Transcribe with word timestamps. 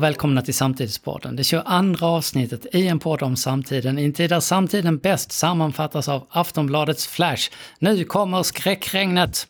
och 0.00 0.04
välkomna 0.04 0.42
till 0.42 0.54
Samtidspodden. 0.54 1.36
Det 1.36 1.44
22 1.44 2.06
avsnittet 2.06 2.66
i 2.72 2.88
en 2.88 2.98
podd 2.98 3.22
om 3.22 3.36
samtiden, 3.36 3.98
i 3.98 4.04
en 4.04 4.12
tid 4.12 4.30
där 4.30 4.40
samtiden 4.40 4.98
bäst 4.98 5.32
sammanfattas 5.32 6.08
av 6.08 6.26
Aftonbladets 6.30 7.06
Flash. 7.06 7.50
Nu 7.78 8.04
kommer 8.04 8.42
skräckregnet! 8.42 9.48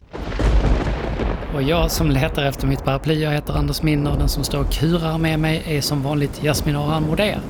Och 1.54 1.62
jag 1.62 1.90
som 1.90 2.11
letar 2.11 2.44
efter 2.44 2.66
mitt 2.66 2.84
paraply, 2.84 3.22
jag 3.22 3.30
heter 3.30 3.52
Anders 3.52 3.82
Minner, 3.82 4.16
den 4.18 4.29
som 4.29 4.44
står 4.44 4.61
och 4.61 4.72
kurar 4.72 5.18
med 5.18 5.39
mig 5.39 5.62
är 5.66 5.80
som 5.80 6.02
vanligt 6.02 6.43
Jasmin 6.43 6.76
Aran 6.76 7.03
Moder. 7.03 7.40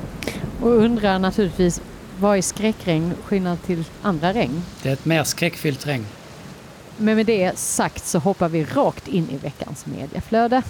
Och 0.61 0.71
undrar 0.71 1.19
naturligtvis, 1.19 1.81
vad 2.19 2.39
är 2.39 2.43
skräckregn 2.43 3.15
skillnad 3.25 3.63
till 3.63 3.85
andra 4.03 4.33
regn? 4.33 4.63
Det 4.83 4.89
är 4.89 4.93
ett 4.93 5.05
mer 5.05 5.25
skräckfyllt 5.25 5.87
regn. 5.87 6.07
Men 6.97 7.17
med 7.17 7.27
det 7.27 7.59
sagt 7.59 8.07
så 8.07 8.19
hoppar 8.19 8.49
vi 8.49 8.65
rakt 8.65 9.09
in 9.09 9.31
i 9.31 9.37
veckans 9.37 9.87
medieflöde. 9.87 10.63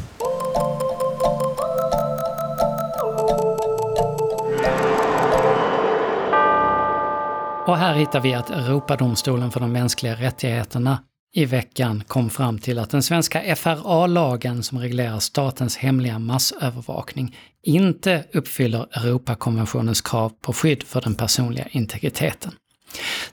Och 7.70 7.76
här 7.76 7.94
hittar 7.94 8.20
vi 8.20 8.34
att 8.34 8.50
Europadomstolen 8.50 9.50
för 9.50 9.60
de 9.60 9.72
mänskliga 9.72 10.14
rättigheterna 10.14 10.98
i 11.34 11.44
veckan 11.44 12.04
kom 12.06 12.30
fram 12.30 12.58
till 12.58 12.78
att 12.78 12.90
den 12.90 13.02
svenska 13.02 13.56
FRA-lagen 13.56 14.62
som 14.62 14.78
reglerar 14.78 15.18
statens 15.18 15.76
hemliga 15.76 16.18
massövervakning 16.18 17.36
inte 17.62 18.24
uppfyller 18.32 18.86
Europakonventionens 18.92 20.00
krav 20.00 20.32
på 20.40 20.52
skydd 20.52 20.82
för 20.82 21.00
den 21.00 21.14
personliga 21.14 21.66
integriteten. 21.70 22.52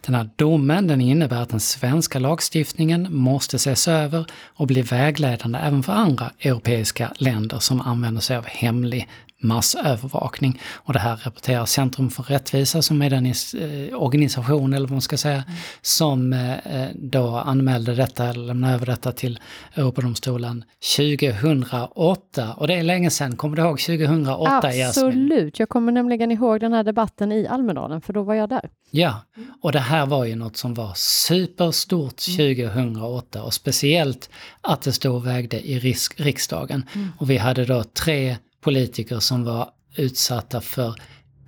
Den 0.06 0.16
här 0.16 0.30
domen 0.36 0.88
den 0.88 1.02
innebär 1.02 1.42
att 1.42 1.50
den 1.50 1.60
svenska 1.60 2.20
lagstiftningen 2.20 3.08
måste 3.10 3.56
ses 3.56 3.88
över 3.88 4.26
och 4.46 4.68
bli 4.68 4.82
vägledande 4.82 5.60
även 5.60 5.84
för 5.84 5.94
andra 5.94 6.32
europeiska 6.40 7.14
länder 7.18 7.60
som 7.60 7.82
använder 7.82 8.22
sig 8.22 8.38
av 8.38 8.46
hemlig 8.46 9.08
massövervakning. 9.40 10.62
Och 10.74 10.94
det 10.94 11.00
här 11.00 11.18
rapporterar 11.24 11.66
Centrum 11.66 12.10
för 12.10 12.24
rättvisa 12.24 12.82
som 12.82 13.02
är 13.02 13.10
den 13.10 13.26
eh, 13.26 14.02
organisation, 14.02 14.74
eller 14.74 14.88
vad 14.88 14.92
man 14.92 15.02
ska 15.02 15.18
säga, 15.18 15.44
mm. 15.48 15.58
som 15.82 16.34
eh, 16.34 16.88
då 16.96 17.28
anmälde 17.36 17.96
detta, 17.96 18.26
eller 18.26 18.46
lämnade 18.46 18.74
över 18.74 18.86
detta 18.86 19.12
till 19.12 19.40
Europadomstolen 19.76 20.64
2008. 20.98 22.54
Och 22.54 22.68
det 22.68 22.74
är 22.74 22.84
länge 22.84 23.10
sedan, 23.10 23.36
kommer 23.36 23.56
du 23.56 23.62
ihåg 23.62 23.80
2008 23.80 24.58
Absolut, 24.58 24.96
Jasmin? 24.96 25.52
jag 25.58 25.70
kommer 25.70 25.92
nämligen 25.92 26.32
ihåg 26.32 26.60
den 26.60 26.74
här 26.74 26.84
debatten 26.84 27.32
i 27.32 27.48
Almedalen, 27.48 28.02
för 28.02 28.14
då 28.14 28.24
var 28.24 28.36
jag 28.36 28.50
där. 28.50 28.70
Ja, 28.92 29.22
och 29.62 29.72
det 29.72 29.80
här 29.80 30.06
var 30.06 30.26
ju 30.26 30.36
något 30.36 30.58
som 30.58 30.74
var 30.74 30.94
superstort 30.96 32.18
2008 32.18 33.44
och 33.44 33.54
speciellt 33.54 34.30
att 34.62 34.82
det 34.82 34.92
stod 34.92 35.16
och 35.16 35.28
vägde 35.28 35.68
i 35.70 35.80
riksdagen. 36.18 36.86
Mm. 36.96 37.08
Och 37.18 37.30
vi 37.30 37.38
hade 37.38 37.66
då 37.66 37.84
tre 37.84 38.38
politiker 38.68 39.20
som 39.20 39.44
var 39.44 39.70
utsatta 39.96 40.62
för 40.62 40.96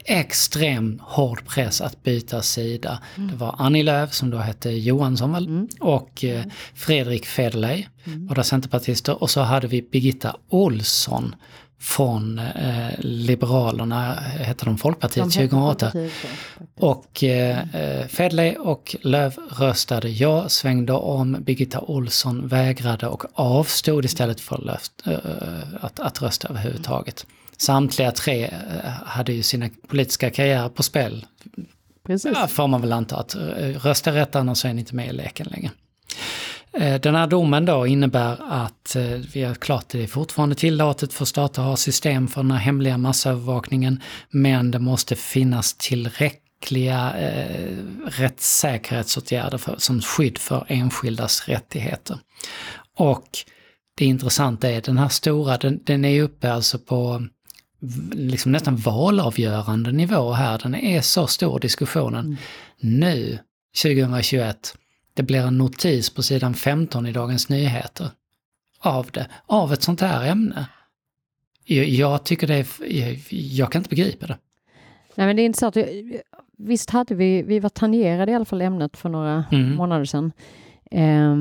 extrem 0.06 1.00
hård 1.03 1.45
press 1.48 1.81
att 1.81 2.03
byta 2.03 2.42
sida. 2.42 3.00
Mm. 3.17 3.30
Det 3.30 3.36
var 3.36 3.56
Annie 3.58 3.84
Lööf 3.84 4.14
som 4.14 4.30
då 4.30 4.38
hette 4.38 4.70
Johansson 4.70 5.31
väl, 5.34 5.48
mm. 5.48 5.67
och 5.80 6.23
eh, 6.23 6.44
Fredrik 6.73 7.26
Federley, 7.26 7.86
mm. 8.03 8.28
båda 8.28 8.44
centerpartister. 8.44 9.23
Och 9.23 9.30
så 9.30 9.42
hade 9.42 9.67
vi 9.67 9.81
Birgitta 9.81 10.36
Olsson 10.50 11.36
från 11.80 12.40
eh, 12.40 12.90
Liberalerna, 12.98 14.14
hette 14.14 14.66
de 14.66 14.78
Folkpartiet, 14.78 15.26
de 15.26 15.32
2008. 15.32 15.92
Folkpartiet, 15.92 16.14
och 16.80 17.24
eh, 17.24 17.76
eh, 17.76 18.08
Fedley 18.08 18.56
och 18.56 18.96
Löv 19.02 19.36
röstade 19.50 20.10
ja, 20.10 20.50
svängde 20.50 20.94
om, 20.94 21.38
Birgitta 21.40 21.80
Olsson 21.80 22.48
vägrade 22.48 23.08
och 23.08 23.24
avstod 23.34 24.06
istället 24.06 24.42
för 24.42 24.58
löft, 24.58 24.92
eh, 25.06 25.18
att, 25.82 26.00
att 26.00 26.22
rösta 26.22 26.48
överhuvudtaget. 26.48 27.26
Samtliga 27.58 28.12
tre 28.12 28.45
eh, 28.45 28.89
hade 29.06 29.34
ju 29.34 29.44
sina 29.44 29.70
politiska 29.88 30.30
karriärer 30.30 30.70
på 30.70 30.84
spel. 30.84 31.26
Precis. 32.06 32.32
Ja, 32.36 32.48
får 32.48 32.68
man 32.68 32.82
väl 32.82 32.94
anta 32.94 33.18
att 33.18 33.36
eh, 33.36 33.42
rösta 33.84 34.12
rätt 34.12 34.36
annars 34.36 34.66
är 34.66 34.73
ni 34.73 34.80
inte 34.80 34.95
med 34.95 35.10
i 35.10 35.14
leken 35.14 35.48
längre. 35.50 35.72
Eh, 36.74 37.02
den 37.02 37.16
här 37.16 37.28
domen 37.28 37.66
då 37.66 37.88
innebär 37.88 38.38
att 38.50 38.96
eh, 38.96 39.04
vi 39.34 39.44
har 39.44 39.56
klart 39.56 39.90
det 39.90 40.04
är 40.04 40.08
fortfarande 40.08 40.56
tillåtet 40.56 41.14
för 41.14 41.26
stater 41.26 41.62
att 41.62 41.68
ha 41.68 41.78
system 41.78 42.28
för 42.28 42.42
den 42.42 42.52
här 42.52 42.60
hemliga 42.60 42.98
massövervakningen, 42.98 44.02
men 44.30 44.72
det 44.72 44.80
måste 44.80 45.16
finnas 45.16 45.74
tillräckliga 45.74 47.14
eh, 47.18 47.78
rättssäkerhetsåtgärder 48.06 49.58
för, 49.58 49.76
som 49.78 50.02
skydd 50.02 50.38
för 50.38 50.66
enskildas 50.68 51.48
rättigheter. 51.48 52.18
Och 52.98 53.28
det 53.98 54.06
intressanta 54.06 54.70
är 54.70 54.82
den 54.82 54.98
här 54.98 55.10
stora, 55.10 55.58
den, 55.58 55.80
den 55.84 56.06
är 56.06 56.24
uppe 56.24 56.54
alltså 56.54 56.80
på 56.80 57.28
liksom 58.12 58.52
nästan 58.52 58.76
valavgörande 58.76 59.92
nivå 59.92 60.32
här. 60.32 60.60
Den 60.64 60.76
är 60.76 61.02
så 61.02 61.28
stor 61.28 61.60
diskussionen. 61.60 62.26
Mm. 62.26 62.38
Nu, 63.00 63.40
2021, 63.84 64.76
det 65.20 65.24
blir 65.24 65.42
en 65.42 65.58
notis 65.58 66.10
på 66.10 66.24
sidan 66.24 66.54
15 66.54 67.06
i 67.06 67.12
Dagens 67.12 67.50
Nyheter 67.50 68.12
av 68.80 69.10
det, 69.12 69.28
av 69.46 69.74
ett 69.74 69.82
sånt 69.82 70.02
här 70.02 70.32
ämne. 70.32 70.66
Jag, 71.66 71.86
jag 71.86 72.24
tycker 72.24 72.48
det 72.48 72.56
är, 72.56 72.68
jag, 72.80 73.20
jag, 73.30 73.72
kan 73.72 73.80
inte 73.80 73.90
begripa 73.90 74.28
det. 74.28 74.38
Nej 75.16 75.28
men 75.28 75.36
det 75.36 75.42
är 75.42 75.46
intressant, 75.46 75.78
visst 76.58 76.90
hade 76.90 77.16
vi, 77.16 77.44
vi 77.44 77.60
var 77.60 77.70
tangerade 77.70 78.32
i 78.32 78.36
alla 78.36 78.46
fall 78.46 78.62
ämnet 78.62 78.98
för 78.98 79.10
några 79.10 79.46
mm. 79.52 79.76
månader 79.76 80.06
sedan. 80.06 80.32
Eh, 80.92 81.36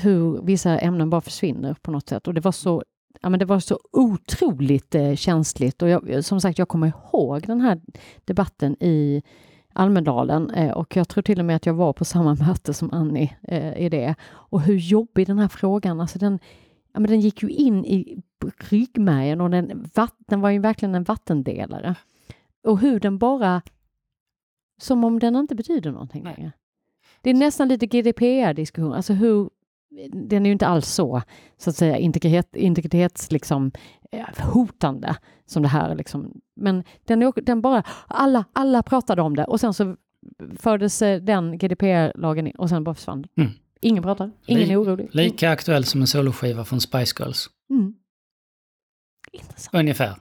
hur 0.00 0.42
vissa 0.42 0.78
ämnen 0.78 1.10
bara 1.10 1.20
försvinner 1.20 1.74
på 1.74 1.90
något 1.90 2.08
sätt 2.08 2.28
och 2.28 2.34
det 2.34 2.40
var 2.40 2.52
så 2.52 2.82
Ja, 3.22 3.28
men 3.28 3.38
det 3.38 3.44
var 3.44 3.60
så 3.60 3.80
otroligt 3.92 4.94
eh, 4.94 5.14
känsligt 5.14 5.82
och 5.82 5.88
jag, 5.88 6.24
som 6.24 6.40
sagt, 6.40 6.58
jag 6.58 6.68
kommer 6.68 6.86
ihåg 6.86 7.46
den 7.46 7.60
här 7.60 7.80
debatten 8.24 8.76
i 8.82 9.22
Almedalen 9.76 10.50
eh, 10.50 10.70
och 10.70 10.96
jag 10.96 11.08
tror 11.08 11.22
till 11.22 11.38
och 11.38 11.44
med 11.44 11.56
att 11.56 11.66
jag 11.66 11.74
var 11.74 11.92
på 11.92 12.04
samma 12.04 12.34
möte 12.46 12.74
som 12.74 12.92
Annie 12.92 13.36
eh, 13.42 13.78
i 13.78 13.88
det. 13.88 14.14
Och 14.24 14.60
hur 14.60 14.76
jobbig 14.76 15.26
den 15.26 15.38
här 15.38 15.48
frågan, 15.48 16.00
alltså 16.00 16.18
den, 16.18 16.38
ja, 16.92 17.00
men 17.00 17.10
den 17.10 17.20
gick 17.20 17.42
ju 17.42 17.48
in 17.48 17.84
i 17.84 18.22
ryggmärgen 18.58 19.40
och 19.40 19.50
den, 19.50 19.90
den 20.18 20.40
var 20.40 20.50
ju 20.50 20.58
verkligen 20.58 20.94
en 20.94 21.04
vattendelare. 21.04 21.94
Och 22.64 22.78
hur 22.78 23.00
den 23.00 23.18
bara, 23.18 23.62
som 24.80 25.04
om 25.04 25.18
den 25.18 25.36
inte 25.36 25.54
betyder 25.54 25.92
någonting 25.92 26.24
längre. 26.24 26.52
Det 27.20 27.30
är 27.30 27.34
nästan 27.34 27.68
lite 27.68 27.86
GDPR-diskussion, 27.86 28.92
alltså 28.92 29.12
hur, 29.12 29.50
den 30.12 30.46
är 30.46 30.46
ju 30.46 30.52
inte 30.52 30.66
alls 30.66 30.88
så, 30.88 31.22
så 31.56 31.70
att 31.70 31.76
säga, 31.76 31.96
integritet, 31.96 32.56
integritets, 32.56 33.32
liksom, 33.32 33.72
eh, 34.12 34.46
hotande 34.52 35.16
som 35.46 35.62
det 35.62 35.68
här. 35.68 35.94
Liksom. 35.94 36.40
Men 36.56 36.84
den, 37.04 37.22
är, 37.22 37.32
den 37.42 37.60
bara, 37.60 37.82
alla, 38.06 38.44
alla 38.52 38.82
pratade 38.82 39.22
om 39.22 39.36
det 39.36 39.44
och 39.44 39.60
sen 39.60 39.74
så 39.74 39.96
fördes 40.58 41.02
eh, 41.02 41.22
den 41.22 41.58
GDPR-lagen 41.58 42.46
in 42.46 42.56
och 42.56 42.68
sen 42.68 42.84
bara 42.84 42.94
försvann 42.94 43.26
mm. 43.36 43.50
Ingen 43.80 44.02
pratar, 44.02 44.30
ingen 44.46 44.68
Li 44.68 44.72
är 44.72 44.82
orolig. 44.82 45.08
Lika 45.12 45.50
aktuell 45.50 45.84
som 45.84 46.00
en 46.00 46.06
soloskiva 46.06 46.64
från 46.64 46.80
Spice 46.80 47.14
Girls. 47.18 47.50
Mm. 47.70 47.94
Intressant. 49.32 49.74
Ungefär. 49.74 50.14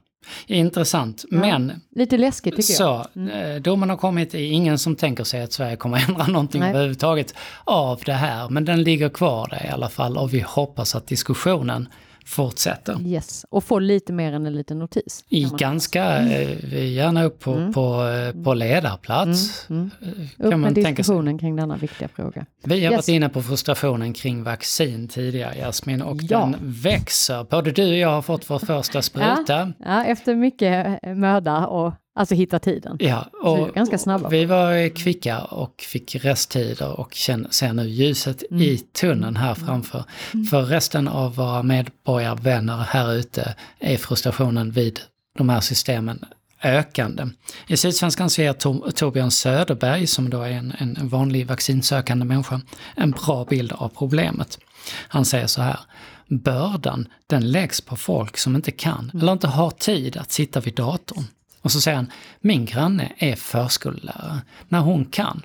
Intressant, 0.47 1.25
ja, 1.31 1.37
men... 1.37 1.81
Lite 1.95 2.17
läskigt 2.17 2.55
tycker 2.55 2.83
jag. 2.83 3.05
Så, 3.05 3.19
mm. 3.19 3.55
Eh, 3.55 3.61
domen 3.61 3.89
har 3.89 3.97
kommit, 3.97 4.31
det 4.31 4.39
är 4.39 4.51
ingen 4.51 4.79
som 4.79 4.95
tänker 4.95 5.23
sig 5.23 5.41
att 5.41 5.53
Sverige 5.53 5.75
kommer 5.75 5.97
att 5.97 6.09
ändra 6.09 6.27
någonting 6.27 6.61
Nej. 6.61 6.69
överhuvudtaget 6.69 7.33
av 7.63 8.01
det 8.05 8.13
här. 8.13 8.49
Men 8.49 8.65
den 8.65 8.83
ligger 8.83 9.09
kvar 9.09 9.47
där 9.49 9.65
i 9.65 9.69
alla 9.69 9.89
fall 9.89 10.17
och 10.17 10.33
vi 10.33 10.39
hoppas 10.39 10.95
att 10.95 11.07
diskussionen 11.07 11.89
fortsätter. 12.25 13.01
Yes, 13.05 13.45
och 13.49 13.63
får 13.63 13.81
lite 13.81 14.13
mer 14.13 14.33
än 14.33 14.45
en 14.45 14.53
liten 14.53 14.79
notis. 14.79 15.23
I 15.29 15.47
ganska, 15.57 16.03
mm. 16.03 16.31
eh, 16.31 16.93
gärna 16.93 17.23
upp 17.23 17.39
på, 17.39 17.53
mm. 17.53 17.73
på, 17.73 18.07
eh, 18.07 18.43
på 18.43 18.53
ledarplats. 18.53 19.69
Mm. 19.69 19.91
Mm. 20.01 20.13
Upp 20.37 20.51
kan 20.51 20.61
man 20.61 20.61
med 20.61 20.73
diskussionen 20.73 21.37
kring 21.37 21.55
denna 21.55 21.77
viktiga 21.77 22.07
fråga. 22.07 22.45
Vi 22.63 22.85
har 22.85 22.91
yes. 22.91 22.97
varit 22.97 23.15
inne 23.15 23.29
på 23.29 23.41
frustrationen 23.41 24.13
kring 24.13 24.43
vaccin 24.43 25.07
tidigare 25.07 25.55
Jasmin 25.55 26.01
och 26.01 26.17
ja. 26.21 26.39
den 26.39 26.55
växer. 26.61 27.43
Både 27.43 27.71
du 27.71 27.87
och 27.87 27.97
jag 27.97 28.09
har 28.09 28.21
fått 28.21 28.49
vår 28.49 28.59
första 28.59 29.01
spruta. 29.01 29.43
Ja, 29.47 29.71
ja 29.79 30.05
efter 30.05 30.35
mycket 30.35 30.99
möda 31.03 31.67
och 31.67 31.93
Alltså 32.17 32.35
hitta 32.35 32.59
tiden. 32.59 32.97
Ja, 32.99 33.29
och 33.41 33.73
ganska 33.73 33.97
snabba. 33.97 34.29
vi 34.29 34.45
var 34.45 34.89
kvicka 34.95 35.41
och 35.41 35.81
fick 35.81 36.15
resttider 36.15 36.99
och 36.99 37.15
ser 37.15 37.73
nu 37.73 37.89
ljuset 37.89 38.43
mm. 38.51 38.63
i 38.63 38.77
tunneln 38.77 39.35
här 39.35 39.53
framför. 39.53 40.03
Mm. 40.33 40.45
För 40.45 40.61
resten 40.61 41.07
av 41.07 41.35
våra 41.35 41.63
medborgarvänner 41.63 42.77
här 42.77 43.13
ute 43.13 43.55
är 43.79 43.97
frustrationen 43.97 44.71
vid 44.71 44.99
de 45.37 45.49
här 45.49 45.61
systemen 45.61 46.25
ökande. 46.63 47.27
I 47.67 47.77
Sydsvenskan 47.77 48.29
ser 48.29 48.53
Tor 48.53 48.91
Torbjörn 48.91 49.31
Söderberg, 49.31 50.07
som 50.07 50.29
då 50.29 50.41
är 50.41 50.51
en, 50.51 50.73
en 50.79 51.07
vanlig 51.07 51.47
vaccinsökande 51.47 52.25
människa, 52.25 52.61
en 52.95 53.11
bra 53.11 53.45
bild 53.45 53.71
av 53.71 53.89
problemet. 53.89 54.59
Han 55.07 55.25
säger 55.25 55.47
så 55.47 55.61
här. 55.61 55.79
Bördan, 56.27 57.07
den 57.27 57.51
läggs 57.51 57.81
på 57.81 57.95
folk 57.95 58.37
som 58.37 58.55
inte 58.55 58.71
kan 58.71 59.11
eller 59.13 59.31
inte 59.31 59.47
har 59.47 59.71
tid 59.71 60.17
att 60.17 60.31
sitta 60.31 60.59
vid 60.59 60.75
datorn. 60.75 61.23
Och 61.65 61.71
så 61.71 61.81
säger 61.81 61.95
han, 61.97 62.11
min 62.39 62.65
granne 62.65 63.11
är 63.17 63.35
förskollärare. 63.35 64.41
När 64.67 64.79
hon 64.79 65.05
kan, 65.05 65.41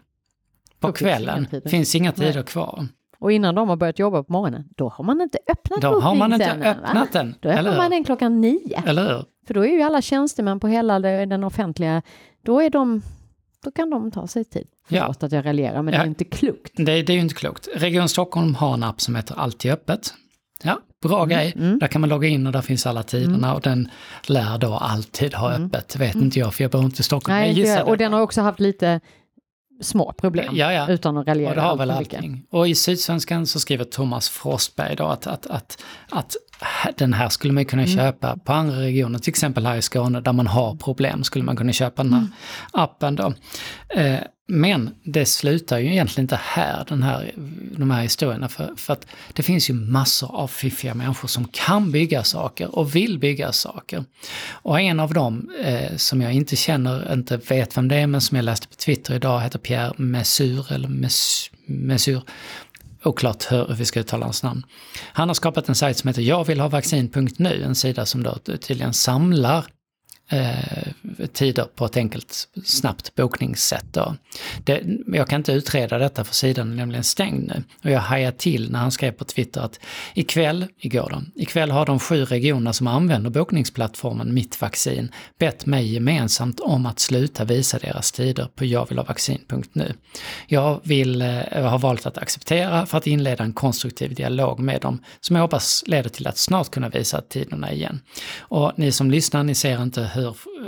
på 0.81 0.93
kvällen, 0.93 1.47
finns 1.67 1.95
inga 1.95 2.13
tider 2.13 2.43
kvar. 2.43 2.87
Och 3.19 3.33
innan 3.33 3.55
de 3.55 3.69
har 3.69 3.77
börjat 3.77 3.99
jobba 3.99 4.23
på 4.23 4.33
morgonen, 4.33 4.65
då 4.77 4.89
har 4.89 5.05
man 5.05 5.21
inte 5.21 5.39
öppnat 5.53 5.81
Då 5.81 6.01
har 6.01 6.15
man 6.15 6.33
inte 6.33 6.53
öppnat 6.53 7.13
den. 7.13 7.35
Då 7.41 7.49
öppnar 7.49 7.77
man 7.77 7.91
den 7.91 8.05
klockan 8.05 8.41
nio. 8.41 8.83
Eller 8.87 9.09
hur? 9.09 9.25
För 9.47 9.55
då 9.55 9.65
är 9.67 9.71
ju 9.71 9.83
alla 9.83 10.03
tjänstemän 10.03 10.61
på 10.61 10.69
hela 10.69 11.01
det- 11.01 11.27
den 11.27 11.45
offentliga, 11.45 12.03
då 12.43 12.61
är 12.63 12.71
de, 12.71 13.03
då 13.65 13.71
kan 13.71 13.91
de 13.91 14.11
ta 14.11 14.27
sig 14.27 14.45
tid. 14.45 14.67
Ja. 14.89 15.01
Förlåt 15.03 15.23
att 15.23 15.33
jag 15.33 15.47
raljerar, 15.47 15.83
men 15.83 15.87
det 15.93 15.99
Ja. 15.99 16.03
är 16.03 16.07
inte 16.07 16.25
klokt. 16.25 16.73
Det, 16.77 17.03
det 17.03 17.13
är 17.13 17.15
ju 17.15 17.21
inte 17.21 17.35
klokt. 17.35 17.69
Region 17.75 18.09
Stockholm 18.09 18.55
har 18.55 18.75
en 18.75 18.83
app 18.83 19.01
som 19.01 19.17
heter 19.17 19.35
Alltid 19.39 19.73
öppet. 19.73 20.15
Ja, 20.63 20.81
bra 21.03 21.25
grej. 21.25 21.53
mm. 21.57 21.79
Där 21.79 21.87
kan 21.87 22.01
man 22.01 22.11
logga 22.11 22.29
in 22.29 22.47
och 22.47 22.53
där 22.53 22.61
finns 22.63 22.87
alla 22.87 23.03
tiderna 23.03 23.55
och 23.55 23.61
den 23.61 23.89
lär 24.27 24.59
då 24.59 24.75
alltid 24.75 25.35
ha 25.35 25.51
öppet. 25.53 25.97
Vet 25.97 26.15
inte 26.15 26.39
jag 26.39 26.55
för 26.55 26.65
jag 26.65 26.71
bor 26.71 26.85
inte 26.85 27.01
i 27.01 27.03
Stockholm. 27.05 27.37
Mm. 27.37 27.49
Nej, 27.49 27.61
jag 27.61 27.67
gissar 27.69 27.83
och 27.89 27.99
den 27.99 28.13
har 28.13 28.21
också 28.21 28.41
haft 28.41 28.61
lite 28.61 29.01
små 29.83 30.13
problem, 30.13 30.57
Ja, 30.57 30.73
ja. 30.73 30.89
utan 30.89 31.17
att 31.17 31.27
raljera 31.27 31.49
Och 31.51 31.55
det 31.57 31.63
har 31.63 31.77
väl 31.77 31.89
mycket. 31.99 32.15
allting. 32.19 32.47
Och 32.51 32.69
i 32.69 32.75
Sydsvenskan 32.75 33.47
så 33.47 33.61
skriver 33.61 33.85
Thomas 33.85 34.29
Frostberg 34.29 34.97
då 34.97 35.05
att, 35.07 35.27
att, 35.27 35.47
att, 35.47 35.83
att 36.11 36.37
den 36.97 37.13
här 37.13 37.29
skulle 37.29 37.53
man 37.53 37.65
kunna 37.65 37.83
Mm. 37.83 37.97
köpa 37.97 38.37
på 38.37 38.53
andra 38.53 38.81
regioner, 38.81 39.19
till 39.19 39.31
exempel 39.31 39.67
här 39.67 39.77
i 39.77 39.83
Skåne 39.83 40.21
där 40.21 40.33
man 40.33 40.47
har 40.47 40.75
problem 40.77 41.25
skulle 41.25 41.45
man 41.45 41.57
kunna 41.57 41.73
köpa 41.73 42.03
den 42.03 42.13
här 42.13 42.21
Mm. 42.21 42.33
appen 42.73 43.17
då. 43.17 43.35
Eh, 43.95 44.19
men 44.53 44.91
det 45.05 45.27
slutar 45.27 45.79
ju 45.79 45.93
egentligen 45.93 46.25
inte 46.25 46.41
här, 46.43 46.85
den 46.89 47.03
här, 47.03 47.33
de 47.77 47.91
här 47.91 48.03
historierna, 48.03 48.49
för, 48.49 48.73
för 48.77 48.93
att 48.93 49.07
det 49.33 49.43
finns 49.43 49.71
ju 49.71 49.75
massor 49.75 50.35
av 50.37 50.49
fiffiga 50.49 50.95
människor 50.95 51.29
som 51.29 51.49
kan 51.53 51.93
bygga 51.93 52.25
saker 52.25 52.75
och 52.79 52.95
vill 52.97 53.19
bygga 53.19 53.53
saker. 53.53 54.05
Och 54.51 54.81
en 54.81 55.01
av 55.01 55.15
dem 55.15 55.51
eh, 55.65 55.97
som 55.97 56.21
jag 56.23 56.33
inte 56.33 56.57
känner, 56.57 57.13
inte 57.13 57.37
vet 57.37 57.77
vem 57.77 57.89
det 57.89 57.97
är, 57.97 58.07
men 58.07 58.21
som 58.21 58.37
jag 58.37 58.45
läste 58.45 58.69
på 58.69 58.75
Twitter 58.75 59.15
idag 59.15 59.41
heter 59.41 59.59
Pierre 59.59 59.93
Mesur, 59.97 60.73
eller 60.73 60.89
Mes, 60.89 61.51
Mesur. 61.67 62.23
Oklart 63.05 63.53
hur 63.53 63.75
vi 63.75 63.85
ska 63.85 64.01
uttala 64.01 64.25
hans 64.25 64.43
namn. 64.43 64.63
Han 65.13 65.29
har 65.29 65.35
skapat 65.35 65.69
en 65.69 65.75
sajt 65.75 65.99
som 65.99 66.09
heter 66.09 66.23
jag 66.23 66.45
vill 66.45 66.61
ha 66.61 66.69
vaccin.nu, 66.69 67.63
en 67.63 67.75
sida 67.75 68.07
som 68.07 68.23
då 68.23 68.39
tydligen 68.61 68.93
samlar 68.93 69.65
eh, 70.31 71.27
tider 71.33 71.65
på 71.65 71.85
ett 71.85 71.97
enkelt, 71.97 72.49
snabbt 72.65 73.15
bokningssätt. 73.15 73.93
Då. 73.93 74.17
Det, 74.65 74.83
jag 75.07 75.29
kan 75.29 75.41
inte 75.41 75.53
utreda 75.53 75.99
detta 75.99 76.25
för 76.25 76.35
sidan 76.35 76.73
är 76.73 76.77
nämligen 76.77 77.05
stängd 77.05 77.49
nu. 77.49 77.63
Och 77.85 77.91
jag 77.91 78.01
hajade 78.01 78.37
till 78.37 78.73
när 78.73 78.79
han 78.79 78.91
skrev 78.91 79.13
på 79.13 79.25
Twitter 79.25 79.61
att 79.61 79.81
ikväll, 80.15 80.67
igår 80.79 81.09
då, 81.11 81.23
ikväll 81.43 81.71
har 81.71 81.87
de 81.87 81.99
sju 81.99 82.25
regionerna 82.25 82.73
som 82.73 82.87
använder 82.87 83.31
bokningsplattformen 83.31 84.35
Mitt 84.35 84.61
Vaccin 84.61 85.13
bett 85.39 85.67
mig 85.67 85.95
gemensamt 85.95 86.61
om 86.61 86.87
att 86.87 86.99
sluta 86.99 87.45
visa 87.45 87.79
deras 87.79 88.13
tider 88.13 88.49
på 88.55 88.65
jagvillhavaccin.nu. 88.65 89.95
Jag 90.47 90.81
vill, 90.85 91.23
eh, 91.23 91.29
har 91.53 91.79
valt 91.79 92.07
att 92.07 92.19
acceptera 92.19 92.87
för 92.87 92.99
att 92.99 93.07
inleda 93.07 93.45
en 93.45 93.53
konstruktiv 93.53 94.15
dialog 94.15 94.61
med 94.61 94.81
dem 94.81 95.03
som 95.21 95.37
jag 95.37 95.43
hoppas 95.43 95.85
leder 95.87 96.11
till 96.11 96.27
att 96.27 96.39
snart 96.39 96.71
kunna 96.71 96.89
visa 96.89 97.21
tiderna 97.21 97.73
igen. 97.73 98.01
Och 98.39 98.73
ni 98.77 98.93
som 98.93 99.11
lyssnar, 99.11 99.43
ni 99.43 99.55
ser 99.55 99.83
inte 99.83 100.11
hur 100.15 100.20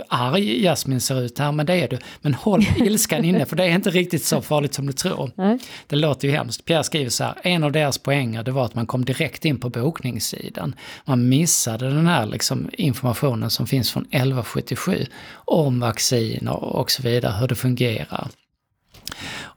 arg 0.07 0.63
Jasmin 0.63 1.01
ser 1.01 1.21
ut 1.21 1.39
här, 1.39 1.51
men 1.51 1.65
det 1.65 1.73
är 1.73 1.87
du. 1.87 1.99
Men 2.21 2.33
håll 2.33 2.65
ilskan 2.77 3.25
inne, 3.25 3.45
för 3.45 3.55
det 3.55 3.63
är 3.63 3.75
inte 3.75 3.89
riktigt 3.89 4.23
så 4.23 4.41
farligt 4.41 4.73
som 4.73 4.87
du 4.87 4.93
tror. 4.93 5.31
Nej. 5.35 5.59
Det 5.87 5.95
låter 5.95 6.27
ju 6.27 6.33
hemskt. 6.33 6.65
Pierre 6.65 6.83
skriver 6.83 7.09
så 7.09 7.23
här, 7.23 7.35
en 7.43 7.63
av 7.63 7.71
deras 7.71 7.97
poänger 7.97 8.43
det 8.43 8.51
var 8.51 8.65
att 8.65 8.75
man 8.75 8.85
kom 8.85 9.05
direkt 9.05 9.45
in 9.45 9.59
på 9.59 9.69
bokningssidan. 9.69 10.75
Man 11.05 11.29
missade 11.29 11.89
den 11.89 12.07
här 12.07 12.25
liksom 12.25 12.69
informationen 12.73 13.49
som 13.49 13.67
finns 13.67 13.91
från 13.91 14.03
1177 14.03 15.05
om 15.33 15.79
vaccin 15.79 16.47
och, 16.47 16.75
och 16.75 16.91
så 16.91 17.03
vidare, 17.03 17.33
hur 17.39 17.47
det 17.47 17.55
fungerar. 17.55 18.27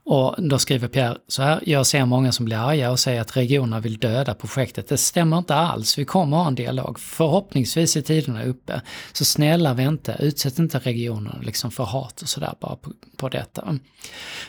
Och 0.09 0.35
då 0.37 0.59
skriver 0.59 0.87
Pierre 0.87 1.17
så 1.27 1.43
här, 1.43 1.59
jag 1.65 1.85
ser 1.85 2.05
många 2.05 2.31
som 2.31 2.45
blir 2.45 2.57
arga 2.57 2.91
och 2.91 2.99
säger 2.99 3.21
att 3.21 3.37
regionerna 3.37 3.79
vill 3.79 3.97
döda 3.97 4.33
projektet. 4.33 4.87
Det 4.87 4.97
stämmer 4.97 5.37
inte 5.37 5.55
alls, 5.55 5.97
vi 5.97 6.05
kommer 6.05 6.37
ha 6.37 6.47
en 6.47 6.55
dialog. 6.55 6.99
Förhoppningsvis 6.99 7.97
är 7.97 8.01
tiderna 8.01 8.43
uppe. 8.43 8.81
Så 9.13 9.25
snälla 9.25 9.73
vänta, 9.73 10.15
utsätt 10.15 10.59
inte 10.59 10.79
regionerna 10.79 11.39
liksom 11.41 11.71
för 11.71 11.83
hat 11.83 12.21
och 12.21 12.29
sådär 12.29 12.53
bara 12.59 12.75
på, 12.75 12.91
på 13.17 13.29
detta. 13.29 13.77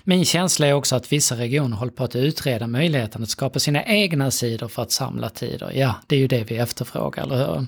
Min 0.05 0.25
känsla 0.25 0.67
är 0.67 0.73
också 0.73 0.97
att 0.97 1.13
vissa 1.13 1.37
regioner 1.37 1.77
håller 1.77 1.93
på 1.93 2.05
att 2.05 2.17
utreda 2.17 2.67
möjligheten 2.67 3.23
att 3.23 3.31
skapa 3.31 3.59
sina 3.59 3.85
egna 3.85 4.31
sidor 4.31 4.69
för 4.69 4.83
att 4.83 4.93
samla 4.93 5.29
tider. 5.29 5.73
Ja, 5.75 5.95
det 6.07 6.17
är 6.17 6.21
ju 6.21 6.29
det 6.29 6.51
vi 6.51 6.57
efterfrågar, 6.57 7.23
eller 7.23 7.37
hur? 7.37 7.67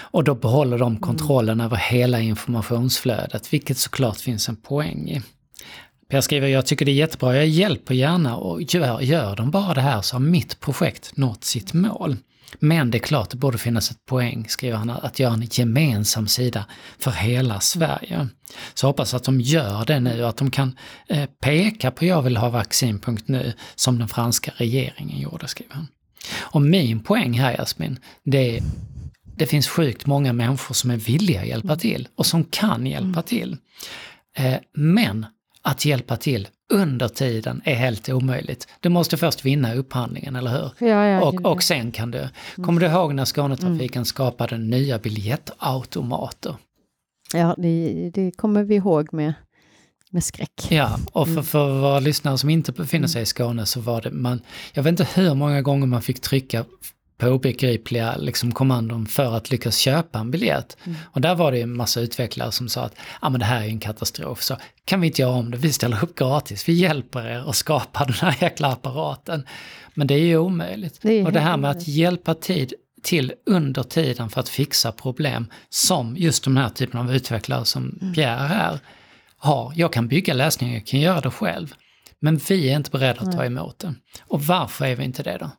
Och 0.00 0.24
då 0.24 0.34
behåller 0.34 0.78
de 0.78 0.96
kontrollen 0.96 1.60
över 1.60 1.76
hela 1.76 2.20
informationsflödet, 2.20 3.52
vilket 3.52 3.78
såklart 3.78 4.16
finns 4.16 4.48
en 4.48 4.56
poäng 4.56 5.10
i. 5.10 5.22
Per 6.12 6.20
skriver, 6.20 6.48
jag 6.48 6.66
tycker 6.66 6.84
det 6.84 6.90
är 6.90 6.94
jättebra, 6.94 7.36
jag 7.36 7.46
hjälper 7.46 7.94
gärna 7.94 8.36
och 8.36 8.62
gör, 8.62 9.00
gör 9.00 9.36
de 9.36 9.50
bara 9.50 9.74
det 9.74 9.80
här 9.80 10.02
så 10.02 10.14
har 10.14 10.20
mitt 10.20 10.60
projekt 10.60 11.16
nått 11.16 11.44
sitt 11.44 11.72
mål. 11.72 12.16
Men 12.58 12.90
det 12.90 12.98
är 12.98 13.00
klart 13.00 13.30
det 13.30 13.36
borde 13.36 13.58
finnas 13.58 13.90
ett 13.90 14.06
poäng, 14.06 14.46
skriver 14.48 14.76
han, 14.76 14.90
att 14.90 15.18
göra 15.18 15.32
en 15.32 15.48
gemensam 15.50 16.28
sida 16.28 16.64
för 16.98 17.10
hela 17.10 17.60
Sverige. 17.60 18.28
Så 18.74 18.86
hoppas 18.86 19.14
att 19.14 19.24
de 19.24 19.40
gör 19.40 19.84
det 19.84 20.00
nu, 20.00 20.24
att 20.24 20.36
de 20.36 20.50
kan 20.50 20.76
eh, 21.08 21.26
peka 21.40 21.90
på 21.90 22.04
jag 22.04 22.22
vill 22.22 22.36
ha 22.36 22.48
vaccin.nu 22.48 23.52
som 23.74 23.98
den 23.98 24.08
franska 24.08 24.52
regeringen 24.56 25.20
gjorde, 25.20 25.48
skriver 25.48 25.74
han. 25.74 25.88
Och 26.38 26.62
min 26.62 27.00
poäng 27.00 27.32
här 27.32 27.56
Jasmin, 27.56 27.98
det 28.24 28.56
är 28.56 28.62
det 29.36 29.46
finns 29.46 29.68
sjukt 29.68 30.06
många 30.06 30.32
människor 30.32 30.74
som 30.74 30.90
är 30.90 30.96
villiga 30.96 31.40
att 31.40 31.46
hjälpa 31.46 31.76
till 31.76 32.08
och 32.16 32.26
som 32.26 32.44
kan 32.44 32.86
hjälpa 32.86 33.22
till. 33.22 33.56
Eh, 34.36 34.56
men 34.74 35.26
att 35.62 35.84
hjälpa 35.84 36.16
till 36.16 36.48
under 36.72 37.08
tiden 37.08 37.62
är 37.64 37.74
helt 37.74 38.08
omöjligt. 38.08 38.68
Du 38.80 38.88
måste 38.88 39.16
först 39.16 39.44
vinna 39.44 39.74
upphandlingen, 39.74 40.36
eller 40.36 40.50
hur? 40.50 40.88
Ja, 40.88 41.06
ja, 41.06 41.22
och, 41.22 41.44
och 41.44 41.62
sen 41.62 41.92
kan 41.92 42.10
du. 42.10 42.28
Kommer 42.56 42.80
du 42.80 42.86
ihåg 42.86 43.14
när 43.14 43.24
Skånetrafiken 43.24 44.04
skapade 44.04 44.58
nya 44.58 44.98
biljettautomater? 44.98 46.56
Ja, 47.34 47.54
det, 47.58 48.10
det 48.14 48.30
kommer 48.30 48.62
vi 48.62 48.74
ihåg 48.74 49.12
med, 49.12 49.34
med 50.10 50.24
skräck. 50.24 50.66
Ja, 50.70 50.98
och 51.12 51.28
för, 51.28 51.42
för 51.42 51.80
våra 51.80 52.00
lyssnare 52.00 52.38
som 52.38 52.50
inte 52.50 52.72
befinner 52.72 53.08
sig 53.08 53.22
i 53.22 53.26
Skåne 53.26 53.66
så 53.66 53.80
var 53.80 54.00
det 54.00 54.10
man, 54.10 54.40
jag 54.72 54.82
vet 54.82 54.90
inte 54.90 55.20
hur 55.20 55.34
många 55.34 55.62
gånger 55.62 55.86
man 55.86 56.02
fick 56.02 56.20
trycka 56.20 56.64
på 57.22 57.28
obegripliga 57.28 58.16
liksom, 58.16 58.52
kommandon 58.52 59.06
för 59.06 59.36
att 59.36 59.50
lyckas 59.50 59.76
köpa 59.78 60.18
en 60.18 60.30
biljett. 60.30 60.76
Och 61.04 61.20
där 61.20 61.34
var 61.34 61.52
det 61.52 61.60
en 61.60 61.76
massa 61.76 62.00
utvecklare 62.00 62.52
som 62.52 62.68
sa 62.68 62.84
att 62.84 62.94
ah, 63.20 63.30
men 63.30 63.40
det 63.40 63.46
här 63.46 63.62
är 63.62 63.66
en 63.66 63.80
katastrof, 63.80 64.42
så 64.42 64.56
kan 64.84 65.00
vi 65.00 65.06
inte 65.06 65.22
göra 65.22 65.32
om 65.32 65.50
det, 65.50 65.56
vi 65.56 65.72
ställer 65.72 66.04
upp 66.04 66.14
gratis, 66.14 66.68
vi 66.68 66.72
hjälper 66.72 67.26
er 67.26 67.50
att 67.50 67.56
skapa 67.56 68.04
den 68.04 68.14
här 68.14 68.36
jäkla 68.40 68.72
apparaten. 68.72 69.46
Men 69.94 70.06
det 70.06 70.14
är 70.14 70.18
ju 70.18 70.38
omöjligt. 70.38 70.98
Det 71.02 71.12
är 71.12 71.26
och 71.26 71.32
det 71.32 71.40
här 71.40 71.56
med 71.56 71.70
att 71.70 71.88
hjälpa 71.88 72.34
tid 72.34 72.74
till 73.02 73.32
under 73.46 73.82
tiden 73.82 74.30
för 74.30 74.40
att 74.40 74.48
fixa 74.48 74.92
problem 74.92 75.46
som 75.68 76.16
just 76.16 76.44
de 76.44 76.56
här 76.56 76.68
typen 76.68 77.00
av 77.00 77.14
utvecklare 77.14 77.64
som 77.64 77.98
Mm. 78.02 78.14
Pierre 78.14 78.46
här 78.46 78.78
har. 79.36 79.72
Jag 79.76 79.92
kan 79.92 80.08
bygga 80.08 80.34
läsningar, 80.34 80.74
jag 80.74 80.86
kan 80.86 81.00
göra 81.00 81.20
det 81.20 81.30
själv. 81.30 81.74
Men 82.20 82.36
vi 82.36 82.70
är 82.70 82.76
inte 82.76 82.90
beredda 82.90 83.20
att 83.20 83.32
ta 83.32 83.44
emot 83.44 83.78
det. 83.78 83.94
Och 84.22 84.42
varför 84.42 84.84
är 84.84 84.96
vi 84.96 85.04
inte 85.04 85.22
det 85.22 85.36
då? 85.40 85.50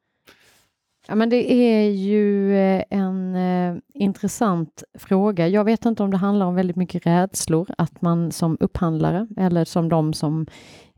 Ja, 1.07 1.15
men 1.15 1.29
det 1.29 1.51
är 1.51 1.89
ju 1.89 2.55
eh, 2.57 2.83
en 2.89 3.35
eh, 3.35 3.75
intressant 3.93 4.83
fråga. 4.97 5.47
Jag 5.47 5.63
vet 5.63 5.85
inte 5.85 6.03
om 6.03 6.11
det 6.11 6.17
handlar 6.17 6.45
om 6.45 6.55
väldigt 6.55 6.75
mycket 6.75 7.05
rädslor, 7.05 7.69
att 7.77 8.01
man 8.01 8.31
som 8.31 8.57
upphandlare 8.59 9.27
eller 9.37 9.65
som 9.65 9.89
de 9.89 10.13
som 10.13 10.45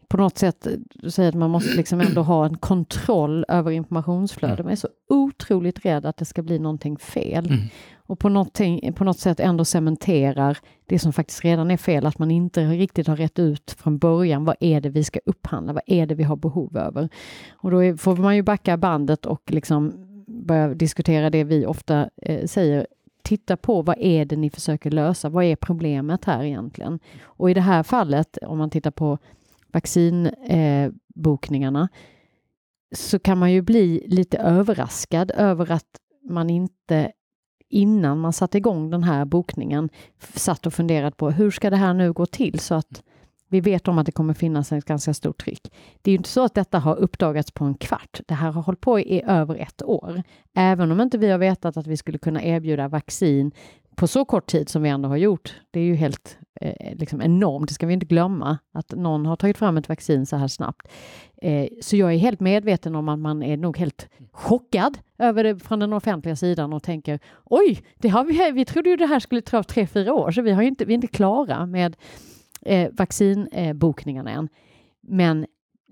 på 0.08 0.18
något 0.18 0.38
sätt 0.38 0.68
eh, 0.68 1.10
säger 1.10 1.30
att 1.30 1.36
man 1.36 1.50
måste 1.50 1.78
liksom 1.78 2.02
ändå 2.02 2.22
ha 2.22 2.46
en 2.46 2.58
kontroll 2.58 3.46
över 3.48 3.72
informationsflödet. 3.72 4.66
Man 4.66 4.72
är 4.72 4.76
så 4.76 4.90
otroligt 5.10 5.86
rädd 5.86 6.06
att 6.06 6.18
det 6.18 6.26
ska 6.26 6.42
bli 6.42 6.60
någonting 6.60 6.98
fel. 6.98 7.46
Mm. 7.46 7.60
Och 8.08 8.20
på, 8.20 8.30
någonting, 8.30 8.94
på 8.94 9.04
något 9.04 9.20
sätt 9.20 9.40
ändå 9.40 9.66
cementerar 9.66 10.58
det 10.86 11.00
som 11.00 11.14
faktiskt 11.14 11.44
redan 11.44 11.72
är 11.72 11.78
fel, 11.78 12.06
att 12.06 12.20
man 12.20 12.32
inte 12.32 12.66
riktigt 12.66 13.08
har 13.08 13.16
rätt 13.16 13.40
ut 13.40 13.72
från 13.72 13.98
början. 13.98 14.46
Vad 14.46 14.56
är 14.60 14.82
det 14.82 14.90
vi 14.90 15.04
ska 15.04 15.20
upphandla? 15.26 15.74
Vad 15.74 15.84
är 15.86 16.06
det 16.06 16.16
vi 16.16 16.24
har 16.24 16.36
behov 16.36 16.78
över? 16.78 17.10
Och 17.52 17.72
då 17.72 17.84
är, 17.84 17.96
får 17.96 18.16
man 18.16 18.36
ju 18.36 18.42
backa 18.42 18.78
bandet 18.78 19.26
och 19.26 19.52
liksom 19.52 19.94
börja 20.28 20.74
diskutera 20.74 21.30
det 21.30 21.44
vi 21.44 21.66
ofta 21.66 22.10
eh, 22.22 22.46
säger. 22.46 22.88
Titta 23.24 23.58
på 23.58 23.82
vad 23.82 23.98
är 24.00 24.26
det 24.26 24.36
ni 24.36 24.50
försöker 24.50 24.92
lösa? 24.92 25.30
Vad 25.30 25.44
är 25.44 25.56
problemet 25.56 26.26
här 26.26 26.44
egentligen? 26.44 27.00
Och 27.24 27.52
i 27.52 27.54
det 27.54 27.62
här 27.62 27.84
fallet, 27.84 28.38
om 28.38 28.58
man 28.58 28.70
tittar 28.70 28.92
på 28.92 29.18
vaccinbokningarna, 29.74 31.82
eh, 31.82 31.88
så 32.96 33.20
kan 33.20 33.38
man 33.38 33.52
ju 33.52 33.62
bli 33.62 34.06
lite 34.08 34.38
överraskad 34.38 35.32
över 35.32 35.72
att 35.72 36.00
man 36.30 36.50
inte 36.50 37.12
innan 37.70 38.20
man 38.20 38.34
satte 38.34 38.58
igång 38.58 38.90
den 38.90 39.04
här 39.04 39.26
bokningen 39.26 39.90
satt 40.34 40.66
och 40.66 40.74
funderat 40.74 41.18
på 41.18 41.32
hur 41.32 41.52
ska 41.52 41.70
det 41.70 41.76
här 41.76 41.94
nu 41.94 42.14
gå 42.14 42.26
till 42.26 42.60
så 42.60 42.76
att 42.76 43.04
vi 43.48 43.62
vet 43.62 43.88
om 43.88 43.98
att 43.98 44.06
det 44.06 44.12
kommer 44.12 44.34
finnas 44.34 44.72
ett 44.72 44.86
ganska 44.86 45.14
stort 45.14 45.44
tryck. 45.44 45.72
Det 46.02 46.10
är 46.10 46.12
ju 46.12 46.18
inte 46.18 46.30
så 46.30 46.44
att 46.44 46.54
detta 46.54 46.80
har 46.80 46.96
uppdagats 46.96 47.52
på 47.52 47.66
en 47.66 47.76
kvart. 47.76 48.22
Det 48.28 48.34
här 48.34 48.52
har 48.52 48.62
hållit 48.62 48.82
på 48.82 49.00
i 49.00 49.24
över 49.26 49.56
ett 49.56 49.84
år. 49.84 50.24
Även 50.54 50.92
om 50.92 51.02
inte 51.02 51.18
vi 51.18 51.32
har 51.32 51.38
vetat 51.38 51.78
att 51.78 51.88
vi 51.88 51.98
skulle 51.98 52.18
kunna 52.18 52.44
erbjuda 52.44 52.88
vaccin 52.88 53.52
på 53.96 54.08
så 54.08 54.26
kort 54.26 54.48
tid 54.48 54.70
som 54.70 54.82
vi 54.82 54.90
ändå 54.90 55.10
har 55.10 55.18
gjort. 55.18 55.56
Det 55.72 55.80
är 55.80 55.84
ju 55.84 55.96
helt 55.96 56.38
Eh, 56.62 56.96
liksom 56.98 57.22
enormt. 57.22 57.68
Det 57.68 57.74
ska 57.74 57.88
vi 57.88 57.94
inte 57.94 58.06
glömma, 58.06 58.58
att 58.72 58.92
någon 58.92 59.26
har 59.26 59.36
tagit 59.36 59.58
fram 59.58 59.78
ett 59.78 59.90
vaccin 59.90 60.26
så 60.26 60.36
här 60.36 60.48
snabbt. 60.48 60.88
Eh, 61.42 61.68
så 61.82 61.96
jag 61.96 62.14
är 62.14 62.18
helt 62.18 62.40
medveten 62.40 62.96
om 62.96 63.10
att 63.10 63.20
man 63.20 63.44
är 63.44 63.58
nog 63.58 63.78
helt 63.78 64.10
chockad 64.32 64.98
över 65.18 65.44
det 65.44 65.60
från 65.60 65.80
den 65.80 65.94
offentliga 65.94 66.36
sidan 66.36 66.74
och 66.74 66.84
tänker 66.84 67.20
oj, 67.44 67.84
det 67.96 68.10
har 68.10 68.24
vi, 68.24 68.52
vi 68.52 68.66
trodde 68.66 68.90
ju 68.90 68.96
det 68.96 69.06
här 69.06 69.20
skulle 69.20 69.42
ta 69.42 69.64
tre, 69.64 69.88
fyra 69.88 70.14
år, 70.14 70.32
så 70.32 70.42
vi, 70.42 70.52
har 70.52 70.62
inte, 70.62 70.86
vi 70.86 70.94
är 70.94 70.96
inte 70.96 71.08
klara 71.08 71.66
med 71.66 71.96
eh, 72.62 72.90
vaccinbokningarna 72.94 74.32
än. 74.32 74.50
Men 75.02 75.46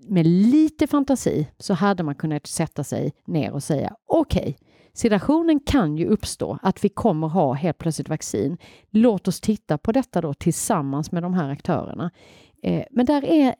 med 0.08 0.26
lite 0.26 0.86
fantasi 0.86 1.48
så 1.58 1.74
hade 1.74 2.02
man 2.02 2.14
kunnat 2.14 2.46
sätta 2.46 2.84
sig 2.84 3.12
ner 3.26 3.52
och 3.52 3.62
säga 3.62 3.96
okej, 4.06 4.40
okay, 4.40 4.54
situationen 4.94 5.60
kan 5.60 5.96
ju 5.96 6.06
uppstå 6.06 6.58
att 6.62 6.84
vi 6.84 6.88
kommer 6.88 7.28
ha 7.28 7.52
helt 7.52 7.78
plötsligt 7.78 8.08
vaccin. 8.08 8.58
Låt 8.90 9.28
oss 9.28 9.40
titta 9.40 9.78
på 9.78 9.92
detta 9.92 10.20
då 10.20 10.34
tillsammans 10.34 11.12
med 11.12 11.22
de 11.22 11.34
här 11.34 11.50
aktörerna. 11.50 12.10
Eh, 12.62 12.84
men 12.90 13.06
där 13.06 13.24
är 13.24 13.54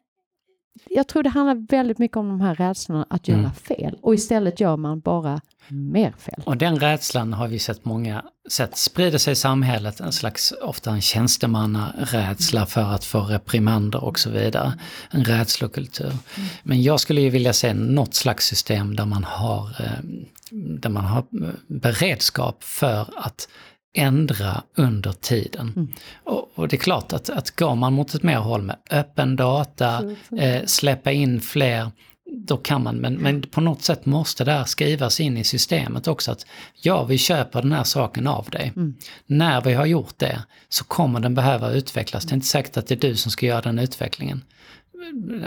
jag 0.90 1.08
tror 1.08 1.22
det 1.22 1.28
handlar 1.28 1.66
väldigt 1.70 1.98
mycket 1.98 2.16
om 2.16 2.28
de 2.28 2.40
här 2.40 2.54
rädslorna 2.54 3.06
att 3.10 3.28
göra 3.28 3.38
mm. 3.38 3.52
fel 3.52 3.98
och 4.02 4.14
istället 4.14 4.60
gör 4.60 4.76
man 4.76 5.00
bara 5.00 5.40
mer 5.68 6.12
fel. 6.18 6.42
Och 6.46 6.56
den 6.56 6.78
rädslan 6.78 7.32
har 7.32 7.48
vi 7.48 7.58
sett 7.58 7.84
många 7.84 8.24
sätt 8.48 8.76
sprida 8.76 9.18
sig 9.18 9.32
i 9.32 9.36
samhället, 9.36 10.00
en 10.00 10.12
slags 10.12 10.52
ofta 10.62 10.90
en 10.90 11.00
tjänstemannarädsla 11.00 12.66
för 12.66 12.82
att 12.82 13.04
få 13.04 13.20
reprimander 13.20 14.04
och 14.04 14.18
så 14.18 14.30
vidare. 14.30 14.78
En 15.10 15.24
rädslokultur. 15.24 16.06
Mm. 16.06 16.48
Men 16.62 16.82
jag 16.82 17.00
skulle 17.00 17.20
ju 17.20 17.30
vilja 17.30 17.52
se 17.52 17.74
något 17.74 18.14
slags 18.14 18.46
system 18.46 18.96
där 18.96 19.06
man 19.06 19.24
har, 19.24 19.68
eh, 19.80 20.04
där 20.50 20.90
man 20.90 21.04
har 21.04 21.24
beredskap 21.66 22.62
för 22.62 23.08
att 23.16 23.48
ändra 23.94 24.62
under 24.74 25.12
tiden. 25.12 25.72
Mm. 25.76 25.88
Och, 26.24 26.50
och, 26.54 26.68
det 26.68 26.76
är 26.76 26.78
klart 26.78 27.12
att, 27.12 27.30
att 27.30 27.56
går 27.56 27.74
man 27.74 27.92
mot 27.92 28.14
ett 28.14 28.22
mer 28.22 28.38
håll 28.38 28.62
med 28.62 28.76
öppen 28.90 29.36
data, 29.36 30.14
eh, 30.38 30.64
släppa 30.64 31.12
in 31.12 31.40
fler, 31.40 31.90
då 32.30 32.56
kan 32.56 32.82
man, 32.82 32.96
men, 32.96 33.14
men 33.14 33.42
på 33.42 33.60
något 33.60 33.82
sätt 33.82 34.06
måste 34.06 34.44
det 34.44 34.52
här 34.52 34.64
skrivas 34.64 35.20
in 35.20 35.36
i 35.36 35.44
systemet 35.44 36.08
också 36.08 36.32
att 36.32 36.46
ja, 36.82 37.04
vi 37.04 37.18
köper 37.18 37.62
den 37.62 37.72
här 37.72 37.84
saken 37.84 38.26
av 38.26 38.48
dig. 38.50 38.72
Mm. 38.76 38.94
När 39.26 39.60
vi 39.60 39.74
har 39.74 39.86
gjort 39.86 40.18
det 40.18 40.42
så 40.68 40.84
kommer 40.84 41.20
den 41.20 41.34
behöva 41.34 41.70
utvecklas. 41.70 42.24
Det 42.24 42.32
är 42.32 42.34
inte 42.34 42.46
säkert 42.46 42.76
att 42.76 42.86
det 42.86 42.94
är 42.94 43.08
du 43.08 43.16
som 43.16 43.30
ska 43.30 43.46
göra 43.46 43.60
den 43.60 43.78
utvecklingen 43.78 44.42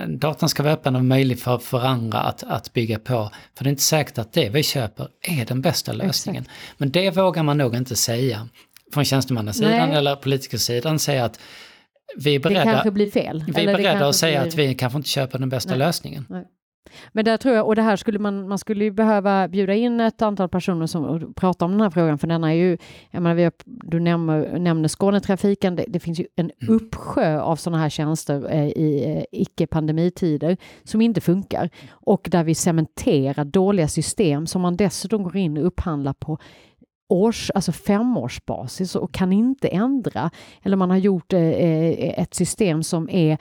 datan 0.07 0.49
ska 0.49 0.63
vara 0.63 0.73
öppen 0.73 0.95
och 0.95 1.05
möjlig 1.05 1.39
för, 1.39 1.57
för 1.57 1.85
andra 1.85 2.19
att, 2.19 2.43
att 2.43 2.73
bygga 2.73 2.99
på. 2.99 3.31
För 3.55 3.63
det 3.63 3.67
är 3.67 3.71
inte 3.71 3.83
säkert 3.83 4.17
att 4.17 4.33
det 4.33 4.49
vi 4.49 4.63
köper 4.63 5.07
är 5.21 5.45
den 5.45 5.61
bästa 5.61 5.93
lösningen. 5.93 6.43
Exakt. 6.43 6.77
Men 6.77 6.91
det 6.91 7.11
vågar 7.11 7.43
man 7.43 7.57
nog 7.57 7.75
inte 7.75 7.95
säga 7.95 8.47
från 8.93 9.05
tjänstemannasidan 9.05 9.91
eller 9.91 10.15
politikersidan 10.15 10.99
säga 10.99 11.25
att 11.25 11.39
vi 12.17 12.35
är 12.35 12.39
beredda, 12.39 12.65
det 12.65 12.71
kanske 12.71 12.91
blir 12.91 13.11
fel. 13.11 13.45
Vi 13.47 13.65
är 13.65 13.77
beredda 13.77 14.07
att 14.07 14.15
säga 14.15 14.41
blir... 14.41 14.49
att 14.49 14.55
vi 14.55 14.75
kanske 14.75 14.97
inte 14.97 15.09
köper 15.09 15.39
den 15.39 15.49
bästa 15.49 15.69
Nej. 15.69 15.79
lösningen. 15.79 16.25
Nej. 16.29 16.45
Men 17.11 17.25
där 17.25 17.37
tror 17.37 17.55
jag, 17.55 17.67
och 17.67 17.75
det 17.75 17.81
här 17.81 17.95
skulle 17.95 18.19
man, 18.19 18.47
man 18.47 18.57
skulle 18.57 18.83
ju 18.83 18.91
behöva 18.91 19.47
bjuda 19.47 19.73
in 19.73 19.99
ett 19.99 20.21
antal 20.21 20.49
personer 20.49 20.85
som 20.87 21.33
pratar 21.33 21.65
om 21.65 21.71
den 21.71 21.81
här 21.81 21.89
frågan, 21.89 22.17
för 22.17 22.27
den 22.27 22.43
är 22.43 22.53
ju, 22.53 22.77
jag 23.11 23.23
menar, 23.23 23.35
vi 23.35 23.43
har, 23.43 23.51
du 23.65 23.99
nämner, 23.99 24.59
nämner 24.59 24.87
Skånetrafiken, 24.87 25.75
det, 25.75 25.85
det 25.87 25.99
finns 25.99 26.19
ju 26.19 26.27
en 26.35 26.51
mm. 26.61 26.75
uppsjö 26.75 27.39
av 27.39 27.55
sådana 27.55 27.81
här 27.81 27.89
tjänster 27.89 28.47
eh, 28.51 28.67
i 28.67 29.15
eh, 29.17 29.41
icke-pandemitider 29.41 30.57
som 30.83 31.01
inte 31.01 31.21
funkar 31.21 31.69
och 31.89 32.27
där 32.31 32.43
vi 32.43 32.55
cementerar 32.55 33.45
dåliga 33.45 33.87
system 33.87 34.47
som 34.47 34.61
man 34.61 34.77
dessutom 34.77 35.23
går 35.23 35.37
in 35.37 35.57
och 35.57 35.67
upphandlar 35.67 36.13
på 36.13 36.37
års, 37.09 37.51
alltså 37.55 37.71
femårsbasis 37.71 38.95
och 38.95 39.11
kan 39.11 39.33
inte 39.33 39.67
ändra. 39.67 40.31
Eller 40.63 40.77
man 40.77 40.89
har 40.89 40.97
gjort 40.97 41.33
eh, 41.33 41.41
eh 41.41 42.19
ett 42.21 42.33
system 42.33 42.83
som 42.83 43.09
är 43.09 43.37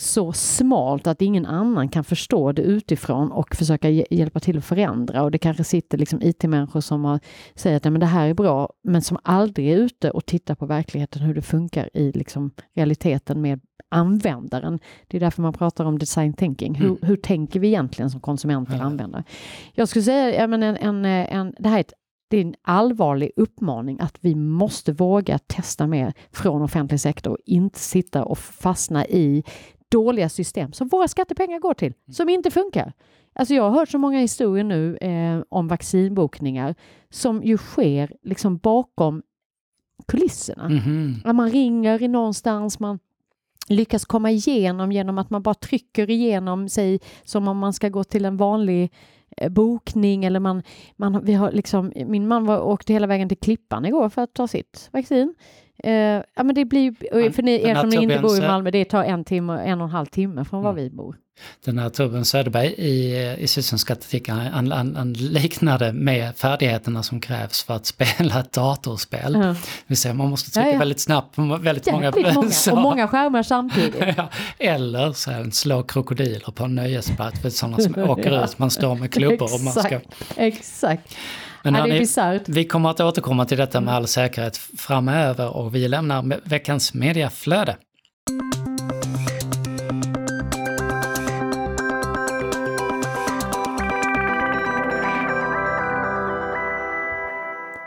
så 0.00 0.32
smalt 0.32 1.06
att 1.06 1.22
ingen 1.22 1.46
annan 1.46 1.88
kan 1.88 2.04
förstå 2.04 2.52
det 2.52 2.62
utifrån 2.62 3.32
och 3.32 3.56
försöka 3.56 3.90
hjälpa 3.90 4.40
till 4.40 4.58
att 4.58 4.64
förändra. 4.64 5.22
Och 5.22 5.30
det 5.30 5.38
kanske 5.38 5.64
sitter 5.64 5.98
liksom 5.98 6.22
IT-människor 6.22 6.80
som 6.80 7.04
har, 7.04 7.20
säger 7.54 7.76
att 7.76 7.84
men 7.84 8.00
det 8.00 8.06
här 8.06 8.28
är 8.28 8.34
bra, 8.34 8.72
men 8.82 9.02
som 9.02 9.18
aldrig 9.22 9.70
är 9.70 9.76
ute 9.76 10.10
och 10.10 10.26
tittar 10.26 10.54
på 10.54 10.66
verkligheten, 10.66 11.22
hur 11.22 11.34
det 11.34 11.42
funkar 11.42 11.90
i 11.94 12.12
liksom 12.12 12.50
realiteten 12.74 13.40
med 13.40 13.60
användaren. 13.88 14.78
Det 15.08 15.16
är 15.16 15.20
därför 15.20 15.42
man 15.42 15.52
pratar 15.52 15.84
om 15.84 15.98
design 15.98 16.32
thinking. 16.32 16.74
Hur, 16.74 16.88
mm. 16.88 16.98
hur 17.02 17.16
tänker 17.16 17.60
vi 17.60 17.68
egentligen 17.68 18.10
som 18.10 18.20
konsumenter 18.20 18.74
och 18.74 18.84
användare? 18.84 19.24
Jag 19.72 19.88
skulle 19.88 20.02
säga, 20.02 20.40
ja, 20.40 20.46
men 20.46 20.62
en, 20.62 20.76
en, 20.76 21.04
en, 21.04 21.54
det 21.58 21.68
här 21.68 21.76
är 21.76 21.80
ett 21.80 21.92
det 22.30 22.36
är 22.36 22.40
en 22.40 22.54
allvarlig 22.62 23.30
uppmaning 23.36 24.00
att 24.00 24.16
vi 24.20 24.34
måste 24.34 24.92
våga 24.92 25.38
testa 25.38 25.86
mer 25.86 26.12
från 26.32 26.62
offentlig 26.62 27.00
sektor 27.00 27.32
och 27.32 27.38
inte 27.46 27.78
sitta 27.78 28.24
och 28.24 28.38
fastna 28.38 29.06
i 29.06 29.44
dåliga 29.90 30.28
system 30.28 30.72
som 30.72 30.88
våra 30.88 31.08
skattepengar 31.08 31.58
går 31.58 31.74
till, 31.74 31.92
mm. 32.06 32.14
som 32.14 32.28
inte 32.28 32.50
funkar. 32.50 32.92
Alltså 33.32 33.54
jag 33.54 33.62
har 33.62 33.70
hört 33.70 33.88
så 33.88 33.98
många 33.98 34.18
historier 34.18 34.64
nu 34.64 34.96
eh, 34.96 35.42
om 35.48 35.68
vaccinbokningar 35.68 36.74
som 37.10 37.42
ju 37.42 37.58
sker 37.58 38.12
liksom 38.22 38.56
bakom 38.56 39.22
kulisserna. 40.08 40.64
Mm 40.64 40.78
-hmm. 40.78 41.32
Man 41.32 41.50
ringer 41.50 42.02
i 42.02 42.08
någonstans, 42.08 42.80
man 42.80 42.98
lyckas 43.68 44.04
komma 44.04 44.30
igenom 44.30 44.92
genom 44.92 45.18
att 45.18 45.30
man 45.30 45.42
bara 45.42 45.54
trycker 45.54 46.10
igenom 46.10 46.68
sig 46.68 47.00
som 47.24 47.48
om 47.48 47.58
man 47.58 47.72
ska 47.72 47.88
gå 47.88 48.04
till 48.04 48.24
en 48.24 48.36
vanlig 48.36 48.92
bokning 49.50 50.24
eller 50.24 50.40
man, 50.40 50.62
man 50.96 51.24
vi 51.24 51.32
har 51.32 51.52
liksom, 51.52 51.92
min 52.06 52.28
man 52.28 52.46
var, 52.46 52.60
åkte 52.60 52.92
hela 52.92 53.06
vägen 53.06 53.28
till 53.28 53.38
Klippan 53.38 53.84
igår 53.84 54.08
för 54.08 54.22
att 54.22 54.34
ta 54.34 54.48
sitt 54.48 54.88
vaccin. 54.92 55.34
Uh, 55.86 55.92
ja 56.34 56.42
men 56.42 56.54
det 56.54 56.64
blir, 56.64 57.30
för 57.30 57.42
ni, 57.42 57.52
er 57.52 57.74
som 57.74 57.92
inte 57.92 58.18
bor 58.18 58.38
i 58.38 58.40
Malmö, 58.40 58.70
det 58.70 58.84
tar 58.84 59.04
en 59.04 59.24
timme, 59.24 59.58
en 59.58 59.80
och 59.80 59.84
en 59.84 59.90
halv 59.90 60.06
timme 60.06 60.44
från 60.44 60.62
var 60.62 60.70
mm. 60.70 60.84
vi 60.84 60.90
bor. 60.90 61.16
Den 61.64 61.78
här 61.78 61.88
Torbjörn 61.88 62.24
Söderberg 62.24 62.66
i, 62.66 63.36
i 63.38 63.46
Sydsvenska 63.46 63.92
artikeln, 63.92 64.38
han, 64.38 64.72
han, 64.72 64.96
han, 64.96 65.12
liknade 65.12 65.92
med 65.92 66.36
färdigheterna 66.36 67.02
som 67.02 67.20
krävs 67.20 67.62
för 67.62 67.76
att 67.76 67.86
spela 67.86 68.40
ett 68.40 68.52
datorspel. 68.52 69.34
Mm. 69.34 69.56
Säga 69.96 70.14
man 70.14 70.30
måste 70.30 70.50
trycka 70.50 70.68
ja, 70.68 70.72
ja. 70.72 70.78
väldigt 70.78 71.00
snabbt 71.00 71.36
på 71.36 71.42
väldigt 71.42 71.92
många, 71.92 72.12
många 72.16 72.48
Och 72.72 72.78
många 72.78 73.08
skärmar 73.08 73.42
samtidigt. 73.42 73.94
ja, 74.16 74.28
eller 74.58 75.12
så 75.12 75.30
här, 75.30 75.50
slå 75.50 75.82
krokodiler 75.82 76.52
på 76.52 76.64
en 76.64 76.74
nöjesplats 76.74 77.40
för 77.40 77.50
sådana 77.50 77.78
som 77.78 77.98
åker 78.10 78.44
ut, 78.44 78.58
man 78.58 78.70
står 78.70 78.94
med 78.94 79.12
klubbor 79.12 79.54
och 79.54 79.60
man 79.60 79.72
ska... 79.72 80.00
Exakt. 80.36 81.16
Men 81.62 81.74
ja, 81.74 81.86
är 81.86 82.50
Vi 82.50 82.64
kommer 82.64 82.90
att 82.90 83.00
återkomma 83.00 83.44
till 83.44 83.58
detta 83.58 83.80
med 83.80 83.94
all 83.94 84.06
säkerhet 84.06 84.56
framöver 84.56 85.56
och 85.56 85.74
vi 85.74 85.88
lämnar 85.88 86.48
veckans 86.48 86.94
mediaflöde. 86.94 87.76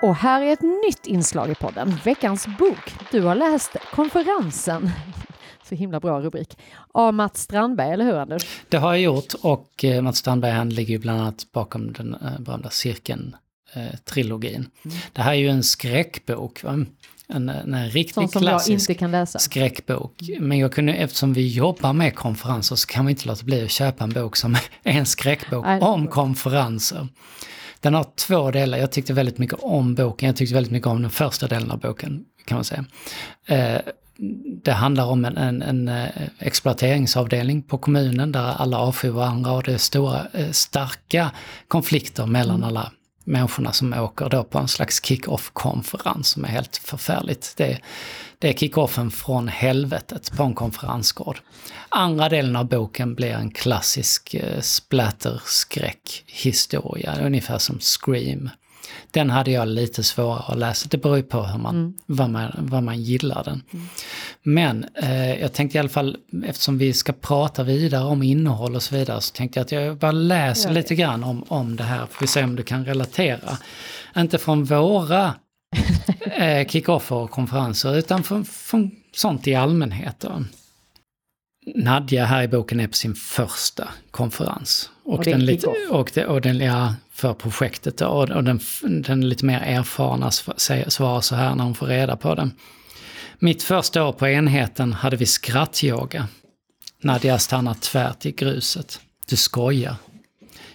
Och 0.04 0.16
här 0.16 0.42
är 0.42 0.54
ett 0.54 0.62
nytt 0.62 1.08
inslag 1.08 1.50
i 1.52 1.56
podden, 1.56 2.00
veckans 2.04 2.48
bok. 2.60 2.94
Du 3.12 3.22
har 3.22 3.36
läst 3.36 3.76
Konferensen 3.92 4.90
så 5.70 5.76
himla 5.76 6.00
bra 6.00 6.22
rubrik. 6.22 6.58
Av 6.92 7.14
Mats 7.14 7.42
Strandberg, 7.42 7.92
eller 7.92 8.06
hur 8.06 8.14
Anders? 8.14 8.62
Det 8.70 8.78
har 8.78 8.94
jag 8.94 9.02
gjort 9.02 9.34
och 9.42 9.84
eh, 9.84 10.02
Mats 10.02 10.18
Strandberg 10.18 10.52
han 10.52 10.70
ligger 10.70 10.92
ju 10.94 11.00
bland 11.00 11.22
annat 11.22 11.52
bakom 11.52 11.94
den 11.94 12.14
eh, 12.14 12.40
berömda 12.40 12.70
cirkeln 12.70 13.36
eh. 13.74 14.16
Mm. 14.16 14.68
Det 15.14 15.22
här 15.22 15.32
är 15.32 15.38
ju 15.38 15.50
en 15.50 15.64
skräckbok. 15.64 16.64
Va? 16.64 16.86
En, 17.28 17.50
en 17.50 17.90
riktigt 17.90 18.14
Sånt 18.14 18.32
som 18.32 18.42
klassisk 18.42 18.70
jag 18.70 18.94
inte 18.94 18.94
kan 18.94 19.12
läsa. 19.12 19.40
skräckbok. 19.40 20.22
Men 20.40 20.60
jag 20.60 20.72
kunde, 20.72 20.94
eftersom 20.94 21.34
vi 21.34 21.48
jobbar 21.48 21.94
med 21.94 22.16
konferenser 22.16 22.76
så 22.76 22.88
kan 22.88 23.06
vi 23.06 23.12
inte 23.12 23.28
låta 23.28 23.44
bli 23.46 23.64
att 23.64 23.72
köpa 23.72 24.04
en 24.04 24.10
bok 24.10 24.36
som 24.36 24.56
är 24.84 24.94
en 24.94 25.06
skräckbok 25.06 25.66
om 25.82 26.08
konferenser. 26.08 27.08
Den 27.84 27.94
har 27.94 28.06
två 28.16 28.52
delar. 28.52 28.78
Jag 28.78 28.92
tyckte 28.92 29.14
väldigt 29.14 29.38
mycket 29.38 29.60
om 29.62 29.96
boken. 29.96 30.28
Jag 30.28 30.36
tyckte 30.36 30.56
väldigt 30.56 30.72
mycket 30.72 30.88
om 30.88 31.02
den 31.02 31.12
första 31.12 31.48
delen 31.48 31.72
av 31.72 31.80
boken, 31.80 32.26
kan 32.46 32.56
man 32.56 32.64
säga. 32.64 32.86
Eh, 33.46 33.82
det 34.64 34.72
handlar 34.72 35.06
om 35.06 35.26
en, 35.26 35.38
en, 35.38 35.62
en, 35.62 35.88
eh, 35.88 36.10
exploateringsavdelning 36.40 37.62
på 37.62 37.78
kommunen 37.78 38.32
där 38.32 38.54
alla 38.58 38.78
avskyr 38.78 39.10
varandra 39.10 39.52
och 39.52 39.64
det 39.64 39.74
är 39.74 39.78
stora, 39.78 40.28
eh, 40.34 40.52
starka 40.52 41.32
konflikter 41.68 42.26
mellan 42.26 42.56
mm. 42.56 42.68
alla 42.68 42.92
människorna 43.24 43.72
som 43.72 43.94
åker 43.94 44.30
då 44.30 44.44
på 44.44 44.60
en 44.60 44.68
slags 44.68 45.06
kick-off-konferens 45.06 46.28
som 46.28 46.46
är 46.46 46.50
helt 46.50 46.78
förfärligt. 46.78 47.54
Det, 47.58 47.80
det 48.40 48.50
är 48.50 48.54
kick-offen 48.54 49.12
från 49.12 49.48
helvetet 49.48 50.38
på 50.38 50.44
en 50.44 50.54
konferensgård. 50.54 51.40
Andra 51.90 52.30
delen 52.30 52.56
av 52.56 52.68
boken 52.68 53.16
blir 53.16 53.34
en 53.34 53.52
klassisk 53.52 54.34
eh, 54.34 54.62
splatterskräckhistoria, 54.62 57.18
ungefär 57.22 57.58
som 57.58 57.80
Scream. 57.80 58.50
Den 59.12 59.30
hade 59.30 59.52
jag 59.52 59.68
lite 59.68 60.04
svårare 60.04 60.44
att 60.48 60.58
läsa, 60.58 60.88
det 60.92 60.98
beror 60.98 61.18
ju 61.18 61.24
på 61.24 61.44
hur 61.44 61.58
man, 61.58 61.76
mm. 61.76 61.94
vad, 62.06 62.30
man, 62.30 62.52
vad 62.58 62.84
man 62.84 63.02
gillar 63.02 63.44
den. 63.44 63.64
Mm. 63.74 63.86
Men 64.44 64.86
eh, 64.96 65.42
jag 65.42 65.54
tänkte 65.54 65.78
i 65.78 65.80
alla 65.80 65.90
fall, 65.90 66.18
eftersom 66.46 66.78
vi 66.78 66.94
ska 66.94 67.14
prata 67.14 67.64
vidare 67.64 68.04
om 68.04 68.24
innehåll 68.24 68.76
och 68.76 68.84
så 68.84 68.96
vidare, 68.96 69.22
så 69.22 69.34
tänkte 69.34 69.60
jag 69.60 69.66
att 69.66 69.72
jag 69.72 69.98
bara 69.98 70.12
läser 70.12 70.70
ja, 70.70 70.74
lite 70.74 70.96
grann 70.96 71.24
om, 71.24 71.44
om 71.48 71.76
det 71.76 71.84
här, 71.84 72.06
för 72.06 72.22
vi 72.22 72.28
se 72.28 72.44
om 72.44 72.56
du 72.56 72.64
kan 72.64 72.86
relatera. 72.86 73.58
Inte 74.18 74.38
från 74.38 74.64
våra 74.64 75.34
eh, 76.26 76.68
kick-offer 76.68 77.16
och 77.16 77.32
konferenser, 77.32 77.98
utan 77.98 78.24
för, 78.24 78.44
för 78.44 78.90
sånt 79.14 79.48
i 79.48 79.56
allmänhet. 79.56 80.16
Då. 80.20 80.44
Nadja 81.76 82.26
här 82.26 82.44
i 82.44 82.48
boken 82.48 82.80
är 82.80 82.88
på 82.88 82.94
sin 82.94 83.16
första 83.16 83.88
konferens. 84.12 84.90
Och, 85.06 85.18
och 85.18 85.24
den 85.24 85.46
lite, 85.46 85.68
och, 85.90 86.12
det, 86.14 86.26
och 86.26 86.42
den, 86.42 86.58
ja, 86.58 86.96
för 87.12 87.34
projektet 87.34 87.98
då, 87.98 88.08
och, 88.08 88.30
och 88.30 88.44
den, 88.44 88.60
den 88.82 89.30
lite 89.30 89.46
mer 89.46 89.60
erfarna 89.60 90.32
svarar 90.32 91.22
så 91.22 91.36
här 91.36 91.56
när 91.56 91.64
hon 91.64 91.76
får 91.76 91.88
reda 91.88 92.18
på 92.18 92.36
den. 92.36 92.52
Mitt 93.40 93.64
första 93.64 94.04
år 94.04 94.12
på 94.12 94.28
enheten 94.28 94.94
hade 94.94 95.16
vi 95.16 95.26
skrattyoga. 95.26 96.28
Nadja 97.02 97.40
stannar 97.40 97.74
tvärt 97.74 98.26
i 98.26 98.32
gruset. 98.32 99.00
Du 99.28 99.36
skojar. 99.36 99.96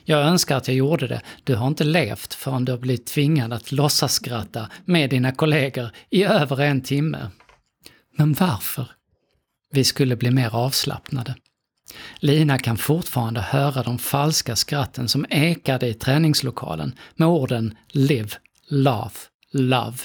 Jag 0.04 0.20
önskar 0.20 0.56
att 0.56 0.68
jag 0.68 0.76
gjorde 0.76 1.06
det. 1.06 1.20
Du 1.44 1.54
har 1.54 1.66
inte 1.66 1.84
levt 1.84 2.34
förrän 2.34 2.64
du 2.64 2.72
har 2.72 2.78
blivit 2.78 3.06
tvingad 3.06 3.52
att 3.52 3.72
låtsas 3.72 4.12
skratta 4.12 4.70
med 4.84 5.10
dina 5.10 5.32
kollegor 5.32 5.90
i 6.10 6.24
över 6.24 6.60
en 6.60 6.80
timme. 6.80 7.30
Men 8.16 8.32
varför? 8.32 8.86
Vi 9.70 9.84
skulle 9.84 10.16
bli 10.16 10.30
mer 10.30 10.54
avslappnade. 10.54 11.34
Lina 12.18 12.58
kan 12.58 12.76
fortfarande 12.76 13.40
höra 13.40 13.82
de 13.82 13.98
falska 13.98 14.56
skratten 14.56 15.08
som 15.08 15.26
ekade 15.30 15.88
i 15.88 15.94
träningslokalen 15.94 16.94
med 17.16 17.28
orden 17.28 17.76
Live, 17.88 18.30
Love, 18.68 19.10
Love 19.52 19.96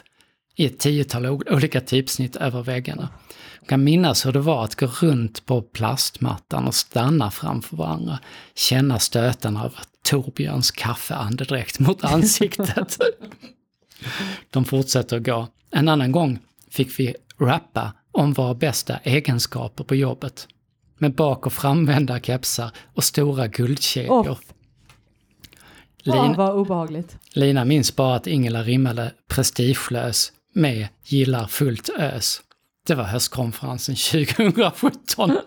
i 0.56 0.66
ett 0.66 0.80
tiotal 0.80 1.26
olika 1.26 1.82
typsnitt 1.82 2.36
över 2.36 2.64
väggarna. 2.64 3.10
Hon 3.60 3.68
kan 3.68 3.84
minnas 3.84 4.26
hur 4.26 4.32
det 4.32 4.40
var 4.40 4.64
att 4.64 4.76
gå 4.76 4.86
runt 4.86 5.46
på 5.46 5.62
plastmattan 5.62 6.68
och 6.68 6.76
stanna 6.76 7.32
framför 7.32 7.78
varandra, 7.78 8.20
känna 8.56 9.00
stötarna 9.00 9.64
av 9.64 9.76
Torbjörns 10.04 10.72
kaffeandedräkt 10.72 11.80
mot 11.80 12.04
ansiktet. 12.14 12.98
De 14.50 14.66
fortsätter 14.66 15.18
att 15.18 15.24
gå. 15.24 15.48
En 15.72 15.88
annan 15.88 16.12
gång 16.12 16.40
fick 16.70 17.00
vi 17.00 17.16
rappa 17.40 17.94
om 18.12 18.34
våra 18.34 18.54
bästa 18.54 18.98
egenskaper 18.98 19.84
på 19.84 19.96
jobbet. 19.96 20.48
Med 20.98 21.16
bak 21.16 21.46
och 21.46 21.54
framvända 21.54 22.20
kepsar 22.20 22.72
och 22.94 23.04
stora 23.04 23.48
guldkedjor. 23.48 24.30
Oh. 24.32 24.38
Lina, 26.04 26.34
vad 26.38 26.56
obehagligt. 26.56 27.18
Lina 27.34 27.66
minns 27.66 27.96
bara 27.96 28.16
att 28.16 28.28
Ingela 28.28 28.64
rimmade 28.64 29.12
prestigelös 29.28 30.32
med 30.54 30.88
gillar 31.06 31.48
fullt 31.48 31.90
ös. 31.90 32.42
Det 32.88 32.96
var 32.96 33.04
höstkonferensen 33.04 33.96
2017. 34.36 35.38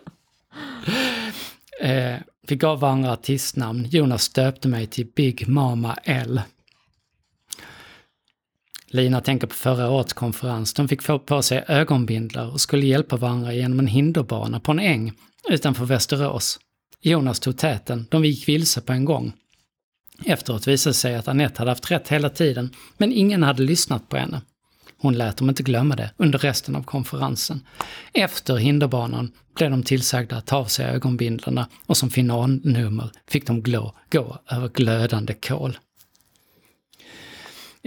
eh, 1.80 2.14
vi 2.48 2.56
gav 2.56 2.80
varandra 2.80 3.12
artistnamn. 3.12 3.86
Jonas 3.90 4.28
döpte 4.28 4.68
mig 4.68 4.86
till 4.86 5.06
Big 5.16 5.48
Mama 5.48 5.96
L. 6.04 6.40
Lina 8.88 9.20
tänker 9.20 9.46
på 9.46 9.54
förra 9.54 9.90
årets 9.90 10.12
konferens. 10.12 10.74
De 10.74 10.88
fick 10.88 11.02
få 11.02 11.18
på 11.18 11.42
sig 11.42 11.64
ögonbindlar 11.68 12.52
och 12.52 12.60
skulle 12.60 12.86
hjälpa 12.86 13.16
varandra 13.16 13.52
genom 13.52 13.78
en 13.78 13.86
hinderbana 13.86 14.60
på 14.60 14.72
en 14.72 14.78
äng 14.78 15.12
utanför 15.48 15.84
Västerås. 15.84 16.58
Jonas 17.00 17.40
tog 17.40 17.56
täten, 17.56 18.06
de 18.10 18.24
gick 18.24 18.48
vilse 18.48 18.80
på 18.80 18.92
en 18.92 19.04
gång. 19.04 19.32
Efteråt 20.24 20.66
visade 20.66 20.90
det 20.90 20.94
sig 20.94 21.14
att 21.14 21.28
Annette 21.28 21.58
hade 21.58 21.70
haft 21.70 21.90
rätt 21.90 22.08
hela 22.08 22.30
tiden, 22.30 22.70
men 22.96 23.12
ingen 23.12 23.42
hade 23.42 23.62
lyssnat 23.62 24.08
på 24.08 24.16
henne. 24.16 24.40
Hon 24.98 25.14
lät 25.14 25.36
dem 25.36 25.48
inte 25.48 25.62
glömma 25.62 25.96
det 25.96 26.10
under 26.16 26.38
resten 26.38 26.76
av 26.76 26.82
konferensen. 26.82 27.60
Efter 28.12 28.56
hinderbanan 28.56 29.32
blev 29.56 29.70
de 29.70 29.82
tillsagda 29.82 30.36
att 30.36 30.46
ta 30.46 30.56
av 30.56 30.64
sig 30.64 30.86
ögonbindlarna 30.86 31.68
och 31.86 31.96
som 31.96 32.10
finalnummer 32.10 33.10
fick 33.28 33.46
de 33.46 33.62
glå, 33.62 33.94
gå 34.12 34.38
över 34.50 34.68
glödande 34.68 35.34
kol. 35.34 35.78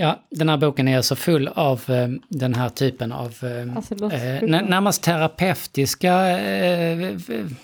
Ja, 0.01 0.19
den 0.29 0.49
här 0.49 0.57
boken 0.57 0.87
är 0.87 0.97
alltså 0.97 1.15
full 1.15 1.47
av 1.47 1.83
eh, 1.87 2.07
den 2.29 2.53
här 2.53 2.69
typen 2.69 3.11
av 3.11 3.35
eh, 3.43 3.77
alltså, 3.77 3.93
eh, 3.93 4.61
närmast 4.61 5.03
terapeutiska 5.03 6.39
eh, 6.39 7.17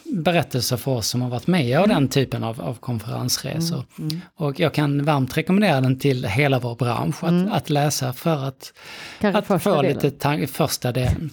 berättelser 0.03 0.77
för 0.77 0.91
oss 0.91 1.07
som 1.07 1.21
har 1.21 1.29
varit 1.29 1.47
med 1.47 1.77
mm. 1.77 1.89
den 1.89 2.07
typen 2.07 2.43
av, 2.43 2.61
av 2.61 2.73
konferensresor. 2.73 3.83
Mm. 3.97 4.09
Mm. 4.09 4.21
Och 4.35 4.59
jag 4.59 4.73
kan 4.73 5.05
varmt 5.05 5.37
rekommendera 5.37 5.81
den 5.81 5.99
till 5.99 6.25
hela 6.25 6.59
vår 6.59 6.75
bransch 6.75 7.23
att, 7.23 7.29
mm. 7.29 7.51
att 7.51 7.69
läsa 7.69 8.13
för 8.13 8.45
att, 8.45 8.73
att 9.21 9.63
få 9.63 9.81
delen. 9.81 9.99
lite 10.03 10.47
första 10.47 10.91
delen. 10.91 11.29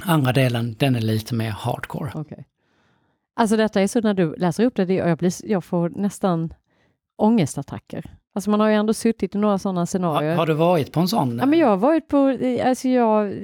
Andra 0.00 0.32
delen, 0.32 0.76
den 0.78 0.96
är 0.96 1.00
lite 1.00 1.34
mer 1.34 1.50
hardcore. 1.50 2.10
Okay. 2.14 2.44
Alltså 3.36 3.56
detta 3.56 3.80
är 3.80 3.86
så 3.86 4.00
när 4.00 4.14
du 4.14 4.34
läser 4.36 4.64
upp 4.64 4.76
det, 4.76 4.94
jag, 4.94 5.18
blir, 5.18 5.32
jag 5.50 5.64
får 5.64 5.88
nästan 5.88 6.54
ångestattacker. 7.16 8.19
Alltså 8.32 8.50
man 8.50 8.60
har 8.60 8.68
ju 8.68 8.74
ändå 8.74 8.94
suttit 8.94 9.34
i 9.34 9.38
några 9.38 9.58
sådana 9.58 9.86
scenarier. 9.86 10.30
Har, 10.30 10.36
har, 10.36 10.46
du 10.46 10.54
varit 10.54 10.92
på 10.92 11.00
en 11.00 11.08
sån? 11.08 11.38
Ja, 11.38 11.46
men 11.46 11.58
jag 11.58 11.66
har 11.66 11.76
varit 11.76 12.08
på, 12.08 12.38
alltså 12.64 12.88
jag, 12.88 13.34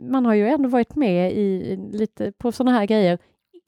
man 0.00 0.26
har 0.26 0.34
ju 0.34 0.48
ändå 0.48 0.68
varit 0.68 0.94
med 0.94 1.32
i 1.32 1.76
lite 1.92 2.32
på 2.32 2.52
sådana 2.52 2.78
här 2.78 2.86
grejer. 2.86 3.18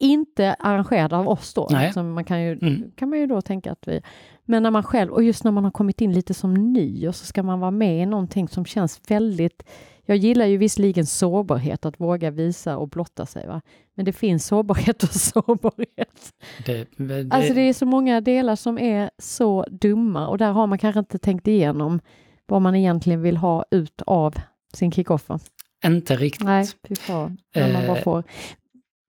Inte 0.01 0.55
arrangerade 0.59 1.17
av 1.17 1.29
oss 1.29 1.55
då. 1.55 1.67
Alltså 1.67 2.03
man 2.03 2.25
kan, 2.25 2.43
ju, 2.43 2.53
mm. 2.53 2.93
kan 2.97 3.11
man 3.11 3.19
ju 3.19 3.27
då 3.27 3.41
tänka 3.41 3.73
att 3.73 3.89
vi... 3.89 4.03
Men 4.45 4.63
när 4.63 4.71
man 4.71 4.83
själv, 4.83 5.13
och 5.13 5.23
just 5.23 5.45
när 5.45 5.51
man 5.51 5.65
har 5.65 5.71
kommit 5.71 6.01
in 6.01 6.13
lite 6.13 6.35
som 6.35 6.55
ny 6.73 7.09
och 7.09 7.15
så 7.15 7.27
ska 7.27 7.43
man 7.43 7.61
vara 7.61 7.71
med 7.71 8.03
i 8.03 8.07
någonting 8.07 8.49
som 8.49 8.65
känns 8.65 9.01
väldigt 9.09 9.63
jag 10.09 10.17
gillar 10.17 10.47
ju 10.47 10.57
visserligen 10.57 11.07
sårbarhet, 11.07 11.87
att 11.87 12.01
våga 12.01 12.31
visa 12.31 12.77
och 12.77 12.89
blotta 12.89 13.27
sig. 13.27 13.47
Va? 13.47 13.61
Men 13.95 14.05
det 14.05 14.13
finns 14.13 14.47
sårbarhet 14.47 15.03
och 15.03 15.09
sårbarhet. 15.15 16.35
Det, 16.67 16.89
det, 16.97 17.27
alltså 17.31 17.55
det 17.55 17.61
är 17.61 17.73
så 17.73 17.87
många 17.87 18.21
delar 18.21 18.57
som 18.57 18.79
är 18.79 19.11
så 19.19 19.67
dumma 19.71 20.29
och 20.29 20.39
där 20.39 20.53
har 20.53 20.67
man 20.67 20.79
kanske 20.79 20.99
inte 20.99 21.19
tänkt 21.19 21.49
igenom 21.49 22.01
vad 22.47 22.63
man 22.63 22.75
egentligen 22.75 23.23
vill 23.23 23.37
ha 23.37 23.65
ut 23.71 24.03
av 24.07 24.35
sin 24.73 24.93
kickoffer. 24.93 25.41
Inte 25.85 26.17
riktigt. 26.17 26.45
Nej, 26.45 26.67
fy 26.89 26.95
fan. 26.95 27.39
Man 27.55 27.87
bara 27.87 27.99
eh. 27.99 28.03
får. 28.03 28.25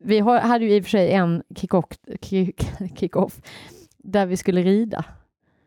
Vi 0.04 0.20
hade 0.20 0.66
ju 0.66 0.76
i 0.76 0.80
och 0.80 0.84
för 0.84 0.90
sig 0.90 1.12
en 1.12 1.44
kick-off 1.56 1.86
kick 2.22 2.72
där 3.98 4.26
vi 4.26 4.38
skulle 4.38 4.64
rida. 4.64 5.06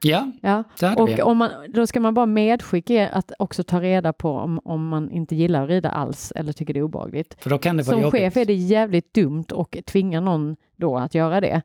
Ja, 0.03 0.33
ja. 0.41 0.65
det 0.81 0.87
hade 0.87 1.03
och 1.03 1.09
vi. 1.09 1.23
Om 1.23 1.39
man, 1.39 1.51
då 1.69 1.87
ska 1.87 2.01
man 2.01 2.15
bara 2.15 2.27
medskicka 2.27 3.09
att 3.09 3.33
också 3.39 3.63
ta 3.63 3.81
reda 3.81 4.13
på 4.13 4.31
om, 4.31 4.61
om 4.65 4.89
man 4.89 5.11
inte 5.11 5.37
gillar 5.37 5.63
att 5.63 5.69
rida 5.69 5.91
alls 5.91 6.33
eller 6.37 6.53
tycker 6.53 6.75
det 6.75 6.81
är 6.81 6.85
obehagligt. 6.85 7.37
För 7.39 7.51
då 7.51 7.59
kan 7.59 7.77
det 7.77 7.83
vara 7.83 7.95
Som 7.95 8.03
jobbigt. 8.03 8.21
chef 8.21 8.37
är 8.37 8.45
det 8.45 8.55
jävligt 8.55 9.15
dumt 9.15 9.47
och 9.53 9.77
tvinga 9.87 10.21
någon 10.21 10.57
då 10.77 10.97
att 10.97 11.15
göra 11.15 11.41
det. 11.41 11.63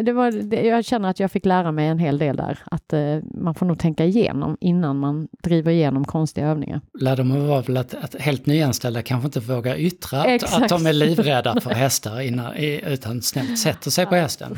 Det 0.00 0.12
var, 0.12 0.54
jag 0.54 0.84
känner 0.84 1.10
att 1.10 1.20
jag 1.20 1.32
fick 1.32 1.44
lära 1.44 1.72
mig 1.72 1.86
en 1.86 1.98
hel 1.98 2.18
del 2.18 2.36
där, 2.36 2.58
att 2.64 2.92
uh, 2.92 3.18
man 3.34 3.54
får 3.54 3.66
nog 3.66 3.78
tänka 3.78 4.04
igenom 4.04 4.56
innan 4.60 4.98
man 4.98 5.28
driver 5.42 5.72
igenom 5.72 6.04
konstiga 6.04 6.46
övningar. 6.46 6.80
Lärdomen 7.00 7.48
var 7.48 7.62
väl 7.62 7.76
att, 7.76 7.94
att 7.94 8.14
helt 8.14 8.46
nyanställda 8.46 9.02
kanske 9.02 9.26
inte 9.26 9.40
vågar 9.40 9.76
yttra 9.76 10.20
att, 10.20 10.62
att 10.62 10.68
de 10.68 10.86
är 10.86 10.92
livrädda 10.92 11.60
för 11.60 11.70
hästar 11.70 12.20
innan, 12.20 12.54
utan 12.86 13.22
snällt 13.22 13.58
sätter 13.58 13.90
sig 13.90 14.06
på 14.06 14.14
hästen. 14.14 14.56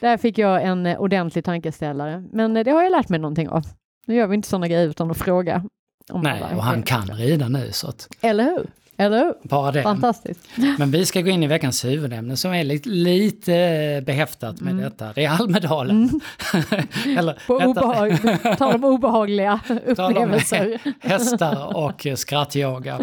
Där 0.00 0.16
fick 0.16 0.38
jag 0.38 0.62
en 0.62 0.86
eh, 0.86 1.00
ordentlig 1.00 1.44
tankeställare. 1.44 2.24
Men 2.32 2.56
eh, 2.56 2.64
det 2.64 2.70
har 2.70 2.82
jag 2.82 2.92
lärt 2.92 3.08
mig 3.08 3.18
någonting 3.18 3.48
av. 3.48 3.62
Nu 4.06 4.14
gör 4.14 4.26
vi 4.26 4.34
inte 4.34 4.48
sådana 4.48 4.68
grejer 4.68 4.88
utan 4.88 5.10
att 5.10 5.18
fråga. 5.18 5.64
Nej, 6.12 6.42
och 6.56 6.62
han 6.62 6.82
kan 6.82 7.06
rida 7.06 7.48
nu 7.48 7.72
så 7.72 7.88
att... 7.88 8.08
Eller 8.20 8.44
hur? 8.44 8.70
Eller 9.00 9.18
hur? 9.18 9.34
Bara 9.42 9.72
det. 9.72 9.82
Fantastiskt. 9.82 10.40
Men 10.78 10.90
vi 10.90 11.06
ska 11.06 11.20
gå 11.20 11.30
in 11.30 11.42
i 11.42 11.46
veckans 11.46 11.84
huvudämne 11.84 12.36
som 12.36 12.52
är 12.52 12.64
lite, 12.64 12.88
lite 12.88 14.02
behäftat 14.06 14.60
med 14.60 14.72
mm. 14.72 14.84
detta. 14.84 15.12
Det 15.14 15.24
är 15.24 15.30
Almedalen. 15.30 16.20
Mm. 16.54 17.18
Eller, 17.18 17.38
På 17.46 17.54
obehag, 17.54 18.18
tal 18.58 18.74
om 18.74 18.84
obehagliga 18.84 19.60
upplevelser. 19.86 20.80
hästar 21.00 21.76
och 21.76 22.06
skrattyoga. 22.16 22.98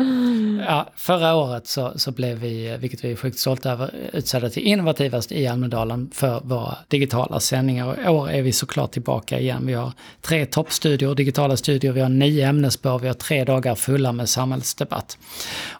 Ja, 0.67 0.89
förra 0.95 1.35
året 1.35 1.67
så, 1.67 1.91
så 1.95 2.11
blev 2.11 2.37
vi, 2.37 2.77
vilket 2.79 3.03
vi 3.03 3.11
är 3.11 3.15
sjukt 3.15 3.39
stolta 3.39 3.71
över, 3.71 3.91
utsedda 4.13 4.49
till 4.49 4.63
innovativast 4.63 5.31
i 5.31 5.47
Almedalen 5.47 6.09
för 6.13 6.41
våra 6.43 6.77
digitala 6.87 7.39
sändningar. 7.39 7.87
Och 7.87 7.97
i 8.05 8.07
år 8.07 8.31
är 8.31 8.41
vi 8.41 8.51
såklart 8.51 8.91
tillbaka 8.91 9.39
igen. 9.39 9.65
Vi 9.65 9.73
har 9.73 9.91
tre 10.21 10.45
toppstudior, 10.45 11.15
digitala 11.15 11.57
studior, 11.57 11.93
vi 11.93 12.01
har 12.01 12.09
nio 12.09 12.47
ämnesspår, 12.47 12.99
vi 12.99 13.07
har 13.07 13.13
tre 13.13 13.43
dagar 13.43 13.75
fulla 13.75 14.11
med 14.11 14.29
samhällsdebatt. 14.29 15.17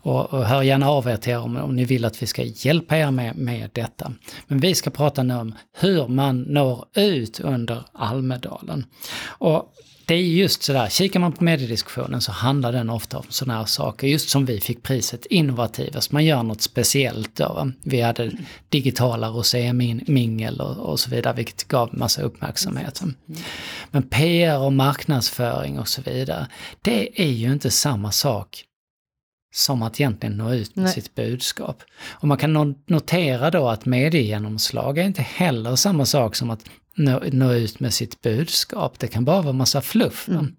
Och, 0.07 0.33
och 0.33 0.45
hör 0.45 0.61
gärna 0.61 0.89
av 0.89 1.07
er 1.07 1.17
till 1.17 1.31
er 1.31 1.39
om, 1.39 1.57
om 1.57 1.75
ni 1.75 1.85
vill 1.85 2.05
att 2.05 2.23
vi 2.23 2.27
ska 2.27 2.43
hjälpa 2.43 2.97
er 2.97 3.11
med, 3.11 3.35
med 3.35 3.69
detta. 3.73 4.13
Men 4.47 4.59
vi 4.59 4.75
ska 4.75 4.89
prata 4.89 5.23
nu 5.23 5.35
om 5.35 5.55
hur 5.79 6.07
man 6.07 6.41
når 6.41 6.85
ut 6.95 7.39
under 7.39 7.83
Almedalen. 7.93 8.85
Och 9.27 9.73
det 10.05 10.15
är 10.15 10.21
just 10.21 10.63
sådär, 10.63 10.89
kikar 10.89 11.19
man 11.19 11.31
på 11.31 11.43
mediediskussionen 11.43 12.21
så 12.21 12.31
handlar 12.31 12.71
den 12.71 12.89
ofta 12.89 13.17
om 13.17 13.25
sådana 13.29 13.59
här 13.59 13.65
saker, 13.65 14.07
just 14.07 14.29
som 14.29 14.45
vi 14.45 14.59
fick 14.59 14.83
priset 14.83 15.25
innovativast, 15.25 16.11
man 16.11 16.25
gör 16.25 16.43
något 16.43 16.61
speciellt 16.61 17.35
då. 17.35 17.71
Vi 17.83 18.01
hade 18.01 18.31
digitala 18.69 19.29
rosémingel 19.29 20.61
och, 20.61 20.77
och 20.77 20.99
så 20.99 21.09
vidare, 21.09 21.33
vilket 21.33 21.67
gav 21.67 21.97
massa 21.97 22.21
uppmärksamhet. 22.21 23.01
Men 23.91 24.03
PR 24.03 24.59
och 24.59 24.73
marknadsföring 24.73 25.79
och 25.79 25.87
så 25.87 26.01
vidare, 26.01 26.47
det 26.81 27.21
är 27.21 27.31
ju 27.31 27.53
inte 27.53 27.71
samma 27.71 28.11
sak 28.11 28.63
som 29.57 29.81
att 29.81 29.99
egentligen 29.99 30.37
nå 30.37 30.53
ut 30.53 30.75
med 30.75 30.85
Nej. 30.85 30.93
sitt 30.93 31.15
budskap. 31.15 31.83
Och 32.09 32.27
man 32.27 32.37
kan 32.37 32.75
notera 32.85 33.51
då 33.51 33.69
att 33.69 33.85
mediegenomslag 33.85 34.97
är 34.97 35.03
inte 35.03 35.21
heller 35.21 35.75
samma 35.75 36.05
sak 36.05 36.35
som 36.35 36.49
att 36.49 36.69
nå, 36.95 37.21
nå 37.31 37.53
ut 37.53 37.79
med 37.79 37.93
sitt 37.93 38.21
budskap. 38.21 38.99
Det 38.99 39.07
kan 39.07 39.25
bara 39.25 39.41
vara 39.41 39.53
massa 39.53 39.81
fluff. 39.81 40.27
Mm. 40.27 40.55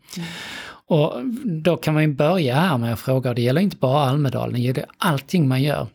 Och 0.87 1.13
då 1.45 1.77
kan 1.77 1.95
man 1.95 2.03
ju 2.03 2.15
börja 2.15 2.55
här 2.55 2.79
med 2.79 2.93
att 2.93 3.01
fråga, 3.01 3.31
och 3.31 3.37
det 3.37 3.43
gäller 3.43 3.61
inte 3.61 3.77
bara 3.77 4.09
Almedalen, 4.09 4.53
det 4.55 4.61
gäller 4.61 4.87
allting 4.99 5.49
man 5.49 5.63
gör 5.63 5.87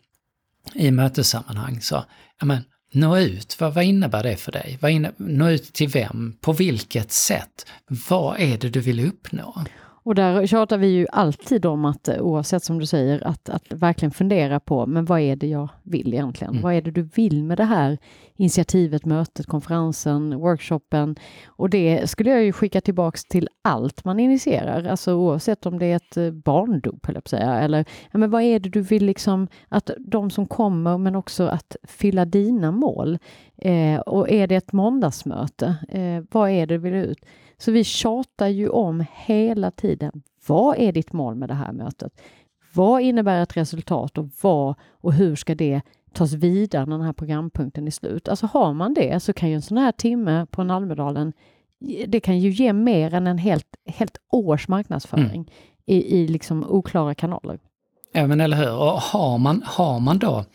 i 0.73 0.91
mötessammanhang. 0.91 1.81
Så, 1.81 2.03
ja 2.39 2.45
men, 2.45 2.63
nå 2.91 3.17
ut, 3.17 3.59
vad, 3.59 3.73
vad 3.73 3.83
innebär 3.83 4.23
det 4.23 4.35
för 4.35 4.51
dig? 4.51 4.77
Vad 4.81 4.91
inne, 4.91 5.11
nå 5.17 5.49
ut 5.49 5.73
till 5.73 5.89
vem? 5.89 6.37
På 6.41 6.53
vilket 6.53 7.11
sätt? 7.11 7.65
Vad 8.09 8.39
är 8.39 8.57
det 8.57 8.69
du 8.69 8.79
vill 8.79 9.07
uppnå? 9.07 9.63
Och 10.03 10.15
där 10.15 10.45
tjatar 10.45 10.77
vi 10.77 10.87
ju 10.87 11.07
alltid 11.11 11.65
om 11.65 11.85
att 11.85 12.07
eh, 12.07 12.21
oavsett 12.21 12.63
som 12.63 12.79
du 12.79 12.85
säger 12.85 13.27
att, 13.27 13.49
att 13.49 13.63
verkligen 13.69 14.11
fundera 14.11 14.59
på 14.59 14.85
men 14.85 15.05
vad 15.05 15.19
är 15.19 15.35
det 15.35 15.47
jag 15.47 15.69
vill 15.83 16.13
egentligen? 16.13 16.53
Mm. 16.53 16.63
Vad 16.63 16.73
är 16.73 16.81
det 16.81 16.91
du 16.91 17.01
vill 17.01 17.43
med 17.43 17.57
det 17.57 17.63
här 17.63 17.97
initiativet, 18.35 19.05
mötet, 19.05 19.45
konferensen, 19.45 20.39
workshopen? 20.39 21.15
Och 21.47 21.69
det 21.69 22.09
skulle 22.09 22.29
jag 22.29 22.43
ju 22.43 22.51
skicka 22.51 22.81
tillbaks 22.81 23.25
till 23.25 23.49
allt 23.61 24.05
man 24.05 24.19
initierar, 24.19 24.83
alltså 24.83 25.13
oavsett 25.13 25.65
om 25.65 25.79
det 25.79 25.85
är 25.85 25.95
ett 25.95 26.17
eh, 26.17 26.31
barndop 26.31 27.09
eller 27.09 27.21
säga, 27.25 27.59
eller 27.59 27.85
ja, 28.11 28.17
men 28.17 28.29
vad 28.29 28.41
är 28.41 28.59
det 28.59 28.69
du 28.69 28.81
vill 28.81 29.05
liksom 29.05 29.47
att 29.67 29.89
de 29.99 30.29
som 30.29 30.47
kommer 30.47 30.97
men 30.97 31.15
också 31.15 31.47
att 31.47 31.75
fylla 31.83 32.25
dina 32.25 32.71
mål. 32.71 33.17
Eh, 33.57 33.99
och 33.99 34.29
är 34.29 34.47
det 34.47 34.55
ett 34.55 34.73
måndagsmöte, 34.73 35.75
eh, 35.89 36.23
vad 36.31 36.49
är 36.49 36.67
det 36.67 36.73
du 36.73 36.77
vill 36.77 36.93
ut? 36.93 37.25
Så 37.63 37.71
vi 37.71 37.83
tjatar 37.83 38.47
ju 38.47 38.69
om 38.69 39.05
hela 39.13 39.71
tiden. 39.71 40.23
Vad 40.47 40.77
är 40.77 40.91
ditt 40.91 41.13
mål 41.13 41.35
med 41.35 41.49
det 41.49 41.53
här 41.53 41.71
mötet? 41.71 42.21
Vad 42.73 43.01
innebär 43.01 43.43
ett 43.43 43.57
resultat 43.57 44.17
och 44.17 44.29
vad 44.41 44.75
och 44.91 45.13
hur 45.13 45.35
ska 45.35 45.55
det 45.55 45.81
tas 46.13 46.33
vidare 46.33 46.85
när 46.85 46.97
den 46.97 47.05
här 47.05 47.13
programpunkten 47.13 47.87
är 47.87 47.91
slut? 47.91 48.27
Alltså 48.27 48.45
har 48.45 48.73
man 48.73 48.93
det 48.93 49.19
så 49.19 49.33
kan 49.33 49.49
ju 49.49 49.55
en 49.55 49.61
sån 49.61 49.77
här 49.77 49.91
timme 49.91 50.47
på 50.51 50.61
en 50.61 50.71
Almedalen 50.71 51.33
det 52.07 52.19
kan 52.19 52.39
ju 52.39 52.49
ge 52.49 52.73
mer 52.73 53.13
än 53.13 53.27
en 53.27 53.37
helt, 53.37 53.75
helt 53.85 54.17
års 54.31 54.67
marknadsföring 54.67 55.41
mm. 55.41 55.45
i, 55.85 56.17
i 56.17 56.27
liksom 56.27 56.65
oklara 56.69 57.15
kanaler. 57.15 57.59
Ja 58.13 58.27
men 58.27 58.41
eller 58.41 58.57
hur, 58.57 58.73
och 58.73 59.01
har 59.01 59.37
man, 59.37 59.63
har 59.65 59.99
man 59.99 60.19
då, 60.19 60.45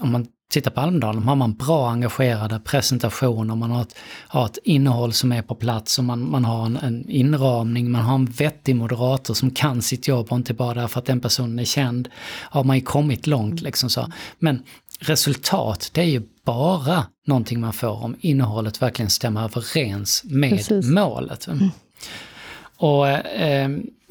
om 0.00 0.12
man 0.12 0.26
tittar 0.52 0.70
på 0.70 0.80
Almedalen 0.80 1.22
har 1.22 1.36
man 1.36 1.54
bra 1.54 1.90
engagerade 1.90 2.60
presentationer, 2.60 3.54
man 3.54 3.70
har 3.70 3.82
ett, 3.82 3.96
har 4.28 4.46
ett 4.46 4.58
innehåll 4.64 5.12
som 5.12 5.32
är 5.32 5.42
på 5.42 5.54
plats 5.54 5.98
och 5.98 6.04
man, 6.04 6.30
man 6.30 6.44
har 6.44 6.66
en, 6.66 6.76
en 6.76 7.08
inramning, 7.08 7.90
man 7.90 8.02
har 8.02 8.14
en 8.14 8.24
vettig 8.24 8.76
moderator 8.76 9.34
som 9.34 9.50
kan 9.50 9.82
sitt 9.82 10.08
jobb 10.08 10.26
och 10.30 10.36
inte 10.36 10.54
bara 10.54 10.74
därför 10.74 10.98
att 10.98 11.06
den 11.06 11.20
personen 11.20 11.58
är 11.58 11.64
känd. 11.64 12.08
Har 12.40 12.64
man 12.64 12.76
ju 12.76 12.82
kommit 12.82 13.26
långt 13.26 13.52
mm. 13.52 13.64
liksom 13.64 13.90
så. 13.90 14.12
Men 14.38 14.62
resultat, 15.00 15.90
det 15.92 16.00
är 16.00 16.04
ju 16.04 16.22
bara 16.44 17.06
någonting 17.26 17.60
man 17.60 17.72
får 17.72 18.04
om 18.04 18.16
innehållet 18.20 18.82
verkligen 18.82 19.10
stämmer 19.10 19.44
överens 19.44 20.24
med 20.24 20.50
Precis. 20.50 20.86
målet. 20.86 21.46
Mm. 21.46 21.70
Och 22.76 23.08
eh, 23.08 23.70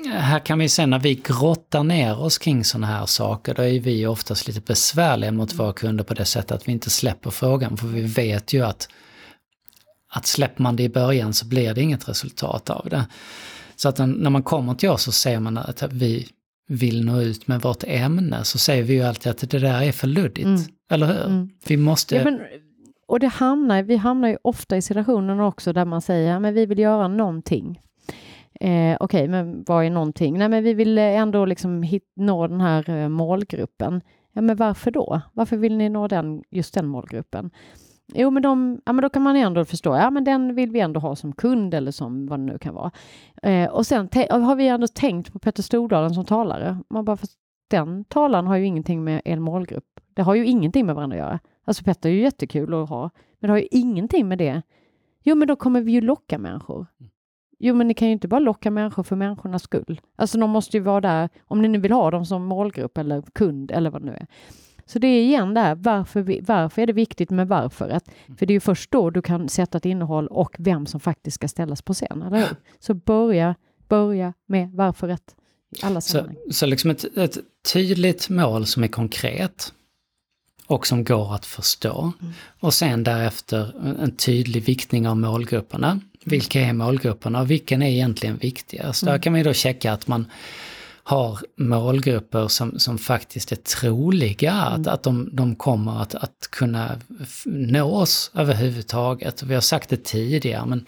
här 0.10 0.40
kan 0.40 0.60
vi 0.60 0.70
se 0.70 0.86
när 0.86 1.00
vi 1.00 1.16
grottar 1.16 1.84
ner 1.84 2.20
oss 2.20 2.38
kring 2.38 2.64
sådana 2.64 2.88
här 2.88 3.06
saker, 3.06 3.54
då 3.54 3.62
är 3.62 3.80
vi 3.80 4.08
oftast 4.08 4.48
lite 4.48 4.62
besvärliga 4.62 5.32
mot 5.32 5.54
våra 5.54 5.74
kunder 5.74 6.04
på 6.04 6.14
det 6.14 6.26
sättet 6.26 6.52
att 6.52 6.68
vi 6.68 6.72
inte 6.72 6.90
släpper 6.90 7.30
frågan, 7.30 7.78
för 7.78 7.88
vi 7.88 8.02
vet 8.02 8.54
ju 8.54 8.66
att, 8.66 8.90
att 10.10 10.26
släpper 10.26 10.64
man 10.64 10.76
det 10.76 10.84
i 10.84 10.90
början 10.90 11.34
så 11.34 11.46
blir 11.46 11.74
det 11.74 11.82
inget 11.82 12.10
resultat 12.10 12.70
av 12.70 12.88
det. 12.90 13.08
Så 13.76 13.90
att 13.90 13.98
när 13.98 14.30
man 14.30 14.44
kommer 14.44 14.74
till 14.74 14.90
oss 14.90 15.04
så 15.04 15.12
ser 15.12 15.40
man 15.40 15.58
att 15.58 15.84
vi 15.92 16.28
vill 16.68 17.06
nå 17.06 17.22
ut 17.22 17.48
med 17.48 17.62
vårt 17.62 17.84
ämne, 17.84 18.44
så 18.44 18.58
säger 18.58 18.84
vi 18.84 18.94
ju 18.94 19.04
alltid 19.04 19.32
att 19.32 19.50
det 19.50 19.60
där 19.60 19.82
är 19.82 19.92
för 19.92 20.08
luddigt. 20.08 20.46
Mm. 20.46 20.62
Eller 20.92 21.08
hur? 21.08 21.26
Mm. 21.26 21.50
Vi 21.68 21.78
måste... 21.78 22.16
Ja, 22.16 22.24
men, 22.24 22.40
och 23.08 23.20
det 23.20 23.28
hamnar, 23.28 23.84
vi 23.84 23.96
hamnar 23.96 24.28
ju 24.28 24.38
ofta 24.42 24.78
i 24.78 24.82
situationen 24.82 25.40
också 25.40 25.74
där 25.74 25.86
man 25.86 26.02
säger, 26.02 26.48
att 26.48 26.54
vi 26.54 26.66
vill 26.66 26.80
göra 26.80 27.08
någonting. 27.08 27.80
Eh, 28.62 28.98
Okej, 29.00 29.20
okay, 29.24 29.28
men 29.28 29.64
vad 29.68 29.86
är 29.86 29.90
någonting? 29.90 30.38
Nej, 30.38 30.50
men 30.50 30.64
vi 30.64 30.74
vill 30.74 30.98
ändå 30.98 31.46
liksom 31.46 31.84
hit, 31.84 32.12
nå 32.16 32.48
den 32.48 32.62
här 32.62 32.90
eh, 32.90 33.10
målgruppen. 33.10 34.02
Ja, 34.34 34.42
men 34.42 34.56
varför 34.56 34.92
då? 34.92 35.22
Varför 35.34 35.58
vill 35.58 35.78
ni 35.78 35.90
nå 35.90 36.08
den, 36.08 36.44
just 36.50 36.74
den 36.74 36.88
målgruppen? 36.88 37.52
Jo, 38.14 38.30
men, 38.30 38.44
de, 38.44 38.82
ja, 38.86 38.94
men 38.94 39.02
då 39.02 39.10
kan 39.10 39.22
man 39.22 39.36
ändå 39.36 39.66
förstå, 39.66 39.96
ja 39.96 40.10
men 40.10 40.24
den 40.24 40.56
vill 40.56 40.72
vi 40.72 40.80
ändå 40.80 41.00
ha 41.00 41.16
som 41.16 41.34
kund 41.34 41.74
eller 41.74 41.92
som 41.92 42.28
vad 42.28 42.40
det 42.40 42.44
nu 42.44 42.58
kan 42.58 42.74
vara. 42.74 42.92
Eh, 43.44 43.70
och 43.70 43.86
sen 43.86 44.10
har 44.30 44.56
vi 44.56 44.68
ändå 44.68 44.88
tänkt 44.88 45.34
på 45.34 45.40
Petter 45.40 45.64
Stordalen 45.64 46.14
som 46.14 46.26
talare. 46.26 46.78
Man 46.90 47.06
bara, 47.06 47.18
fast 47.18 47.38
den 47.70 48.04
talaren 48.04 48.48
har 48.48 48.56
ju 48.56 48.66
ingenting 48.66 49.04
med 49.04 49.22
en 49.26 49.42
målgrupp. 49.42 50.00
Det 50.14 50.22
har 50.22 50.36
ju 50.36 50.46
ingenting 50.46 50.86
med 50.86 50.96
varandra 50.96 51.18
att 51.18 51.24
göra. 51.24 51.40
Alltså 51.66 51.84
Petter 51.84 52.10
är 52.10 52.14
ju 52.14 52.22
jättekul 52.22 52.74
att 52.74 52.90
ha, 52.90 53.10
men 53.40 53.48
det 53.48 53.54
har 53.54 53.60
ju 53.60 53.68
ingenting 53.72 54.28
med 54.28 54.38
det. 54.38 54.62
Jo, 55.24 55.36
men 55.36 55.48
då 55.48 55.56
kommer 55.56 55.82
vi 55.82 55.92
ju 55.92 56.02
locka 56.02 56.38
människor. 56.38 56.88
Mm. 57.00 57.11
Jo, 57.64 57.76
men 57.76 57.88
ni 57.88 57.94
kan 57.94 58.08
ju 58.08 58.12
inte 58.12 58.28
bara 58.28 58.40
locka 58.40 58.72
människor 58.72 59.04
för 59.04 59.16
människornas 59.16 59.64
skull. 59.64 60.02
Alltså 60.16 60.38
de 60.38 60.50
måste 60.50 60.78
ju 60.78 60.84
vara 60.84 61.02
där, 61.02 61.30
om 61.48 61.62
ni 61.62 61.68
nu 61.68 61.80
vill 61.80 61.92
ha 61.92 62.12
dem 62.12 62.26
som 62.26 62.46
målgrupp 62.46 62.98
eller 62.98 63.22
kund 63.22 63.72
eller 63.72 63.90
vad 63.90 64.02
det 64.02 64.06
nu 64.06 64.12
är. 64.12 64.28
Så 64.86 65.00
det 65.00 65.08
är 65.08 65.22
igen 65.22 65.54
där, 65.54 65.76
varför, 65.76 66.22
vi, 66.22 66.42
varför 66.48 66.82
är 66.82 66.88
det 66.88 66.94
viktigt 66.94 67.30
med 67.30 67.48
varför? 67.48 67.90
Att, 67.90 68.08
mm. 68.08 68.38
för 68.38 68.46
det 68.46 68.52
är 68.52 68.56
ju 68.56 68.60
först 68.60 68.92
då 68.92 69.10
du 69.10 69.22
kan 69.22 69.50
sätta 69.50 69.78
ett 69.78 69.86
innehåll 69.86 70.28
och 70.28 70.56
vem 70.60 70.86
som 70.86 71.00
faktiskt 71.00 71.36
ska 71.36 71.48
ställas 71.48 71.82
på 71.82 71.94
scen, 71.94 72.22
eller 72.22 72.38
hur? 72.38 72.48
Så 72.80 72.94
börja, 72.94 73.56
börja 73.88 74.34
med 74.46 74.72
varföret 74.72 75.36
i 75.70 75.86
alla 75.86 76.02
sammanhang. 76.02 76.36
Så, 76.48 76.54
så 76.54 76.66
liksom 76.66 76.92
ett, 76.92 77.18
ett 77.18 77.38
tydligt 77.74 78.30
mål 78.30 78.66
som 78.66 78.84
är 78.84 78.88
konkret 78.88 79.74
och 80.72 80.88
som 80.88 81.04
går 81.04 81.36
att 81.36 81.46
förstå. 81.46 82.14
Mm. 82.22 82.34
Och 82.60 82.74
sen 82.74 83.04
därefter 83.04 83.74
en 84.04 84.16
tydlig 84.16 84.64
viktning 84.64 85.08
av 85.08 85.18
målgrupperna. 85.18 86.00
Vilka 86.24 86.62
är 86.62 86.74
målgrupperna 86.74 87.42
och 87.42 87.52
vilken 87.52 87.82
är 87.82 87.90
egentligen 87.90 88.38
viktigast? 88.38 89.04
Mm. 89.04 89.12
Där 89.12 89.22
kan 89.22 89.34
man 89.34 89.40
ju 89.40 89.44
då 89.44 89.54
checka 89.54 89.94
att 89.94 90.08
man 90.08 90.26
har 91.04 91.40
målgrupper 91.58 92.48
som, 92.48 92.80
som 92.80 92.98
faktiskt 92.98 93.52
är 93.52 93.56
troliga 93.56 94.52
mm. 94.52 94.82
att, 94.82 94.88
att 94.88 95.04
de, 95.04 95.30
de 95.34 95.56
kommer 95.56 96.02
att, 96.02 96.16
att 96.16 96.48
kunna 96.52 97.00
nås 97.46 98.32
överhuvudtaget. 98.34 99.44
Vi 99.44 99.54
har 99.54 99.62
sagt 99.62 99.90
det 99.90 100.04
tidigare, 100.04 100.66
men 100.66 100.86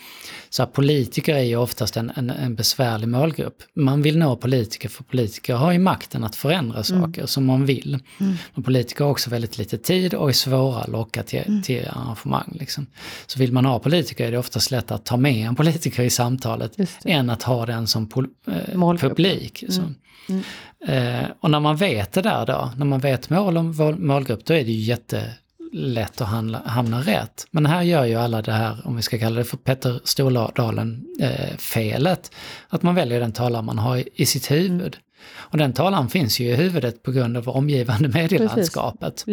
så 0.49 0.63
här, 0.63 0.67
politiker 0.67 1.35
är 1.35 1.43
ju 1.43 1.55
oftast 1.55 1.97
en, 1.97 2.11
en, 2.15 2.29
en, 2.29 2.55
besvärlig 2.55 3.07
målgrupp. 3.07 3.63
Man 3.75 4.01
vill 4.01 4.17
nå 4.17 4.35
politiker 4.35 4.89
för 4.89 5.03
politiker 5.03 5.53
har 5.53 5.71
ju 5.71 5.79
makten 5.79 6.23
att 6.23 6.35
förändra 6.35 6.75
mm. 6.75 6.83
saker 6.83 7.21
mm. 7.21 7.27
som 7.27 7.45
man 7.45 7.65
vill. 7.65 7.99
Mm. 8.19 8.33
Men 8.53 8.63
politiker 8.63 9.03
har 9.03 9.11
också 9.11 9.29
väldigt 9.29 9.57
lite 9.57 9.77
tid 9.77 10.13
och 10.13 10.29
är 10.29 10.33
svåra 10.33 10.81
att 10.81 10.89
locka 10.89 11.23
till, 11.23 11.43
mm. 11.47 11.61
till 11.61 11.87
arrangemang. 11.87 12.57
Liksom. 12.59 12.85
Så 13.27 13.39
vill 13.39 13.51
man 13.51 13.65
ha 13.65 13.79
politiker 13.79 14.27
är 14.27 14.31
det 14.31 14.37
oftast 14.37 14.71
lättare 14.71 14.95
att 14.95 15.05
ta 15.05 15.17
med 15.17 15.47
en 15.47 15.55
politiker 15.55 16.03
i 16.03 16.09
samtalet 16.09 16.77
än 17.05 17.29
att 17.29 17.43
ha 17.43 17.65
den 17.65 17.87
som 17.87 18.09
pol, 18.09 18.27
eh, 18.47 18.93
publik. 18.93 19.63
Så. 19.69 19.81
Mm. 19.81 19.95
Mm. 20.29 20.43
Eh, 20.87 21.25
och 21.39 21.51
när 21.51 21.59
man 21.59 21.75
vet 21.75 22.11
det 22.11 22.21
där 22.21 22.45
då, 22.45 22.71
när 22.77 22.85
man 22.85 22.99
vet 22.99 23.29
mål 23.29 23.57
om 23.57 23.95
målgrupp, 23.99 24.45
då 24.45 24.53
är 24.53 24.63
det 24.63 24.71
ju 24.71 24.79
jättelätt 24.79 26.21
att 26.21 26.27
handla, 26.27 26.61
hamna 26.65 27.01
rätt. 27.01 27.47
Men 27.51 27.65
här 27.65 27.81
gör 27.81 28.05
ju 28.05 28.15
alla 28.15 28.41
det 28.41 28.51
här, 28.51 28.77
om 28.85 28.95
vi 28.95 29.01
ska 29.01 29.19
kalla 29.19 29.35
det 29.35 29.45
för 29.45 29.57
Petter 29.57 29.99
Stordalen-felet, 30.03 32.31
eh, 32.33 32.37
att 32.69 32.83
man 32.83 32.95
väljer 32.95 33.19
den 33.19 33.31
talare 33.31 33.61
man 33.61 33.77
har 33.77 33.97
i, 33.97 34.09
i 34.15 34.25
sitt 34.25 34.51
huvud. 34.51 34.97
Och 35.35 35.57
den 35.57 35.73
talaren 35.73 36.09
finns 36.09 36.39
ju 36.39 36.45
i 36.45 36.55
huvudet 36.55 37.03
på 37.03 37.11
grund 37.11 37.37
av 37.37 37.49
omgivande 37.49 38.07
medielandskapet. 38.13 39.23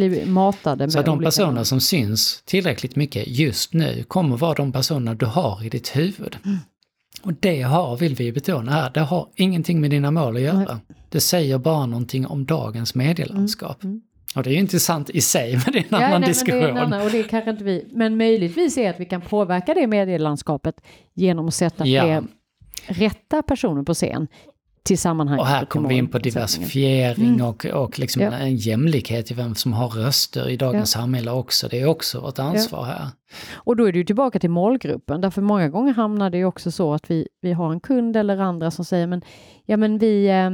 Med 0.87 0.92
Så 0.92 1.03
de 1.03 1.24
personer 1.24 1.64
som 1.64 1.81
syns 1.81 2.42
tillräckligt 2.46 2.96
mycket 2.96 3.29
just 3.29 3.72
nu 3.72 4.05
kommer 4.09 4.37
vara 4.37 4.55
de 4.55 4.72
personer 4.72 5.14
du 5.14 5.26
har 5.26 5.64
i 5.64 5.68
ditt 5.68 5.96
huvud. 5.96 6.37
Mm. 6.44 6.59
Och 7.22 7.33
det 7.40 7.62
har, 7.62 7.96
vill 7.96 8.14
vi 8.14 8.33
betona 8.33 8.72
här, 8.72 8.90
det 8.94 9.00
har 9.00 9.28
ingenting 9.37 9.80
med 9.80 9.90
dina 9.90 10.11
mål 10.11 10.37
att 10.37 10.42
göra. 10.42 10.56
Nej. 10.56 10.96
Det 11.09 11.20
säger 11.20 11.59
bara 11.59 11.87
någonting 11.87 12.26
om 12.26 12.44
dagens 12.44 12.94
medielandskap. 12.94 13.83
Mm. 13.85 13.92
Mm. 13.92 14.02
Och 14.37 14.42
det 14.42 14.50
är 14.50 14.52
ju 14.52 14.59
intressant 14.61 15.11
i 15.11 15.20
sig, 15.20 15.52
men 15.64 15.72
det 15.72 15.78
är 15.78 15.83
en 15.83 16.00
ja, 16.00 16.06
annan 16.06 16.20
nej, 16.20 16.28
diskussion. 16.28 16.61
Men, 16.61 16.74
det 16.74 16.80
är 16.80 16.85
annan, 16.85 17.00
och 17.00 17.11
det 17.11 17.22
kanske 17.22 17.50
inte 17.50 17.64
vi, 17.64 17.87
men 17.92 18.16
möjligtvis 18.16 18.78
är 18.78 18.90
att 18.90 19.00
vi 19.00 19.04
kan 19.04 19.20
påverka 19.20 19.74
det 19.74 19.87
medielandskapet 19.87 20.80
genom 21.14 21.48
att 21.48 21.54
sätta 21.54 21.87
ja. 21.87 22.02
fler 22.02 22.24
rätta 22.87 23.42
personer 23.42 23.83
på 23.83 23.94
scen 23.94 24.28
till 24.83 24.99
sammanhanget. 24.99 25.40
Och 25.40 25.47
här 25.47 25.64
kommer 25.64 25.88
vi 25.88 25.95
in 25.95 26.09
på 26.09 26.19
diversifiering 26.19 27.35
mm. 27.35 27.47
och, 27.47 27.66
och 27.66 27.99
liksom 27.99 28.23
ja. 28.23 28.33
en 28.33 28.57
jämlikhet 28.57 29.31
i 29.31 29.35
vem 29.35 29.55
som 29.55 29.73
har 29.73 29.88
röster 29.88 30.49
i 30.49 30.57
dagens 30.57 30.95
ja. 30.95 31.01
samhälle 31.01 31.31
också. 31.31 31.69
Det 31.69 31.81
är 31.81 31.87
också 31.87 32.21
vårt 32.21 32.38
ansvar 32.38 32.79
ja. 32.79 32.85
här. 32.85 33.09
Och 33.55 33.77
då 33.77 33.85
är 33.85 33.93
det 33.93 33.99
ju 33.99 34.05
tillbaka 34.05 34.38
till 34.38 34.51
målgruppen, 34.51 35.21
därför 35.21 35.43
många 35.43 35.69
gånger 35.69 35.93
hamnar 35.93 36.31
det 36.31 36.38
ju 36.38 36.45
också 36.45 36.71
så 36.71 36.95
att 36.95 37.11
vi, 37.11 37.29
vi 37.40 37.53
har 37.53 37.73
en 37.73 37.81
kund 37.81 38.16
eller 38.16 38.38
andra 38.38 38.71
som 38.71 38.85
säger 38.85 39.07
men, 39.07 39.23
ja 39.66 39.77
men 39.77 39.99
vi, 39.99 40.29
eh, 40.29 40.51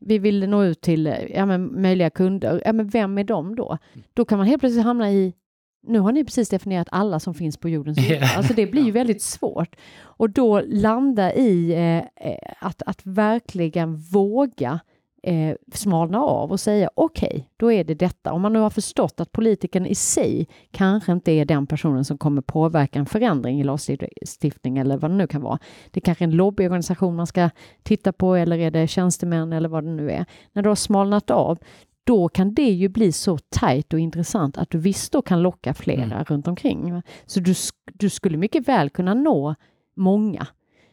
vi 0.00 0.18
vill 0.18 0.48
nå 0.48 0.64
ut 0.64 0.80
till 0.80 1.14
ja, 1.34 1.46
men, 1.46 1.82
möjliga 1.82 2.10
kunder. 2.10 2.62
Ja, 2.64 2.72
men 2.72 2.88
vem 2.88 3.18
är 3.18 3.24
de 3.24 3.56
då? 3.56 3.78
Mm. 3.92 4.04
Då 4.14 4.24
kan 4.24 4.38
man 4.38 4.46
helt 4.46 4.60
plötsligt 4.60 4.84
hamna 4.84 5.12
i 5.12 5.34
nu 5.82 5.98
har 5.98 6.12
ni 6.12 6.24
precis 6.24 6.48
definierat 6.48 6.88
alla 6.90 7.20
som 7.20 7.34
finns 7.34 7.56
på 7.56 7.68
jordens 7.68 7.98
yta. 8.00 8.12
Yeah. 8.12 8.38
Alltså 8.38 8.54
det 8.54 8.66
blir 8.66 8.82
ju 8.82 8.90
väldigt 8.90 9.22
svårt. 9.22 9.76
Och 10.02 10.30
då 10.30 10.60
landa 10.66 11.34
i 11.34 11.72
eh, 11.72 12.28
eh, 12.28 12.54
att, 12.60 12.82
att 12.86 13.00
verkligen 13.04 13.96
våga 13.96 14.80
eh, 15.22 15.56
smalna 15.72 16.20
av 16.20 16.50
och 16.50 16.60
säga 16.60 16.90
okej, 16.94 17.28
okay, 17.28 17.44
då 17.56 17.72
är 17.72 17.84
det 17.84 17.94
detta. 17.94 18.32
Om 18.32 18.42
man 18.42 18.52
nu 18.52 18.58
har 18.58 18.70
förstått 18.70 19.20
att 19.20 19.32
politikern 19.32 19.86
i 19.86 19.94
sig 19.94 20.48
kanske 20.70 21.12
inte 21.12 21.32
är 21.32 21.44
den 21.44 21.66
personen 21.66 22.04
som 22.04 22.18
kommer 22.18 22.42
påverka 22.42 22.98
en 22.98 23.06
förändring 23.06 23.60
i 23.60 23.64
lagstiftning 23.64 24.78
eller 24.78 24.96
vad 24.96 25.10
det 25.10 25.16
nu 25.16 25.26
kan 25.26 25.42
vara. 25.42 25.58
Det 25.90 26.00
är 26.00 26.02
kanske 26.02 26.24
är 26.24 26.26
en 26.26 26.36
lobbyorganisation 26.36 27.16
man 27.16 27.26
ska 27.26 27.50
titta 27.82 28.12
på 28.12 28.34
eller 28.34 28.58
är 28.58 28.70
det 28.70 28.86
tjänstemän 28.86 29.52
eller 29.52 29.68
vad 29.68 29.84
det 29.84 29.90
nu 29.90 30.10
är. 30.10 30.24
När 30.52 30.62
du 30.62 30.68
har 30.68 30.76
smalnat 30.76 31.30
av, 31.30 31.58
då 32.04 32.28
kan 32.28 32.54
det 32.54 32.70
ju 32.70 32.88
bli 32.88 33.12
så 33.12 33.38
tajt 33.38 33.92
och 33.92 34.00
intressant 34.00 34.58
att 34.58 34.70
du 34.70 34.78
visst 34.78 35.12
då 35.12 35.22
kan 35.22 35.42
locka 35.42 35.74
flera 35.74 36.02
mm. 36.02 36.24
runt 36.24 36.48
omkring. 36.48 37.02
Så 37.26 37.40
du, 37.40 37.54
du 37.92 38.10
skulle 38.10 38.36
mycket 38.36 38.68
väl 38.68 38.90
kunna 38.90 39.14
nå 39.14 39.54
många. 39.94 40.46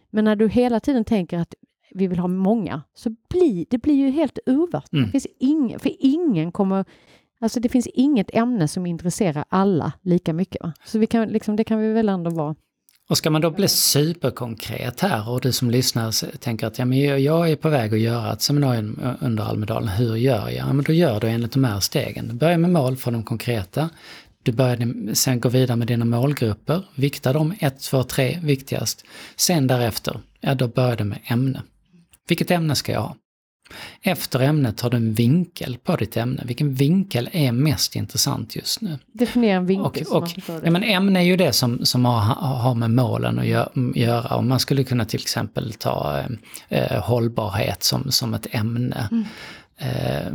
Men 0.10 0.26
när 0.26 0.36
du 0.36 0.50
hela 0.50 0.80
tiden 0.80 1.06
tänker 1.06 1.38
att 1.39 1.54
vi 1.91 2.08
vill 2.08 2.20
ha 2.20 2.28
många, 2.28 2.82
så 2.93 3.15
blir 3.30 3.65
det 3.70 3.78
blir 3.78 3.96
ju 3.96 4.10
helt 4.10 4.39
urvattnat. 4.46 4.93
Mm. 4.93 5.06
Det 5.06 5.12
finns 5.12 5.28
ingen, 5.39 5.80
för 5.80 5.91
ingen 6.00 6.52
kommer 6.52 6.86
Alltså 7.39 7.60
det 7.60 7.70
finns 7.70 7.88
inget 7.88 8.36
ämne 8.36 8.67
som 8.67 8.86
intresserar 8.86 9.46
alla 9.50 9.93
lika 10.02 10.34
mycket. 10.34 10.63
Va? 10.63 10.74
Så 10.86 11.00
vi 11.00 11.08
kan, 11.08 11.28
liksom, 11.28 11.56
det 11.56 11.63
kan 11.63 11.80
vi 11.80 11.93
väl 11.93 12.10
ändå 12.10 12.30
vara. 12.30 12.56
Och 13.10 13.17
ska 13.17 13.30
man 13.30 13.41
då 13.41 13.52
bli 13.52 13.67
superkonkret 13.67 15.00
här 15.00 15.30
och 15.30 15.41
du 15.41 15.52
som 15.52 15.72
lyssnar 15.72 16.38
tänker 16.38 16.67
att 16.67 16.80
ja, 16.80 16.86
men 16.86 17.24
jag 17.24 17.52
är 17.52 17.56
på 17.56 17.70
väg 17.70 17.93
att 17.93 18.00
göra 18.00 18.34
ett 18.34 18.41
seminarium 18.41 19.00
under 19.20 19.43
Almedalen, 19.43 19.89
hur 19.89 20.15
gör 20.15 20.50
jag? 20.50 20.54
Ja, 20.54 20.74
men 20.74 20.84
då 20.84 20.93
gör 20.93 21.20
du 21.20 21.28
enligt 21.28 21.52
de 21.52 21.63
här 21.63 21.80
stegen. 21.80 22.28
Du 22.28 22.34
börjar 22.34 22.58
med 22.58 22.70
mål 22.70 22.98
för 22.98 23.12
de 23.12 23.24
konkreta. 23.24 23.89
Du 24.43 24.52
börjar 24.52 25.13
sen 25.13 25.39
gå 25.39 25.50
vidare 25.50 25.78
med 25.78 25.88
dina 25.88 26.06
målgrupper, 26.06 26.84
vikta 26.96 27.34
dem 27.34 27.54
1, 27.60 27.80
2, 27.80 28.04
3 28.04 28.39
viktigast. 28.43 29.06
Sen 29.36 29.67
därefter, 29.67 30.20
ja 30.39 30.56
då 30.56 30.67
börjar 30.67 30.96
du 30.96 31.04
med 31.04 31.20
ämne. 31.24 31.62
Vilket 32.28 32.52
ämne 32.52 32.76
ska 32.76 32.91
jag 32.91 33.02
ha? 33.02 33.15
Efter 34.02 34.40
ämnet 34.40 34.82
har 34.82 34.90
du 34.90 34.98
en 34.98 35.14
vinkel 35.14 35.78
på 35.84 35.96
ditt 35.96 36.18
ämne. 36.18 36.44
Vilken 36.46 36.74
vinkel 36.74 37.30
är 37.32 37.52
mest 37.52 37.96
intressant 37.96 38.56
just 38.56 38.82
nu? 38.82 39.00
Definiera 39.12 39.58
en 39.58 39.66
vinkel. 39.66 40.06
Och, 40.10 40.18
och, 40.18 40.30
ja, 40.64 40.72
men 40.72 40.84
ämne 40.84 41.20
är 41.20 41.24
ju 41.24 41.38
det 41.38 41.54
som, 41.54 41.86
som 41.86 42.06
har, 42.06 42.20
har 42.36 42.76
med 42.76 42.92
målen 42.92 43.40
att 43.40 43.48
göra. 43.96 44.36
Och 44.36 44.44
man 44.44 44.60
skulle 44.60 44.84
kunna 44.84 45.06
till 45.06 45.22
exempel 45.22 45.74
ta 45.74 46.24
eh, 46.70 47.02
hållbarhet 47.04 47.84
som, 47.84 48.12
som 48.12 48.34
ett 48.34 48.48
ämne. 48.52 49.08
Mm. 49.12 49.26
Eh, 49.80 50.32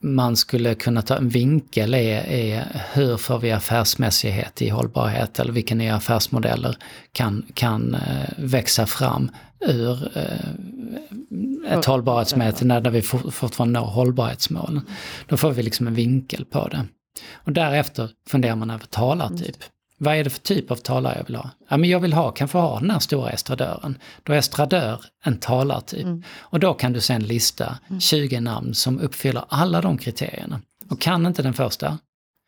man 0.00 0.36
skulle 0.36 0.74
kunna 0.74 1.02
ta 1.02 1.16
en 1.16 1.28
vinkel 1.28 1.94
är, 1.94 2.26
är 2.26 2.82
hur 2.92 3.16
får 3.16 3.38
vi 3.38 3.52
affärsmässighet 3.52 4.62
i 4.62 4.68
hållbarhet 4.68 5.38
eller 5.38 5.52
vilka 5.52 5.74
nya 5.74 5.96
affärsmodeller 5.96 6.76
kan, 7.12 7.46
kan 7.54 7.94
eh, 7.94 8.28
växa 8.36 8.86
fram 8.86 9.30
ur 9.60 10.16
eh, 10.16 11.78
ett 11.78 11.84
hållbarhetsmöte 11.84 12.64
när 12.64 12.90
vi 12.90 13.02
fortfarande 13.02 13.80
når 13.80 13.86
hållbarhetsmålen. 13.86 14.86
Då 15.28 15.36
får 15.36 15.50
vi 15.50 15.62
liksom 15.62 15.86
en 15.86 15.94
vinkel 15.94 16.44
på 16.44 16.68
det. 16.68 16.86
Och 17.34 17.52
därefter 17.52 18.10
funderar 18.28 18.56
man 18.56 18.70
över 18.70 18.86
talartyp. 18.86 19.56
Vad 20.02 20.16
är 20.16 20.24
det 20.24 20.30
för 20.30 20.40
typ 20.40 20.70
av 20.70 20.76
talare 20.76 21.16
jag 21.18 21.24
vill 21.24 21.36
ha? 21.36 21.50
Ja, 21.68 21.76
men 21.76 21.90
jag 21.90 22.00
vill 22.00 22.12
ha, 22.12 22.30
kanske 22.30 22.58
ha 22.58 22.80
den 22.80 22.90
här 22.90 22.98
stora 22.98 23.30
estradören. 23.30 23.98
Då 24.22 24.32
är 24.32 24.36
estradör 24.36 25.04
en 25.24 25.38
talartyp. 25.38 26.02
Mm. 26.02 26.22
Och 26.38 26.60
då 26.60 26.74
kan 26.74 26.92
du 26.92 27.00
sen 27.00 27.22
lista 27.22 27.78
mm. 27.88 28.00
20 28.00 28.40
namn 28.40 28.74
som 28.74 29.00
uppfyller 29.00 29.44
alla 29.48 29.80
de 29.80 29.98
kriterierna. 29.98 30.60
Och 30.90 31.00
kan 31.00 31.26
inte 31.26 31.42
den 31.42 31.54
första, 31.54 31.98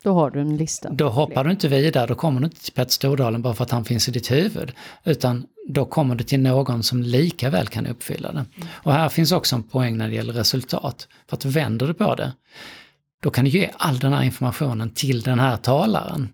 då 0.04 0.14
har 0.14 0.30
du 0.30 0.40
en 0.40 0.56
lista. 0.56 0.90
Då 0.90 1.08
hoppar 1.08 1.44
du 1.44 1.50
inte 1.50 1.68
vidare, 1.68 2.06
då 2.06 2.14
kommer 2.14 2.40
du 2.40 2.46
inte 2.46 2.60
till 2.60 2.72
Petter 2.72 2.92
Stordalen 2.92 3.42
bara 3.42 3.54
för 3.54 3.64
att 3.64 3.70
han 3.70 3.84
finns 3.84 4.08
i 4.08 4.12
ditt 4.12 4.30
huvud. 4.30 4.72
Utan 5.04 5.46
då 5.68 5.84
kommer 5.84 6.14
du 6.14 6.24
till 6.24 6.40
någon 6.40 6.82
som 6.82 7.02
lika 7.02 7.50
väl 7.50 7.68
kan 7.68 7.86
uppfylla 7.86 8.32
det. 8.32 8.44
Mm. 8.56 8.68
Och 8.72 8.92
här 8.92 9.08
finns 9.08 9.32
också 9.32 9.56
en 9.56 9.62
poäng 9.62 9.96
när 9.96 10.08
det 10.08 10.14
gäller 10.14 10.32
resultat. 10.32 11.08
För 11.28 11.36
att 11.36 11.44
vänder 11.44 11.86
du 11.86 11.94
på 11.94 12.14
det, 12.14 12.32
då 13.22 13.30
kan 13.30 13.44
du 13.44 13.50
ge 13.50 13.70
all 13.76 13.98
den 13.98 14.12
här 14.12 14.22
informationen 14.22 14.90
till 14.90 15.20
den 15.20 15.38
här 15.38 15.56
talaren 15.56 16.28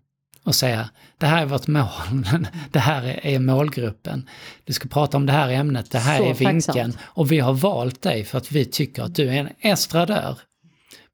och 0.51 0.55
säga 0.55 0.91
det 1.19 1.27
här 1.27 1.43
är 1.43 1.47
vårt 1.47 1.67
mål, 1.67 1.87
det 2.71 2.79
här 2.79 3.21
är 3.27 3.39
målgruppen. 3.39 4.29
Du 4.65 4.73
ska 4.73 4.89
prata 4.89 5.17
om 5.17 5.27
det 5.27 5.33
här 5.33 5.49
ämnet, 5.49 5.91
det 5.91 5.99
här 5.99 6.19
Så 6.19 6.25
är 6.25 6.35
vinkeln. 6.35 6.63
Tacksamt. 6.63 6.99
Och 7.03 7.33
vi 7.33 7.39
har 7.39 7.53
valt 7.53 8.03
dig 8.03 8.25
för 8.25 8.39
att 8.39 8.53
vi 8.53 8.65
tycker 8.65 9.03
att 9.03 9.15
du 9.15 9.29
är 9.29 9.33
en 9.33 9.49
estradör. 9.61 10.39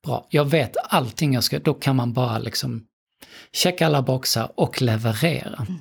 Bra, 0.04 0.26
jag 0.30 0.44
vet 0.44 0.76
allting 0.84 1.34
jag 1.34 1.44
ska, 1.44 1.58
då 1.58 1.74
kan 1.74 1.96
man 1.96 2.12
bara 2.12 2.38
liksom 2.38 2.84
checka 3.52 3.86
alla 3.86 4.02
boxar 4.02 4.52
och 4.54 4.82
leverera. 4.82 5.66
Mm. 5.68 5.80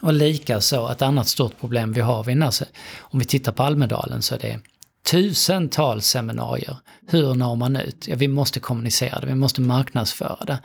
Och 0.00 0.12
likaså 0.12 0.92
ett 0.92 1.02
annat 1.02 1.28
stort 1.28 1.60
problem 1.60 1.92
vi 1.92 2.00
har 2.00 2.24
vid 2.24 2.36
Nasse, 2.36 2.66
om 2.98 3.18
vi 3.18 3.24
tittar 3.24 3.52
på 3.52 3.62
Almedalen 3.62 4.22
så 4.22 4.34
är 4.34 4.38
det 4.38 4.60
tusentals 5.02 6.06
seminarier. 6.06 6.76
Hur 7.06 7.34
når 7.34 7.56
man 7.56 7.76
ut? 7.76 8.08
Ja, 8.08 8.16
vi 8.16 8.28
måste 8.28 8.60
kommunicera 8.60 9.20
det, 9.20 9.26
vi 9.26 9.34
måste 9.34 9.60
marknadsföra 9.60 10.44
det. 10.44 10.58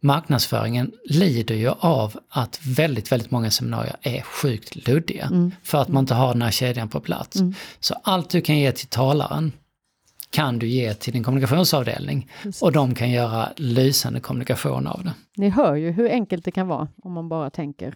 Marknadsföringen 0.00 0.92
lider 1.04 1.54
ju 1.54 1.70
av 1.80 2.20
att 2.28 2.60
väldigt, 2.66 3.12
väldigt 3.12 3.30
många 3.30 3.50
seminarier 3.50 3.96
är 4.02 4.20
sjukt 4.20 4.88
luddiga. 4.88 5.24
Mm. 5.24 5.52
För 5.62 5.78
att 5.78 5.88
man 5.88 6.02
inte 6.02 6.14
har 6.14 6.32
den 6.32 6.42
här 6.42 6.50
kedjan 6.50 6.88
på 6.88 7.00
plats. 7.00 7.36
Mm. 7.36 7.54
Så 7.80 7.94
allt 8.02 8.30
du 8.30 8.40
kan 8.40 8.58
ge 8.58 8.72
till 8.72 8.88
talaren 8.88 9.52
kan 10.30 10.58
du 10.58 10.68
ge 10.68 10.94
till 10.94 11.12
din 11.12 11.24
kommunikationsavdelning 11.24 12.30
Precis. 12.42 12.62
och 12.62 12.72
de 12.72 12.94
kan 12.94 13.10
göra 13.10 13.48
lysande 13.56 14.20
kommunikation 14.20 14.86
av 14.86 15.04
det. 15.04 15.12
Ni 15.36 15.48
hör 15.48 15.74
ju 15.74 15.90
hur 15.90 16.10
enkelt 16.10 16.44
det 16.44 16.50
kan 16.50 16.68
vara 16.68 16.88
om 17.02 17.12
man 17.12 17.28
bara 17.28 17.50
tänker 17.50 17.94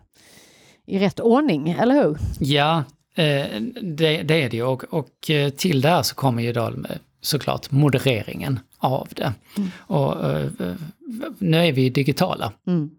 i 0.86 0.98
rätt 0.98 1.20
ordning, 1.20 1.70
eller 1.70 1.94
hur? 1.94 2.18
Ja, 2.38 2.84
det, 3.82 4.22
det, 4.22 4.42
är 4.42 4.50
det 4.50 4.56
ju 4.56 4.62
och, 4.62 4.84
och 4.84 5.30
eh, 5.30 5.50
till 5.50 5.80
det 5.80 5.88
här 5.88 6.02
så 6.02 6.14
kommer 6.14 6.42
ju 6.42 6.52
då 6.52 6.72
såklart 7.20 7.70
modereringen 7.70 8.60
av 8.78 9.08
det. 9.16 9.32
Mm. 9.56 9.70
Och 9.78 10.30
eh, 10.30 10.50
nu 11.38 11.66
är 11.66 11.72
vi 11.72 11.90
digitala. 11.90 12.52
Mm. 12.66 12.90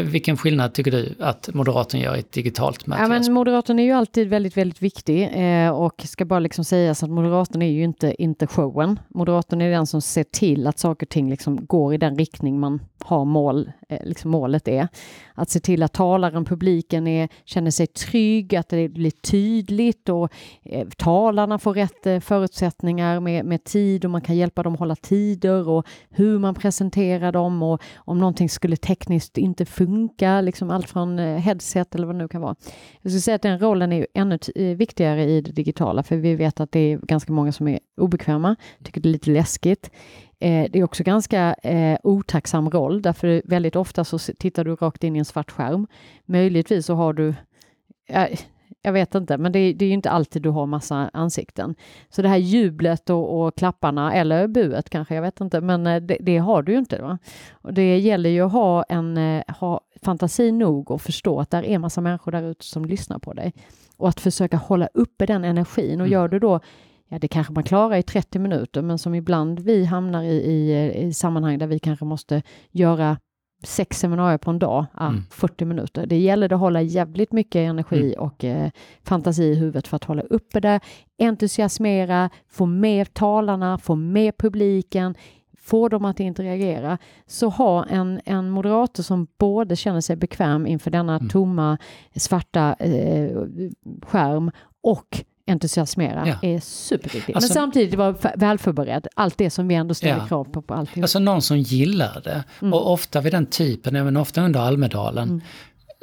Vilken 0.00 0.36
skillnad 0.36 0.74
tycker 0.74 0.90
du 0.90 1.14
att 1.20 1.54
moderatorn 1.54 2.00
gör 2.00 2.16
i 2.16 2.18
ett 2.18 2.32
digitalt 2.32 2.86
möte? 2.86 3.02
Ja, 3.02 3.08
men 3.08 3.32
moderatorn 3.32 3.78
är 3.78 3.84
ju 3.84 3.92
alltid 3.92 4.28
väldigt, 4.28 4.56
väldigt 4.56 4.82
viktig 4.82 5.30
eh, 5.32 5.70
och 5.70 6.02
ska 6.04 6.24
bara 6.24 6.40
liksom 6.40 6.64
sägas 6.64 7.02
att 7.02 7.10
moderatorn 7.10 7.62
är 7.62 7.70
ju 7.70 7.84
inte, 7.84 8.22
inte 8.22 8.46
showen. 8.46 8.98
Moderatorn 9.08 9.60
är 9.60 9.70
den 9.70 9.86
som 9.86 10.00
ser 10.00 10.24
till 10.24 10.66
att 10.66 10.78
saker 10.78 11.06
och 11.06 11.10
ting 11.10 11.30
liksom 11.30 11.66
går 11.66 11.94
i 11.94 11.98
den 11.98 12.18
riktning 12.18 12.60
man 12.60 12.80
har 13.04 13.24
mål, 13.24 13.72
eh, 13.88 13.98
liksom 14.04 14.30
målet 14.30 14.68
är. 14.68 14.88
Att 15.34 15.50
se 15.50 15.60
till 15.60 15.82
att 15.82 15.92
talaren, 15.92 16.44
publiken 16.44 17.06
är, 17.06 17.28
känner 17.44 17.70
sig 17.70 17.86
trygg, 17.86 18.56
att 18.56 18.68
det 18.68 18.88
blir 18.88 19.10
tydligt 19.10 20.08
och 20.08 20.32
eh, 20.62 20.88
talarna 20.96 21.58
får 21.58 21.74
rätt 21.74 22.06
eh, 22.06 22.20
förutsättningar 22.20 23.20
med, 23.20 23.44
med 23.44 23.64
tid 23.64 24.04
och 24.04 24.10
man 24.10 24.20
kan 24.20 24.36
hjälpa 24.36 24.62
dem 24.62 24.74
hålla 24.74 24.96
tider 24.96 25.68
och 25.68 25.86
hur 26.10 26.38
man 26.38 26.54
presenterar 26.54 27.32
dem 27.32 27.62
och 27.62 27.82
om 27.96 28.18
någonting 28.18 28.48
skulle 28.48 28.76
tekniskt 28.76 29.38
inte 29.38 29.64
funka, 29.64 29.81
liksom 30.42 30.70
allt 30.70 30.88
från 30.88 31.18
eh, 31.18 31.36
headset 31.38 31.94
eller 31.94 32.06
vad 32.06 32.14
det 32.14 32.18
nu 32.18 32.28
kan 32.28 32.40
vara. 32.40 32.54
Jag 33.02 33.12
skulle 33.12 33.20
säga 33.20 33.34
att 33.34 33.42
den 33.42 33.58
rollen 33.58 33.92
är 33.92 34.06
ännu 34.14 34.38
eh, 34.54 34.76
viktigare 34.76 35.24
i 35.24 35.40
det 35.40 35.52
digitala 35.52 36.02
för 36.02 36.16
vi 36.16 36.34
vet 36.34 36.60
att 36.60 36.72
det 36.72 36.80
är 36.80 36.98
ganska 36.98 37.32
många 37.32 37.52
som 37.52 37.68
är 37.68 37.78
obekväma, 37.96 38.56
tycker 38.84 39.00
det 39.00 39.08
är 39.08 39.12
lite 39.12 39.30
läskigt. 39.30 39.90
Eh, 40.42 40.70
det 40.70 40.78
är 40.78 40.84
också 40.84 41.02
ganska 41.02 41.54
eh, 41.54 41.98
otacksam 42.02 42.70
roll 42.70 43.02
därför 43.02 43.42
väldigt 43.44 43.76
ofta 43.76 44.04
så 44.04 44.18
tittar 44.18 44.64
du 44.64 44.74
rakt 44.74 45.04
in 45.04 45.16
i 45.16 45.18
en 45.18 45.24
svart 45.24 45.50
skärm. 45.50 45.86
Möjligtvis 46.24 46.86
så 46.86 46.94
har 46.94 47.12
du 47.12 47.34
eh, 48.08 48.38
jag 48.82 48.92
vet 48.92 49.14
inte, 49.14 49.38
men 49.38 49.52
det, 49.52 49.72
det 49.72 49.84
är 49.84 49.86
ju 49.86 49.94
inte 49.94 50.10
alltid 50.10 50.42
du 50.42 50.48
har 50.48 50.66
massa 50.66 51.10
ansikten. 51.12 51.74
Så 52.08 52.22
det 52.22 52.28
här 52.28 52.36
jublet 52.36 53.10
och, 53.10 53.40
och 53.40 53.56
klapparna, 53.56 54.14
eller 54.14 54.48
buet 54.48 54.90
kanske, 54.90 55.14
jag 55.14 55.22
vet 55.22 55.40
inte, 55.40 55.60
men 55.60 55.86
eh, 55.86 56.02
det, 56.02 56.16
det 56.20 56.38
har 56.38 56.62
du 56.62 56.72
ju 56.72 56.78
inte. 56.78 57.02
Va? 57.02 57.18
Och 57.52 57.74
det 57.74 57.98
gäller 57.98 58.30
ju 58.30 58.40
att 58.40 58.52
ha, 58.52 58.82
en, 58.82 59.16
eh, 59.16 59.42
ha 59.48 59.80
fantasi 60.02 60.52
nog 60.52 60.90
och 60.90 61.02
förstå 61.02 61.40
att 61.40 61.50
där 61.50 61.62
är 61.62 61.78
massa 61.78 62.00
människor 62.00 62.32
där 62.32 62.42
ute 62.42 62.64
som 62.64 62.84
lyssnar 62.84 63.18
på 63.18 63.32
dig. 63.32 63.52
Och 63.96 64.08
att 64.08 64.20
försöka 64.20 64.56
hålla 64.56 64.88
uppe 64.94 65.26
den 65.26 65.44
energin 65.44 66.00
och 66.00 66.06
mm. 66.06 66.12
gör 66.12 66.28
du 66.28 66.38
då 66.38 66.60
Ja, 67.12 67.18
det 67.18 67.28
kanske 67.28 67.52
man 67.52 67.64
klarar 67.64 67.96
i 67.96 68.02
30 68.02 68.38
minuter, 68.38 68.82
men 68.82 68.98
som 68.98 69.14
ibland 69.14 69.60
vi 69.60 69.84
hamnar 69.84 70.22
i, 70.22 70.36
i, 70.36 70.92
i 71.06 71.12
sammanhang 71.12 71.58
där 71.58 71.66
vi 71.66 71.78
kanske 71.78 72.04
måste 72.04 72.42
göra 72.70 73.16
sex 73.62 73.98
seminarier 73.98 74.38
på 74.38 74.50
en 74.50 74.58
dag, 74.58 74.86
ah, 74.94 75.08
mm. 75.08 75.22
40 75.30 75.64
minuter. 75.64 76.06
Det 76.06 76.18
gäller 76.18 76.52
att 76.52 76.60
hålla 76.60 76.82
jävligt 76.82 77.32
mycket 77.32 77.56
energi 77.56 78.14
mm. 78.14 78.24
och 78.24 78.44
eh, 78.44 78.70
fantasi 79.04 79.42
i 79.44 79.54
huvudet 79.54 79.88
för 79.88 79.96
att 79.96 80.04
hålla 80.04 80.22
uppe 80.22 80.60
det, 80.60 80.80
entusiasmera, 81.18 82.30
få 82.50 82.66
med 82.66 83.14
talarna, 83.14 83.78
få 83.78 83.94
med 83.94 84.36
publiken, 84.36 85.14
få 85.62 85.88
dem 85.88 86.04
att 86.04 86.20
interagera. 86.20 86.98
Så 87.26 87.48
ha 87.48 87.84
en, 87.84 88.20
en 88.24 88.50
moderator 88.50 89.02
som 89.02 89.26
både 89.38 89.76
känner 89.76 90.00
sig 90.00 90.16
bekväm 90.16 90.66
inför 90.66 90.90
denna 90.90 91.16
mm. 91.16 91.28
tomma 91.28 91.78
svarta 92.14 92.74
eh, 92.78 93.30
skärm 94.02 94.50
och 94.82 95.24
entusiasmera 95.46 96.28
ja. 96.28 96.48
är 96.48 96.60
superviktigt. 96.60 97.36
Alltså, 97.36 97.48
Men 97.48 97.54
samtidigt 97.54 97.94
vara 97.94 98.16
välförberedd. 98.36 99.06
Allt 99.16 99.38
det 99.38 99.50
som 99.50 99.68
vi 99.68 99.74
ändå 99.74 99.94
ställer 99.94 100.18
ja. 100.18 100.26
krav 100.26 100.44
på. 100.44 100.62
på 100.62 100.74
alltihop. 100.74 101.04
Alltså 101.04 101.18
någon 101.18 101.42
som 101.42 101.58
gillar 101.58 102.20
det. 102.24 102.44
Mm. 102.60 102.72
Och 102.72 102.92
ofta 102.92 103.20
vid 103.20 103.32
den 103.32 103.46
typen, 103.46 103.96
även 103.96 104.16
ofta 104.16 104.42
under 104.42 104.60
Almedalen, 104.60 105.28
mm. 105.28 105.40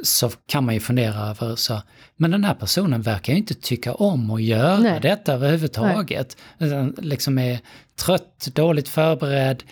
så 0.03 0.29
kan 0.45 0.65
man 0.65 0.73
ju 0.73 0.79
fundera 0.79 1.29
över 1.29 1.55
så, 1.55 1.81
men 2.15 2.31
den 2.31 2.43
här 2.43 2.53
personen 2.53 3.01
verkar 3.01 3.33
ju 3.33 3.39
inte 3.39 3.53
tycka 3.53 3.93
om 3.93 4.31
att 4.31 4.41
göra 4.41 4.79
Nej. 4.79 4.99
detta 5.01 5.33
överhuvudtaget. 5.33 6.37
Den 6.57 6.95
liksom 6.97 7.37
är 7.37 7.59
trött, 7.99 8.47
dåligt 8.55 8.89
förberedd, 8.89 9.63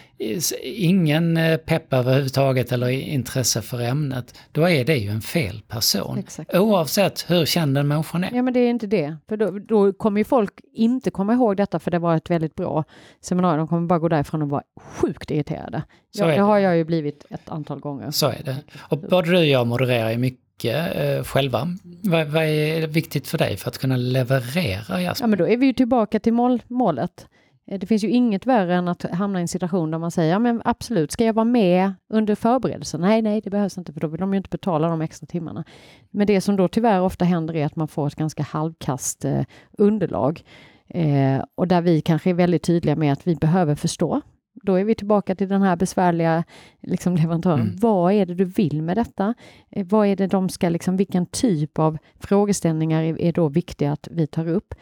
ingen 0.64 1.38
eh, 1.38 1.58
pepp 1.58 1.94
överhuvudtaget 1.94 2.72
eller 2.72 2.90
intresse 2.90 3.62
för 3.62 3.82
ämnet. 3.82 4.40
Då 4.52 4.70
är 4.70 4.86
det 4.86 4.98
ju 4.98 5.10
en 5.10 5.22
fel 5.22 5.62
person. 5.68 6.18
Exakt. 6.18 6.56
Oavsett 6.56 7.26
hur 7.30 7.46
känd 7.46 7.76
den 7.76 7.88
människan 7.88 8.24
är. 8.24 8.32
Ja 8.34 8.42
men 8.42 8.54
det 8.54 8.60
är 8.60 8.70
inte 8.70 8.88
det. 8.88 9.18
För 9.30 9.38
då, 9.38 9.60
då 9.60 9.94
kommer 9.94 10.20
ju 10.20 10.24
folk 10.24 10.52
inte 10.74 11.12
komma 11.12 11.34
ihåg 11.34 11.58
detta 11.58 11.80
för 11.80 11.92
det 11.92 12.00
var 12.00 12.16
ett 12.16 12.30
väldigt 12.30 12.56
bra 12.56 12.84
seminarium. 13.22 13.58
De 13.58 13.68
kommer 13.68 13.88
bara 13.88 14.00
gå 14.00 14.08
därifrån 14.08 14.42
och 14.42 14.50
vara 14.50 14.64
sjukt 14.82 15.32
irriterade. 15.32 15.84
Så 16.16 16.24
ja, 16.24 16.28
det, 16.28 16.34
det 16.34 16.42
har 16.42 16.58
jag 16.58 16.78
ju 16.78 16.84
blivit 16.84 17.26
ett 17.30 17.50
antal 17.50 17.80
gånger. 17.80 18.12
Så 18.12 18.28
är 18.28 18.44
det. 18.44 18.56
Och 18.80 18.98
både 18.98 19.32
du 19.32 19.38
och 19.38 19.46
jag 19.46 19.68
modererar 19.68 20.12
ju 20.12 20.18
mycket 20.18 20.96
eh, 20.96 21.24
själva. 21.24 21.68
Vad, 22.04 22.28
vad, 22.28 22.44
är 22.44 22.88
viktigt 22.88 23.28
för 23.28 23.38
dig 23.38 23.58
för 23.58 23.70
att 23.70 23.78
kunna 23.78 23.98
leverera 23.98 25.02
Jasper? 25.02 25.24
Ja 25.24 25.28
men 25.28 25.40
då 25.40 25.48
är 25.48 25.58
vi 25.58 25.66
ju 25.66 25.74
tillbaka 25.74 26.20
till 26.20 26.34
mål, 26.34 26.62
målet. 26.68 27.28
Eh, 27.68 27.80
det 27.80 27.86
finns 27.86 28.04
ju 28.04 28.10
inget 28.10 28.46
värre 28.46 28.76
än 28.76 28.88
att 28.88 29.04
hamna 29.04 29.40
i 29.40 29.42
en 29.42 29.48
situation 29.48 29.92
där 29.92 29.98
man 29.98 30.12
säger 30.12 30.32
ja 30.32 30.40
men 30.40 30.62
absolut, 30.66 31.12
ska 31.12 31.26
jag 31.26 31.34
vara 31.34 31.46
med 31.46 31.94
under 32.10 32.36
förberedelsen? 32.36 33.02
Nej, 33.02 33.22
nej, 33.22 33.42
det 33.42 33.50
behövs 33.50 33.78
inte 33.78 33.94
för 33.94 34.00
då 34.00 34.08
vill 34.08 34.20
de 34.20 34.34
ju 34.34 34.38
inte 34.38 34.50
betala 34.50 34.88
de 34.90 35.02
extra 35.02 35.28
timmarna. 35.28 35.64
Men 36.12 36.28
det 36.28 36.42
som 36.42 36.56
då 36.56 36.68
tyvärr 36.68 37.02
ofta 37.02 37.26
händer 37.26 37.56
är 37.56 37.66
att 37.66 37.76
man 37.76 37.88
får 37.88 38.08
ett 38.08 38.16
ganska 38.16 38.44
halvkast 38.44 39.26
eh, 39.26 39.42
underlag 39.78 40.44
eh, 40.88 41.44
och 41.56 41.68
där 41.68 41.82
vi 41.82 42.02
kanske 42.02 42.30
är 42.30 42.34
väldigt 42.34 42.64
tydliga 42.64 42.96
med 42.96 43.14
att 43.14 43.28
vi 43.28 43.36
behöver 43.36 43.76
förstå. 43.76 44.22
Då 44.64 44.76
är 44.76 44.84
vi 44.84 44.96
tillbaka 44.96 45.36
till 45.36 45.50
den 45.50 45.62
här 45.62 45.76
besvärliga 45.76 46.44
liksom, 46.82 47.16
leverantören. 47.16 47.62
Mm. 47.62 47.76
Vad 47.76 48.14
är 48.14 48.26
det 48.26 48.34
du 48.34 48.46
vill 48.46 48.82
med 48.82 48.98
detta? 48.98 49.34
Eh, 49.70 49.86
vad 49.90 50.08
är 50.08 50.16
det 50.16 50.28
de 50.28 50.50
ska, 50.50 50.70
liksom, 50.70 50.98
vilken 50.98 51.26
typ 51.26 51.80
av 51.80 51.98
frågeställningar 52.20 53.04
är, 53.04 53.22
är 53.22 53.32
då 53.32 53.48
viktiga 53.48 53.92
att 53.92 54.08
vi 54.12 54.28
tar 54.28 54.48
upp? 54.48 54.74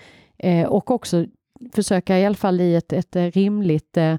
Och 0.67 0.91
också 0.91 1.26
försöka 1.74 2.20
i 2.20 2.26
alla 2.26 2.36
fall 2.36 2.62
i 2.62 2.76
ett, 2.76 2.94
ett 2.94 3.15
rimligt 3.15 3.98
eh, 3.98 4.18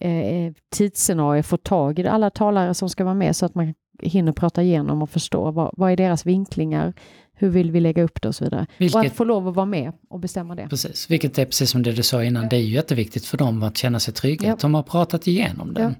eh, 0.00 0.52
tidsscenario 0.70 1.42
få 1.42 1.56
tag 1.56 1.98
i 1.98 2.06
alla 2.06 2.30
talare 2.30 2.74
som 2.74 2.88
ska 2.88 3.04
vara 3.04 3.14
med 3.14 3.36
så 3.36 3.46
att 3.46 3.54
man 3.54 3.74
hinner 4.02 4.32
prata 4.32 4.62
igenom 4.62 5.02
och 5.02 5.10
förstå 5.10 5.50
vad, 5.50 5.70
vad 5.76 5.92
är 5.92 5.96
deras 5.96 6.26
vinklingar, 6.26 6.92
hur 7.34 7.48
vill 7.48 7.70
vi 7.70 7.80
lägga 7.80 8.02
upp 8.02 8.22
det 8.22 8.28
och 8.28 8.34
så 8.34 8.44
vidare. 8.44 8.66
Vilket, 8.78 8.96
och 8.96 9.06
att 9.06 9.12
få 9.12 9.24
lov 9.24 9.48
att 9.48 9.54
vara 9.54 9.66
med 9.66 9.92
och 10.08 10.20
bestämma 10.20 10.54
det. 10.54 10.68
Precis, 10.68 11.10
vilket 11.10 11.38
är 11.38 11.44
precis 11.44 11.70
som 11.70 11.82
det 11.82 11.92
du 11.92 12.02
sa 12.02 12.24
innan, 12.24 12.48
det 12.48 12.56
är 12.56 12.60
ju 12.60 12.74
jätteviktigt 12.74 13.26
för 13.26 13.38
dem 13.38 13.62
att 13.62 13.76
känna 13.76 14.00
sig 14.00 14.14
trygga, 14.14 14.48
ja. 14.48 14.54
att 14.54 14.60
de 14.60 14.74
har 14.74 14.82
pratat 14.82 15.26
igenom 15.26 15.74
det. 15.74 15.82
Ja. 15.82 15.92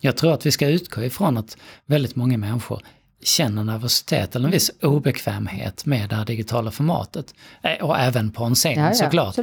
Jag 0.00 0.16
tror 0.16 0.32
att 0.32 0.46
vi 0.46 0.50
ska 0.50 0.68
utgå 0.68 1.02
ifrån 1.02 1.36
att 1.36 1.56
väldigt 1.86 2.16
många 2.16 2.38
människor 2.38 2.82
känner 3.22 3.64
nervositet 3.64 4.36
eller 4.36 4.44
en 4.44 4.52
viss 4.52 4.70
obekvämhet 4.82 5.86
med 5.86 6.08
det 6.08 6.16
här 6.16 6.24
digitala 6.24 6.70
formatet. 6.70 7.34
Eh, 7.62 7.84
och 7.84 7.98
även 7.98 8.30
på 8.30 8.44
en 8.44 8.54
scen 8.54 8.78
ja, 8.78 8.86
ja, 8.86 8.94
såklart. 8.94 9.36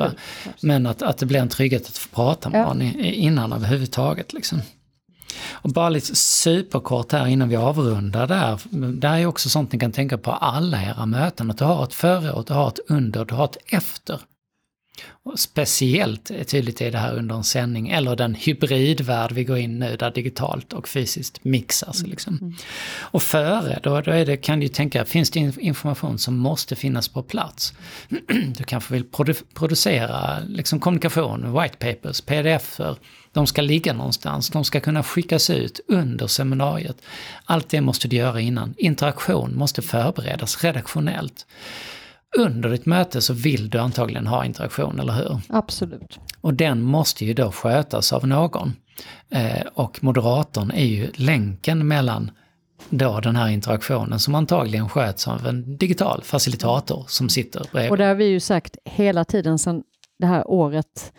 Men 0.61 0.85
att, 0.85 1.01
att 1.01 1.17
det 1.17 1.25
blir 1.25 1.39
en 1.39 1.49
trygghet 1.49 1.87
att 1.87 1.97
få 1.97 2.15
prata 2.15 2.49
med 2.49 2.61
ja. 2.61 2.65
någon 2.65 2.81
innan 2.81 3.53
överhuvudtaget. 3.53 4.33
Liksom. 4.33 4.61
Och 5.49 5.69
bara 5.69 5.89
lite 5.89 6.15
superkort 6.15 7.11
här 7.11 7.27
innan 7.27 7.49
vi 7.49 7.55
avrundar 7.55 8.27
där. 8.27 8.59
Det 8.91 9.07
här 9.07 9.19
är 9.19 9.25
också 9.25 9.49
sånt 9.49 9.71
ni 9.71 9.79
kan 9.79 9.91
tänka 9.91 10.17
på 10.17 10.31
alla 10.31 10.83
era 10.83 11.05
möten. 11.05 11.51
Att 11.51 11.57
du 11.57 11.65
har 11.65 11.83
ett 11.83 11.93
före 11.93 12.31
och 12.31 12.45
du 12.45 12.53
har 12.53 12.67
ett 12.67 12.79
under 12.87 13.19
och 13.19 13.27
du 13.27 13.35
har 13.35 13.45
ett 13.45 13.57
efter. 13.65 14.19
Och 15.23 15.39
speciellt 15.39 16.31
tydligt 16.47 16.81
är 16.81 16.91
det 16.91 16.97
här 16.97 17.15
under 17.15 17.35
en 17.35 17.43
sändning, 17.43 17.89
eller 17.89 18.15
den 18.15 18.35
hybridvärld 18.35 19.31
vi 19.31 19.43
går 19.43 19.57
in 19.57 19.79
nu 19.79 19.95
där 19.95 20.11
digitalt 20.11 20.73
och 20.73 20.87
fysiskt 20.87 21.43
mixas. 21.43 21.99
Mm. 21.99 22.11
Liksom. 22.11 22.37
Mm. 22.41 22.55
Och 22.99 23.23
före, 23.23 23.79
då, 23.83 24.01
då 24.01 24.11
det, 24.11 24.37
kan 24.37 24.59
du 24.59 24.67
tänka, 24.67 25.05
finns 25.05 25.31
det 25.31 25.39
information 25.57 26.17
som 26.17 26.37
måste 26.37 26.75
finnas 26.75 27.07
på 27.07 27.23
plats? 27.23 27.73
Du 28.57 28.63
kanske 28.63 28.93
vill 28.93 29.03
produ 29.03 29.33
producera 29.53 30.39
liksom, 30.47 30.79
kommunikation, 30.79 31.61
white 31.61 31.77
papers, 31.77 32.21
pdf-er, 32.21 32.95
de 33.31 33.47
ska 33.47 33.61
ligga 33.61 33.93
någonstans, 33.93 34.49
de 34.49 34.63
ska 34.63 34.79
kunna 34.79 35.03
skickas 35.03 35.49
ut 35.49 35.79
under 35.87 36.27
seminariet. 36.27 36.97
Allt 37.45 37.69
det 37.69 37.81
måste 37.81 38.07
du 38.07 38.15
göra 38.15 38.41
innan. 38.41 38.73
Interaktion 38.77 39.57
måste 39.57 39.81
förberedas 39.81 40.63
redaktionellt 40.63 41.45
under 42.37 42.69
ditt 42.69 42.85
möte 42.85 43.21
så 43.21 43.33
vill 43.33 43.69
du 43.69 43.77
antagligen 43.79 44.27
ha 44.27 44.45
interaktion, 44.45 44.99
eller 44.99 45.13
hur? 45.13 45.41
Absolut. 45.49 46.19
Och 46.41 46.53
den 46.53 46.81
måste 46.81 47.25
ju 47.25 47.33
då 47.33 47.51
skötas 47.51 48.13
av 48.13 48.27
någon. 48.27 48.73
Eh, 49.29 49.67
och 49.73 50.03
moderatorn 50.03 50.71
är 50.71 50.85
ju 50.85 51.11
länken 51.15 51.87
mellan 51.87 52.31
då 52.89 53.19
den 53.19 53.35
här 53.35 53.49
interaktionen 53.49 54.19
som 54.19 54.35
antagligen 54.35 54.89
sköts 54.89 55.27
av 55.27 55.47
en 55.47 55.77
digital 55.77 56.23
facilitator 56.23 57.05
som 57.07 57.29
sitter 57.29 57.65
bredvid. 57.71 57.91
Och 57.91 57.97
det 57.97 58.05
har 58.05 58.15
vi 58.15 58.25
ju 58.25 58.39
sagt 58.39 58.77
hela 58.85 59.25
tiden 59.25 59.59
sedan 59.59 59.83
det 60.19 60.25
här 60.25 60.47
året 60.51 61.13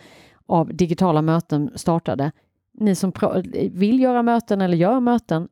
av 0.47 0.75
digitala 0.75 1.21
möten 1.21 1.71
startade. 1.75 2.31
Ni 2.79 2.95
som 2.95 3.13
vill 3.71 3.99
göra 3.99 4.23
möten 4.23 4.61
eller 4.61 4.77
gör 4.77 4.99
möten, 4.99 5.47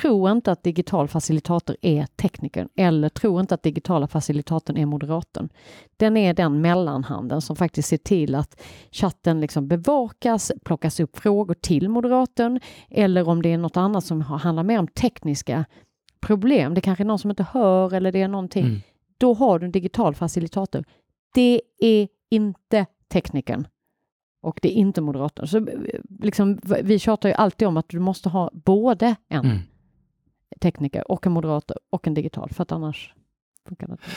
tro 0.00 0.28
inte 0.28 0.52
att 0.52 0.62
digital 0.62 1.08
facilitator 1.08 1.76
är 1.82 2.06
teknikern 2.06 2.68
eller 2.76 3.08
tro 3.08 3.40
inte 3.40 3.54
att 3.54 3.62
digitala 3.62 4.08
facilitatorn 4.08 4.76
är 4.76 4.86
moderatorn. 4.86 5.48
Den 5.96 6.16
är 6.16 6.34
den 6.34 6.60
mellanhanden 6.60 7.40
som 7.40 7.56
faktiskt 7.56 7.88
ser 7.88 7.96
till 7.96 8.34
att 8.34 8.60
chatten 8.90 9.40
liksom 9.40 9.68
bevakas, 9.68 10.52
plockas 10.64 11.00
upp 11.00 11.18
frågor 11.18 11.54
till 11.54 11.88
moderatorn 11.88 12.60
eller 12.90 13.28
om 13.28 13.42
det 13.42 13.52
är 13.52 13.58
något 13.58 13.76
annat 13.76 14.04
som 14.04 14.20
handlar 14.20 14.62
mer 14.62 14.78
om 14.78 14.88
tekniska 14.88 15.64
problem. 16.20 16.74
Det 16.74 16.80
kanske 16.80 17.02
är 17.02 17.06
någon 17.06 17.18
som 17.18 17.30
inte 17.30 17.46
hör 17.52 17.94
eller 17.94 18.12
det 18.12 18.22
är 18.22 18.28
någonting. 18.28 18.64
Mm. 18.66 18.80
Då 19.18 19.34
har 19.34 19.58
du 19.58 19.66
en 19.66 19.72
digital 19.72 20.14
facilitator. 20.14 20.84
Det 21.34 21.62
är 21.78 22.08
inte 22.30 22.86
teknikern 23.08 23.66
och 24.42 24.58
det 24.62 24.68
är 24.68 24.72
inte 24.80 25.00
moderatorn. 25.00 25.46
Så 25.46 25.66
liksom, 26.22 26.58
vi 26.82 26.98
tjatar 26.98 27.28
ju 27.28 27.34
alltid 27.34 27.68
om 27.68 27.76
att 27.76 27.88
du 27.88 27.98
måste 27.98 28.28
ha 28.28 28.50
både 28.54 29.16
en 29.28 29.44
mm 29.44 29.58
tekniker 30.60 31.10
och 31.10 31.26
en 31.26 31.32
moderator 31.32 31.76
och 31.90 32.06
en 32.06 32.14
digital 32.14 32.50
för 32.50 32.62
att 32.62 32.72
annars 32.72 33.14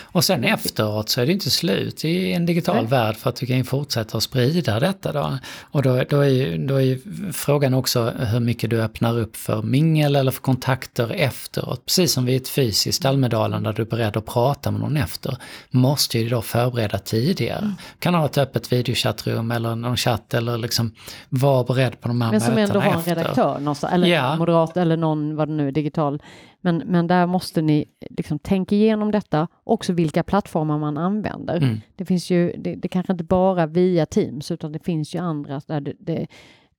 och 0.03 0.23
sen 0.23 0.43
efteråt 0.43 1.09
så 1.09 1.21
är 1.21 1.25
det 1.25 1.31
inte 1.31 1.49
slut 1.49 2.05
i 2.05 2.33
en 2.33 2.45
digital 2.45 2.75
Nej. 2.75 2.85
värld 2.85 3.15
för 3.15 3.29
att 3.29 3.35
du 3.35 3.45
kan 3.45 3.63
fortsätta 3.63 4.17
att 4.17 4.23
sprida 4.23 4.79
detta 4.79 5.11
då. 5.11 5.37
Och 5.61 5.83
då, 5.83 6.03
då, 6.09 6.25
är, 6.25 6.57
då 6.57 6.81
är 6.81 6.99
frågan 7.31 7.73
också 7.73 8.09
hur 8.09 8.39
mycket 8.39 8.69
du 8.69 8.81
öppnar 8.81 9.19
upp 9.19 9.35
för 9.35 9.61
mingel 9.61 10.15
eller 10.15 10.31
för 10.31 10.41
kontakter 10.41 11.11
efteråt. 11.11 11.85
Precis 11.85 12.13
som 12.13 12.25
vid 12.25 12.41
ett 12.41 12.47
fysiskt 12.47 13.05
Almedalen 13.05 13.63
där 13.63 13.73
du 13.73 13.81
är 13.81 13.85
beredd 13.85 14.17
att 14.17 14.25
prata 14.25 14.71
med 14.71 14.81
någon 14.81 14.97
efter, 14.97 15.37
måste 15.69 16.19
ju 16.19 16.29
då 16.29 16.41
förbereda 16.41 16.97
tidigare. 16.97 17.59
Mm. 17.59 17.73
Kan 17.99 18.13
ha 18.13 18.25
ett 18.25 18.37
öppet 18.37 18.71
videochattrum 18.73 19.51
eller 19.51 19.75
någon 19.75 19.97
chatt 19.97 20.33
eller 20.33 20.57
liksom 20.57 20.91
vara 21.29 21.63
beredd 21.63 22.01
på 22.01 22.07
de 22.07 22.21
här 22.21 22.31
mötena 22.31 22.37
efter. 22.37 22.55
Men 22.55 22.67
som 22.67 22.75
ändå 22.77 22.89
har 22.89 22.99
en 22.99 23.15
redaktör 23.15 23.59
någonstans, 23.59 23.93
eller 23.93 24.07
ja. 24.07 24.35
moderat 24.35 24.77
eller 24.77 24.97
någon, 24.97 25.35
vad 25.35 25.47
det 25.47 25.53
nu 25.53 25.67
är, 25.67 25.71
digital 25.71 26.21
men, 26.61 26.77
men 26.77 27.07
där 27.07 27.25
måste 27.25 27.61
ni 27.61 27.85
liksom 28.09 28.39
tänka 28.39 28.75
igenom 28.75 29.11
detta, 29.11 29.47
också 29.63 29.93
vilka 29.93 30.23
plattformar 30.23 30.79
man 30.79 30.97
använder. 30.97 31.57
Mm. 31.57 31.81
Det 31.95 32.05
finns 32.05 32.29
ju, 32.29 32.53
det, 32.57 32.75
det 32.75 32.87
kanske 32.87 33.13
inte 33.13 33.23
bara 33.23 33.65
via 33.65 34.05
Teams, 34.05 34.51
utan 34.51 34.71
det 34.71 34.79
finns 34.79 35.15
ju 35.15 35.19
andra 35.19 35.61
där 35.67 35.81
det, 35.81 35.93
det 35.99 36.27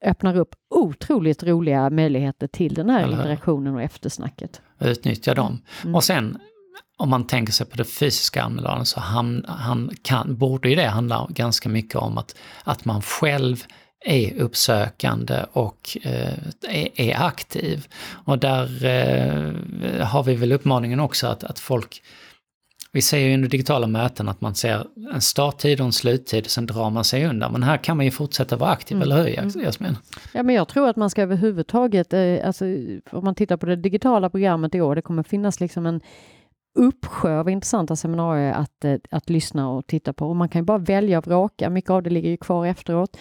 öppnar 0.05 0.37
upp 0.37 0.55
otroligt 0.71 1.43
roliga 1.43 1.91
möjligheter 1.91 2.47
till 2.47 2.75
den 2.75 2.91
här 2.91 3.11
interaktionen 3.11 3.75
och 3.75 3.83
eftersnacket. 3.83 4.61
Utnyttja 4.79 5.35
dem. 5.35 5.59
Mm. 5.83 5.95
Och 5.95 6.05
sen 6.05 6.39
om 6.97 7.09
man 7.09 7.27
tänker 7.27 7.53
sig 7.53 7.67
på 7.67 7.77
det 7.77 7.85
fysiska 7.85 8.43
Almedalen 8.43 8.87
så 8.87 9.01
han, 9.01 9.45
han 9.49 9.91
kan, 10.03 10.37
borde 10.37 10.69
ju 10.69 10.75
det 10.75 10.87
handla 10.87 11.27
ganska 11.31 11.69
mycket 11.69 11.97
om 11.97 12.19
att, 12.19 12.37
att 12.65 12.85
man 12.85 13.03
själv 13.03 13.65
är 14.05 14.35
uppsökande 14.41 15.45
och 15.53 15.99
eh, 16.03 16.35
är, 16.97 17.23
aktiv. 17.23 17.87
Och 18.25 18.39
där 18.39 18.85
eh, 18.85 20.07
har 20.07 20.23
vi 20.23 20.35
väl 20.35 20.53
uppmaningen 20.53 21.01
också 21.01 21.27
att, 21.27 21.45
att 21.45 21.59
folk 21.59 22.03
vi 22.93 23.03
ser 23.03 23.19
ju 23.19 23.35
under 23.35 23.49
digitala 23.49 23.87
möten 23.87 24.29
att 24.29 24.41
man 24.41 24.55
ser 24.55 24.87
en 25.15 25.21
starttid 25.21 25.81
och 25.81 25.87
en 25.87 25.93
sluttid, 25.93 26.51
sen 26.51 26.67
drar 26.67 26.91
man 26.91 27.05
sig 27.05 27.27
undan. 27.27 27.53
Men 27.53 27.63
här 27.63 27.77
kan 27.77 27.97
man 27.97 28.07
ju 28.07 28.11
fortsätta 28.11 28.57
vara 28.57 28.71
aktiv, 28.71 28.97
mm. 28.97 29.03
eller 29.03 29.17
hur 29.17 29.39
mm. 29.39 29.51
Jasmin? 29.65 29.97
Ja, 30.33 30.43
men 30.43 30.55
jag 30.55 30.69
tror 30.69 30.89
att 30.89 30.97
man 30.97 31.11
ska 31.11 31.23
överhuvudtaget, 31.23 32.13
eh, 32.13 32.47
alltså, 32.47 32.65
om 33.13 33.25
man 33.25 33.35
tittar 33.35 33.57
på 33.57 33.67
det 33.67 33.77
digitala 33.77 34.31
programmet 34.31 34.75
i 34.75 34.81
år, 34.81 34.95
det 34.95 35.03
kommer 35.03 35.23
finnas 35.23 35.61
liksom 35.61 35.87
en 35.87 36.01
uppsjö 36.79 37.39
av 37.39 37.51
intressanta 37.51 37.97
seminarier 37.97 38.53
att, 38.53 38.85
att 39.11 39.31
lyssna 39.31 39.71
och 39.71 39.87
titta 39.87 40.13
på. 40.13 40.29
Och 40.29 40.37
man 40.37 40.49
kan 40.49 40.61
ju 40.61 40.65
bara 40.65 40.79
välja 40.79 41.19
och 41.19 41.27
vraka, 41.27 41.71
mycket 41.71 41.91
av 41.91 42.03
det 42.03 42.11
ligger 42.11 42.31
ju 42.31 42.37
kvar 42.37 42.67
efteråt. 42.67 43.17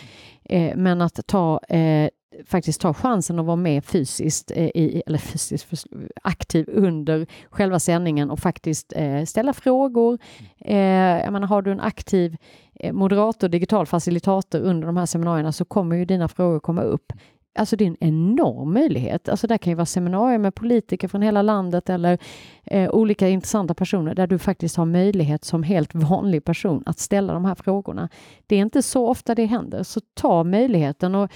Eh, 0.50 0.76
men 0.76 1.02
att 1.02 1.28
ta 1.28 1.60
eh, 1.70 2.10
faktiskt 2.46 2.82
ta 2.82 2.94
chansen 2.94 3.40
att 3.40 3.46
vara 3.46 3.56
med 3.56 3.86
fysiskt, 3.86 4.52
eh, 4.52 4.66
i, 4.66 5.04
eller 5.06 5.18
fysiskt 5.18 5.88
aktiv 6.22 6.66
under 6.74 7.28
själva 7.50 7.80
sändningen 7.80 8.30
och 8.30 8.40
faktiskt 8.40 8.94
eh, 8.96 9.24
ställa 9.24 9.54
frågor. 9.54 10.20
Eh, 10.60 10.78
jag 11.24 11.34
menar, 11.34 11.48
har 11.48 11.62
du 11.62 11.72
en 11.72 11.80
aktiv 11.80 12.38
eh, 12.76 12.94
moderator, 12.94 13.50
digital 13.50 13.86
facilitator 13.86 14.60
under 14.60 14.88
de 14.88 14.98
här 14.98 15.06
seminarierna 15.06 15.52
så 15.52 15.66
kommer 15.66 15.96
ju 15.96 16.06
dina 16.06 16.28
frågor 16.28 16.60
komma 16.60 16.82
upp 16.82 17.14
alltså 17.56 17.76
det 17.76 17.84
är 17.84 17.88
en 17.88 17.98
enorm 18.00 18.74
möjlighet. 18.74 19.30
Alltså 19.30 19.48
där 19.48 19.58
kan 19.58 19.72
ju 19.72 19.76
vara 19.76 19.86
seminarier 19.86 20.38
med 20.38 20.56
politiker 20.56 21.08
från 21.08 21.22
hela 21.22 21.42
landet 21.42 21.90
eller 21.90 22.18
eh, 22.64 22.90
olika 22.90 23.28
intressanta 23.28 23.74
personer 23.74 24.16
där 24.16 24.28
du 24.28 24.38
faktiskt 24.38 24.76
har 24.76 24.86
möjlighet 24.86 25.46
som 25.46 25.64
helt 25.64 25.96
vanlig 25.96 26.44
person 26.44 26.84
att 26.86 27.00
ställa 27.00 27.34
de 27.34 27.46
här 27.46 27.56
frågorna. 27.56 28.10
Det 28.48 28.56
är 28.56 28.62
inte 28.62 28.82
så 28.82 29.08
ofta 29.08 29.36
det 29.36 29.46
händer, 29.46 29.84
så 29.84 30.02
ta 30.14 30.44
möjligheten. 30.44 31.16
Och 31.16 31.24
eh, 31.24 31.30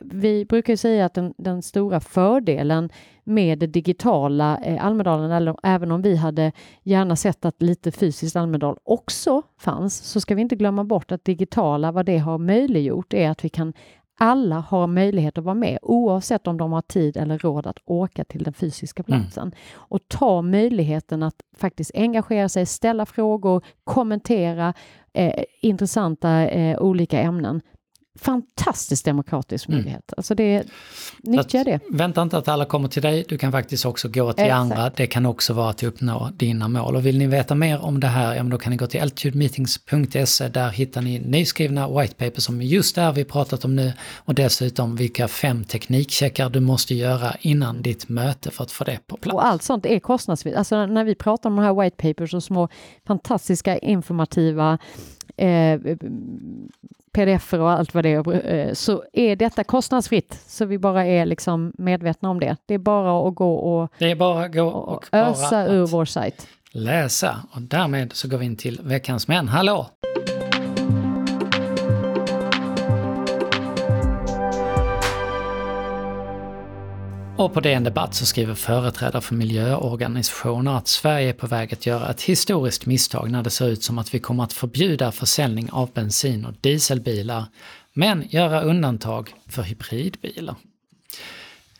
vi 0.00 0.44
brukar 0.44 0.72
ju 0.72 0.76
säga 0.76 1.06
att 1.06 1.14
den, 1.14 1.34
den, 1.38 1.62
stora 1.62 2.00
fördelen 2.00 2.90
med 3.24 3.58
det 3.58 3.66
digitala 3.66 4.58
eh, 4.58 4.84
Almedalen, 4.84 5.30
eller 5.30 5.56
även 5.62 5.92
om 5.92 6.02
vi 6.02 6.16
hade 6.16 6.52
gärna 6.82 7.16
sett 7.16 7.44
att 7.44 7.62
lite 7.62 7.92
fysiskt 7.92 8.36
Almedal 8.36 8.76
också 8.82 9.42
fanns, 9.58 9.96
så 9.96 10.20
ska 10.20 10.34
vi 10.34 10.42
inte 10.42 10.56
glömma 10.56 10.84
bort 10.84 11.12
att 11.12 11.24
digitala, 11.24 11.92
vad 11.92 12.06
det 12.06 12.18
har 12.18 12.38
möjliggjort, 12.38 13.14
är 13.14 13.30
att 13.30 13.44
vi 13.44 13.48
kan 13.48 13.72
alla 14.20 14.56
har 14.56 14.86
möjlighet 14.86 15.38
att 15.38 15.44
vara 15.44 15.54
med 15.54 15.78
oavsett 15.82 16.46
om 16.46 16.56
de 16.56 16.72
har 16.72 16.82
tid 16.82 17.16
eller 17.16 17.38
råd 17.38 17.66
att 17.66 17.78
åka 17.84 18.24
till 18.24 18.42
den 18.42 18.54
fysiska 18.54 19.04
mm. 19.06 19.20
platsen. 19.20 19.42
Mm. 19.42 19.54
Och 19.74 20.08
ta 20.08 20.42
möjligheten 20.42 21.22
att 21.22 21.34
faktiskt 21.56 21.90
engagera 21.94 22.48
sig, 22.48 22.66
ställa 22.66 23.06
frågor, 23.06 23.64
kommentera 23.84 24.74
eh, 25.12 25.44
intressanta 25.60 26.48
eh, 26.48 26.78
olika 26.78 27.20
ämnen 27.20 27.60
fantastiskt 28.20 29.04
demokratisk 29.04 29.68
mm. 29.68 29.76
möjlighet. 29.76 30.04
Mm. 30.08 30.14
Alltså 30.16 30.34
det, 30.34 30.66
nyttja 31.22 31.64
det. 31.64 31.80
Vänta 31.90 32.22
inte 32.22 32.38
att 32.38 32.48
alla 32.48 32.64
kommer 32.64 32.88
till 32.88 33.02
dig, 33.02 33.24
du 33.28 33.38
kan 33.38 33.52
faktiskt 33.52 33.86
också 33.86 34.08
gå 34.08 34.32
till 34.32 34.44
Exakt. 34.44 34.60
andra. 34.60 34.90
Det 34.96 35.06
kan 35.06 35.26
också 35.26 35.52
vara 35.52 35.70
att 35.70 35.82
uppnå 35.82 36.30
dina 36.36 36.68
mål. 36.68 36.96
Och 36.96 37.06
vill 37.06 37.18
ni 37.18 37.26
veta 37.26 37.54
mer 37.54 37.80
om 37.80 38.00
det 38.00 38.06
här, 38.06 38.34
ja 38.34 38.42
men 38.42 38.50
då 38.50 38.58
kan 38.58 38.70
ni 38.70 38.76
gå 38.76 38.86
till 38.86 39.00
altitudemeetings.se. 39.00 40.48
Där 40.48 40.68
hittar 40.68 41.02
ni 41.02 41.18
nyskrivna 41.18 42.00
white 42.00 42.14
papers 42.14 42.42
som 42.42 42.62
just 42.62 42.94
det 42.94 43.00
här 43.00 43.12
vi 43.12 43.24
pratat 43.24 43.64
om 43.64 43.76
nu. 43.76 43.92
Och 44.16 44.34
dessutom 44.34 44.96
vilka 44.96 45.28
fem 45.28 45.64
teknikcheckar 45.64 46.50
du 46.50 46.60
måste 46.60 46.94
göra 46.94 47.36
innan 47.40 47.82
ditt 47.82 48.08
möte 48.08 48.50
för 48.50 48.64
att 48.64 48.70
få 48.70 48.84
det 48.84 48.98
på 49.06 49.16
plats. 49.16 49.34
Och 49.34 49.46
allt 49.46 49.62
sånt 49.62 49.86
är 49.86 49.98
kostnadsfritt. 49.98 50.56
Alltså 50.56 50.86
när 50.86 51.04
vi 51.04 51.14
pratar 51.14 51.50
om 51.50 51.56
de 51.56 51.62
här 51.62 51.82
white 51.82 51.96
papers 51.96 52.34
och 52.34 52.42
små 52.42 52.68
fantastiska 53.06 53.78
informativa 53.78 54.78
eh, 55.36 55.80
pdf 57.18 57.54
och 57.54 57.70
allt 57.70 57.94
vad 57.94 58.04
det 58.04 58.12
är, 58.12 58.50
eh, 58.50 58.72
så 58.72 59.04
är 59.12 59.36
detta 59.36 59.64
kostnadsfritt. 59.64 60.40
Så 60.46 60.64
vi 60.64 60.78
bara 60.78 61.06
är 61.06 61.26
liksom 61.26 61.72
medvetna 61.78 62.30
om 62.30 62.40
det. 62.40 62.56
Det 62.66 62.74
är 62.74 62.78
bara 62.78 63.28
att 63.28 63.34
gå 63.34 63.54
och, 63.54 63.92
det 63.98 64.10
är 64.10 64.14
bara 64.14 64.44
att 64.44 64.52
gå 64.52 64.66
och, 64.68 64.92
och 64.92 65.04
ösa 65.12 65.66
ur 65.66 65.86
vår 65.86 66.04
sajt. 66.04 66.46
Läsa. 66.70 67.36
Och 67.52 67.62
därmed 67.62 68.12
så 68.12 68.28
går 68.28 68.38
vi 68.38 68.46
in 68.46 68.56
till 68.56 68.80
veckans 68.82 69.28
män. 69.28 69.48
Hallå! 69.48 69.86
Och 77.38 77.54
på 77.54 77.60
DN 77.60 77.84
Debatt 77.84 78.14
så 78.14 78.26
skriver 78.26 78.54
företrädare 78.54 79.22
för 79.22 79.34
miljöorganisationer 79.34 80.76
att 80.76 80.88
Sverige 80.88 81.28
är 81.28 81.32
på 81.32 81.46
väg 81.46 81.72
att 81.72 81.86
göra 81.86 82.10
ett 82.10 82.22
historiskt 82.22 82.86
misstag 82.86 83.30
när 83.30 83.42
det 83.42 83.50
ser 83.50 83.68
ut 83.68 83.82
som 83.82 83.98
att 83.98 84.14
vi 84.14 84.18
kommer 84.18 84.44
att 84.44 84.52
förbjuda 84.52 85.12
försäljning 85.12 85.70
av 85.70 85.90
bensin 85.92 86.44
och 86.44 86.54
dieselbilar, 86.60 87.44
men 87.92 88.24
göra 88.28 88.60
undantag 88.62 89.34
för 89.46 89.62
hybridbilar. 89.62 90.54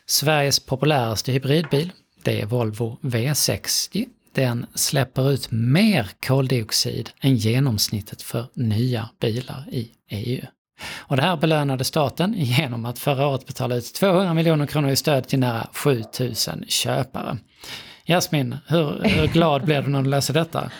Sveriges 0.06 0.60
populäraste 0.60 1.32
hybridbil, 1.32 1.92
det 2.22 2.40
är 2.40 2.46
Volvo 2.46 2.98
V60. 3.00 4.06
Den 4.34 4.66
släpper 4.74 5.30
ut 5.30 5.50
mer 5.50 6.10
koldioxid 6.26 7.10
än 7.20 7.36
genomsnittet 7.36 8.22
för 8.22 8.46
nya 8.54 9.08
bilar 9.20 9.64
i 9.70 9.90
EU. 10.08 10.46
Och 10.98 11.16
det 11.16 11.22
här 11.22 11.36
belönade 11.36 11.84
staten 11.84 12.34
genom 12.36 12.84
att 12.84 12.98
förra 12.98 13.26
året 13.26 13.46
betala 13.46 13.76
ut 13.76 13.94
200 13.94 14.34
miljoner 14.34 14.66
kronor 14.66 14.90
i 14.90 14.96
stöd 14.96 15.28
till 15.28 15.38
nära 15.38 15.66
7000 15.72 16.64
köpare. 16.68 17.38
Jasmin, 18.04 18.56
hur, 18.68 19.02
hur 19.04 19.26
glad 19.26 19.64
blev 19.64 19.84
du 19.84 19.90
när 19.90 20.02
du 20.02 20.10
läste 20.10 20.32
detta? 20.32 20.70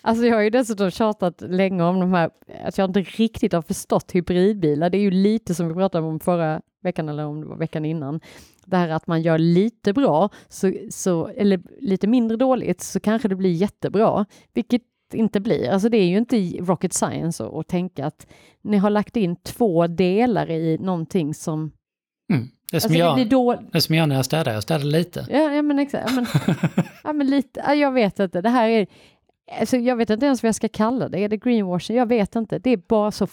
Alltså 0.00 0.24
jag 0.24 0.36
har 0.36 0.42
ju 0.42 0.50
dessutom 0.50 0.90
tjatat 0.90 1.40
länge 1.40 1.82
om 1.82 2.00
de 2.00 2.14
här, 2.14 2.30
att 2.64 2.78
jag 2.78 2.90
inte 2.90 3.00
riktigt 3.00 3.52
har 3.52 3.62
förstått 3.62 4.14
hybridbilar. 4.14 4.90
Det 4.90 4.98
är 4.98 5.02
ju 5.02 5.10
lite 5.10 5.54
som 5.54 5.68
vi 5.68 5.74
pratade 5.74 6.06
om 6.06 6.20
förra 6.20 6.60
veckan 6.82 7.08
eller 7.08 7.26
om 7.26 7.40
det 7.40 7.46
var 7.46 7.56
veckan 7.56 7.84
innan. 7.84 8.20
Det 8.66 8.76
här 8.76 8.88
att 8.88 9.06
man 9.06 9.22
gör 9.22 9.38
lite 9.38 9.92
bra, 9.92 10.28
så, 10.48 10.72
så, 10.90 11.28
eller 11.28 11.60
lite 11.80 12.06
mindre 12.06 12.36
dåligt, 12.36 12.80
så 12.80 13.00
kanske 13.00 13.28
det 13.28 13.36
blir 13.36 13.52
jättebra. 13.52 14.26
Vilket 14.54 14.82
inte 15.14 15.40
blir. 15.40 15.70
Alltså 15.70 15.88
det 15.88 15.96
är 15.96 16.06
ju 16.06 16.18
inte 16.18 16.36
rocket 16.60 16.92
science 16.92 17.44
att, 17.44 17.68
tänka 17.68 18.06
att 18.06 18.26
ni 18.62 18.76
har 18.76 18.90
lagt 18.90 19.16
in 19.16 19.36
två 19.36 19.86
delar 19.86 20.50
i 20.50 20.78
någonting 20.78 21.34
som 21.34 21.72
Mm. 22.32 22.48
Det, 22.70 22.76
är 22.76 22.80
som 22.80 22.88
alltså, 22.88 22.98
jag, 22.98 23.16
det, 23.16 23.24
då... 23.24 23.62
det 23.72 23.80
som 23.80 23.94
jag 23.94 24.08
när 24.08 24.16
jag 24.16 24.24
städar, 24.24 24.52
jag 24.52 24.62
städar 24.62 24.84
lite. 24.84 25.26
Ja, 25.30 25.52
ja 25.52 25.62
men 25.62 25.78
exakt. 25.78 26.10
Ja, 26.10 26.14
men, 26.14 26.26
ja, 27.04 27.12
men 27.12 27.26
lite, 27.26 27.60
jag 27.60 27.92
vet 27.92 28.18
inte, 28.18 28.40
det 28.40 28.48
här 28.48 28.68
är 28.68 28.86
Alltså 29.60 29.76
jag 29.76 29.96
vet 29.96 30.10
inte 30.10 30.26
ens 30.26 30.42
vad 30.42 30.48
jag 30.48 30.54
ska 30.54 30.68
kalla 30.68 31.08
det. 31.08 31.18
Är 31.18 31.28
det 31.28 31.36
greenwashing? 31.36 31.96
Jag 31.96 32.06
vet 32.06 32.36
inte. 32.36 32.58
Det 32.58 32.70
är 32.70 32.76
bara 32.76 33.10
så 33.10 33.26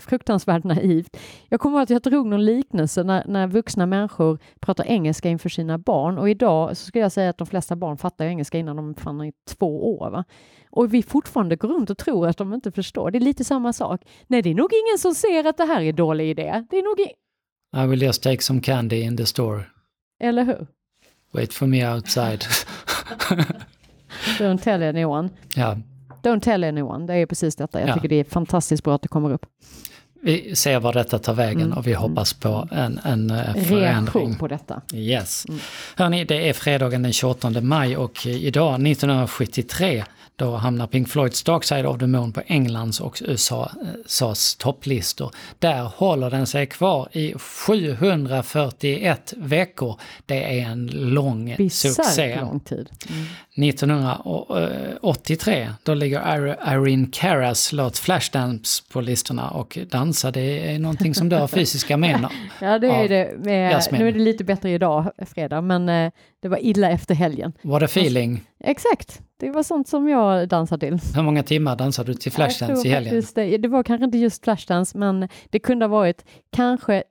fruktansvärt 0.00 0.64
naivt. 0.64 1.16
Jag 1.48 1.60
kommer 1.60 1.76
ihåg 1.76 1.82
att 1.82 1.90
jag 1.90 2.02
drog 2.02 2.26
någon 2.26 2.44
liknelse 2.44 3.02
när, 3.04 3.24
när 3.26 3.46
vuxna 3.46 3.86
människor 3.86 4.38
pratar 4.60 4.84
engelska 4.84 5.28
inför 5.28 5.48
sina 5.48 5.78
barn 5.78 6.18
och 6.18 6.30
idag 6.30 6.76
så 6.76 6.86
skulle 6.86 7.02
jag 7.02 7.12
säga 7.12 7.30
att 7.30 7.38
de 7.38 7.46
flesta 7.46 7.76
barn 7.76 7.98
fattar 7.98 8.24
engelska 8.24 8.58
innan 8.58 8.76
de 8.76 8.94
fann 8.94 9.24
i 9.24 9.32
två 9.48 9.98
år. 9.98 10.10
Va? 10.10 10.24
Och 10.70 10.94
vi 10.94 11.02
fortfarande 11.02 11.56
går 11.56 11.68
runt 11.68 11.90
och 11.90 11.98
tror 11.98 12.28
att 12.28 12.36
de 12.36 12.54
inte 12.54 12.72
förstår. 12.72 13.10
Det 13.10 13.18
är 13.18 13.20
lite 13.20 13.44
samma 13.44 13.72
sak. 13.72 14.00
Nej, 14.26 14.42
det 14.42 14.50
är 14.50 14.54
nog 14.54 14.70
ingen 14.72 14.98
som 14.98 15.14
ser 15.14 15.46
att 15.46 15.56
det 15.56 15.64
här 15.64 15.80
är 15.80 15.88
en 15.88 15.96
dålig 15.96 16.30
idé. 16.30 16.64
Det 16.70 16.76
är 16.76 16.82
nog 16.82 17.00
I 17.84 17.86
will 17.86 18.02
just 18.02 18.22
take 18.22 18.42
some 18.42 18.60
candy 18.60 19.00
in 19.00 19.16
the 19.16 19.26
store. 19.26 19.62
Eller 20.20 20.44
hur? 20.44 20.66
Wait 21.32 21.54
for 21.54 21.66
me 21.66 21.94
outside. 21.94 22.44
Don't 24.38 24.62
tell 24.62 24.82
anyone. 24.82 25.28
Ja. 25.54 25.76
Don't 26.22 26.40
tell 26.40 26.64
anyone, 26.64 27.06
det 27.06 27.14
är 27.14 27.26
precis 27.26 27.56
detta. 27.56 27.80
Jag 27.80 27.88
ja. 27.88 27.94
tycker 27.94 28.08
det 28.08 28.20
är 28.20 28.24
fantastiskt 28.24 28.84
bra 28.84 28.94
att 28.94 29.02
det 29.02 29.08
kommer 29.08 29.32
upp. 29.32 29.46
Vi 30.26 30.56
ser 30.56 30.80
var 30.80 30.92
detta 30.92 31.18
tar 31.18 31.34
vägen 31.34 31.60
mm. 31.60 31.78
och 31.78 31.86
vi 31.86 31.94
hoppas 31.94 32.32
på 32.32 32.68
en, 32.72 33.00
en 33.04 33.30
eh, 33.30 33.44
förändring. 33.44 33.80
Reaktion 33.80 34.34
på 34.34 34.48
detta. 34.48 34.80
Yes. 34.94 35.44
Mm. 35.48 35.60
Hörni, 35.96 36.24
det 36.24 36.48
är 36.48 36.52
fredagen 36.52 37.02
den 37.02 37.12
28 37.12 37.60
maj 37.60 37.96
och 37.96 38.26
idag 38.26 38.86
1973 38.86 40.04
då 40.36 40.56
hamnar 40.56 40.86
Pink 40.86 41.08
Floyds 41.08 41.42
Dark 41.42 41.64
Side 41.64 41.86
of 41.86 41.98
the 41.98 42.06
Moon 42.06 42.32
på 42.32 42.42
Englands 42.46 43.00
och 43.00 43.22
USAs 43.24 44.56
topplistor. 44.56 45.30
Där 45.58 45.82
håller 45.82 46.30
den 46.30 46.46
sig 46.46 46.66
kvar 46.66 47.08
i 47.12 47.34
741 47.38 49.34
veckor. 49.36 50.00
Det 50.26 50.60
är 50.60 50.66
en 50.66 50.86
lång 50.86 51.54
Bizarre 51.56 51.94
succé. 51.94 52.40
lång 52.40 52.60
tid. 52.60 52.88
Mm. 53.08 53.24
1983, 53.70 55.70
då 55.82 55.94
ligger 55.94 56.46
Irene 56.72 57.06
Caras 57.12 57.72
låt 57.72 57.98
Flashdance 57.98 58.82
på 58.92 59.00
listorna 59.00 59.50
och 59.50 59.78
dansa, 60.16 60.30
det 60.30 60.74
är 60.74 60.78
någonting 60.78 61.14
som 61.14 61.28
du 61.28 61.36
har 61.36 61.48
fysiska 61.58 61.96
men 61.96 62.26
Ja, 62.60 62.78
det 62.78 62.86
är 62.86 63.08
det. 63.08 63.38
Med, 63.38 63.82
nu 63.92 64.08
är 64.08 64.12
det 64.12 64.18
lite 64.18 64.44
bättre 64.44 64.70
idag, 64.70 65.10
fredag, 65.26 65.60
men 65.60 65.88
eh, 65.88 66.12
det 66.42 66.48
var 66.48 66.58
illa 66.58 66.90
efter 66.90 67.14
helgen. 67.14 67.52
What 67.62 67.82
a 67.82 67.84
feeling! 67.84 68.44
Exakt, 68.60 69.20
det 69.40 69.50
var 69.50 69.62
sånt 69.62 69.88
som 69.88 70.08
jag 70.08 70.48
dansade 70.48 70.86
till. 70.86 71.14
Hur 71.14 71.22
många 71.22 71.42
timmar 71.42 71.76
dansade 71.76 72.12
du 72.12 72.14
till 72.14 72.32
Flashdance 72.32 72.88
i 72.88 72.90
helgen? 72.90 73.22
Det, 73.34 73.58
det 73.58 73.68
var 73.68 73.82
kanske 73.82 74.04
inte 74.04 74.18
just 74.18 74.44
Flashdance, 74.44 74.98
men 74.98 75.28
det 75.50 75.58
kunde 75.58 75.84
ha 75.84 75.90
varit 75.90 76.24
kanske 76.52 77.02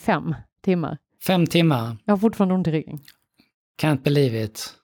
fem 0.00 0.34
timmar. 0.64 0.98
Fem 1.26 1.46
timmar? 1.46 1.96
Jag 2.04 2.12
har 2.12 2.18
fortfarande 2.18 2.54
ont 2.54 2.68
i 2.68 2.70
ryggen. 2.70 2.98
Can't 3.82 4.02
believe 4.02 4.44
it. 4.44 4.74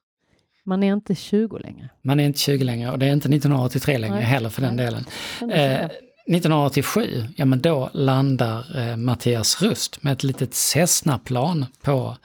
Man 0.65 0.83
är 0.83 0.93
inte 0.93 1.15
20 1.15 1.59
längre. 1.59 1.89
Man 2.03 2.21
är 2.21 2.25
inte 2.25 2.39
20 2.39 2.65
längre 2.65 2.91
och 2.91 2.99
det 2.99 3.07
är 3.07 3.13
inte 3.13 3.29
1983 3.29 3.99
längre 3.99 4.15
Nej. 4.15 4.25
heller 4.25 4.49
för 4.49 4.63
den 4.63 4.77
delen. 4.77 5.05
Eh, 5.53 5.91
1987, 6.27 7.25
ja 7.37 7.45
men 7.45 7.61
då 7.63 7.91
landar 7.93 8.79
eh, 8.79 8.97
Mattias 8.97 9.63
Rust 9.63 10.03
med 10.03 10.13
ett 10.13 10.23
litet 10.23 10.55
Cessna-plan 10.55 11.67
på 11.83 12.17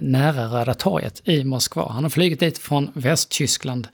nära 0.00 0.44
Röda 0.46 0.74
torget 0.74 1.28
i 1.28 1.44
Moskva. 1.44 1.88
Han 1.92 2.02
har 2.02 2.10
flugit 2.10 2.40
dit 2.40 2.58
från 2.58 2.90
Västtyskland, 2.94 3.88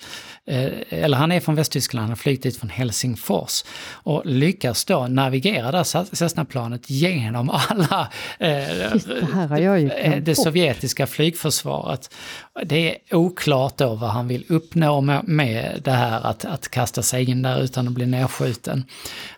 eh, 0.47 0.71
eller 0.89 1.17
han 1.17 1.33
är 1.33 1.41
från 1.41 1.55
Västtyskland, 1.55 2.03
han 2.03 2.09
har 2.09 2.17
flugit 2.17 2.43
dit 2.43 2.57
från 2.57 2.71
Helsingfors 2.71 3.65
och 3.91 4.27
lyckas 4.27 4.85
då 4.85 5.07
navigera 5.07 5.73
där 5.73 6.15
Cessna-planet 6.15 6.91
genom 6.91 7.51
alla 7.51 8.09
eh, 8.39 8.49
det, 9.49 9.91
eh, 10.03 10.23
det 10.23 10.35
sovjetiska 10.35 11.07
flygförsvaret. 11.07 12.15
Det 12.65 12.91
är 12.91 13.17
oklart 13.17 13.77
då 13.77 13.95
vad 13.95 14.11
han 14.11 14.29
vill 14.29 14.45
uppnå 14.49 15.01
med, 15.01 15.29
med 15.29 15.81
det 15.85 15.91
här 15.91 16.27
att, 16.27 16.45
att 16.45 16.69
kasta 16.69 17.03
sig 17.03 17.31
in 17.31 17.43
där 17.43 17.61
utan 17.63 17.89
att 17.89 17.95
bli 17.95 18.07
nedskjuten. 18.07 18.85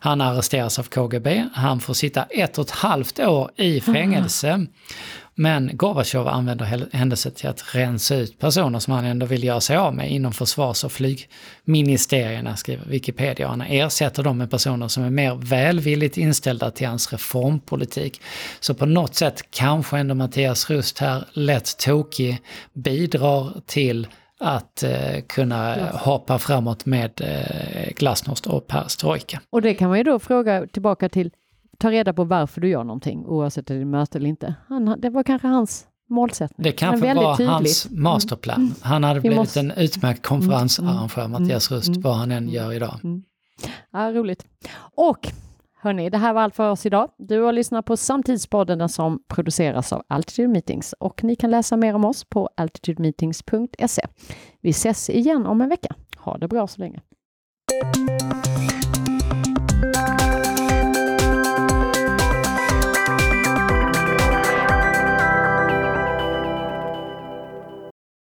Han 0.01 0.21
arresteras 0.21 0.79
av 0.79 0.83
KGB, 0.83 1.45
han 1.55 1.81
får 1.81 1.95
sitta 1.95 2.25
ett 2.25 2.59
och 2.59 2.65
ett 2.65 2.71
halvt 2.71 3.19
år 3.19 3.51
i 3.57 3.81
fängelse. 3.81 4.49
Mm. 4.49 4.69
Men 5.41 5.71
Gorbatjov 5.77 6.29
använder 6.29 6.89
händelsen 6.93 7.33
till 7.33 7.49
att 7.49 7.75
rensa 7.75 8.15
ut 8.15 8.39
personer 8.39 8.79
som 8.79 8.93
han 8.93 9.05
ändå 9.05 9.27
vill 9.27 9.45
göra 9.45 9.61
sig 9.61 9.77
av 9.77 9.95
med 9.95 10.11
inom 10.13 10.33
försvars 10.33 10.85
och 10.85 10.93
flygministerierna, 10.93 12.57
skriver 12.57 12.85
Wikipedia. 12.85 13.49
Han 13.49 13.61
ersätter 13.61 14.23
dem 14.23 14.39
med 14.39 14.51
personer 14.51 14.89
som 14.89 15.05
är 15.05 15.11
mer 15.11 15.35
välvilligt 15.35 16.17
inställda 16.17 16.71
till 16.71 16.87
hans 16.87 17.13
reformpolitik. 17.13 18.21
Så 18.61 18.75
på 18.75 18.87
något 18.87 19.15
sätt 19.15 19.43
kanske 19.51 19.99
ändå 19.99 20.15
Mattias 20.15 20.71
Rust 20.71 20.99
här, 20.99 21.25
lätt 21.33 21.79
tokig, 21.79 22.39
bidrar 22.73 23.61
till 23.67 24.07
att 24.41 24.83
eh, 24.83 25.21
kunna 25.27 25.75
Glas. 25.77 25.95
hoppa 25.95 26.39
framåt 26.39 26.87
med 26.87 27.21
eh, 27.21 27.93
glasnost 27.97 28.47
och 28.47 28.67
perestrojka. 28.67 29.41
Och 29.51 29.63
det 29.63 29.75
kan 29.75 29.89
man 29.89 29.99
ju 29.99 30.05
då 30.05 30.19
fråga 30.19 30.67
tillbaka 30.73 31.09
till, 31.09 31.31
ta 31.79 31.91
reda 31.91 32.13
på 32.13 32.25
varför 32.25 32.61
du 32.61 32.69
gör 32.69 32.85
någonting 32.85 33.27
oavsett 33.27 33.71
om 33.71 33.77
det 33.77 33.83
är 33.83 33.85
möte 33.85 34.19
eller 34.19 34.29
inte. 34.29 34.55
Han, 34.69 34.95
det 34.99 35.11
var 35.11 35.23
kanske 35.23 35.49
hans 35.49 35.87
målsättning. 36.09 36.65
Det 36.65 36.73
kanske 36.73 37.15
var 37.15 37.37
tydlig. 37.37 37.53
hans 37.53 37.87
mm. 37.87 38.03
masterplan. 38.03 38.61
Mm. 38.61 38.75
Han 38.81 39.05
hade 39.05 39.21
blivit 39.21 39.39
måste... 39.39 39.61
en 39.61 39.71
utmärkt 39.71 40.27
konferensarrangör, 40.27 41.25
mm. 41.25 41.31
Mattias 41.31 41.71
Rust, 41.71 41.89
mm. 41.89 42.01
vad 42.01 42.15
han 42.17 42.31
än 42.31 42.49
gör 42.49 42.73
idag. 42.73 43.01
Mm. 43.05 43.23
Ja, 43.93 44.13
roligt. 44.13 44.47
Och 44.95 45.33
Hörni, 45.81 46.11
det 46.11 46.19
här 46.19 46.33
var 46.33 46.41
allt 46.41 46.57
för 46.57 46.71
oss 46.71 46.87
idag. 46.87 47.11
Du 47.19 47.41
har 47.41 47.53
lyssnat 47.53 47.85
på 47.85 47.97
Samtidspodden 47.97 48.89
som 48.89 49.23
produceras 49.29 49.93
av 49.93 50.03
Altitude 50.09 50.49
Meetings 50.49 50.93
och 50.93 51.25
ni 51.25 51.37
kan 51.37 51.51
läsa 51.51 51.77
mer 51.77 51.95
om 51.95 52.05
oss 52.05 52.25
på 52.25 52.51
altitudemeetings.se. 52.57 54.03
Vi 54.61 54.71
ses 54.71 55.11
igen 55.11 55.47
om 55.47 55.61
en 55.61 55.69
vecka. 55.69 55.95
Ha 56.17 56.39
det 56.39 56.49
bra 56.49 56.67
så 56.67 56.81
länge. 56.81 57.01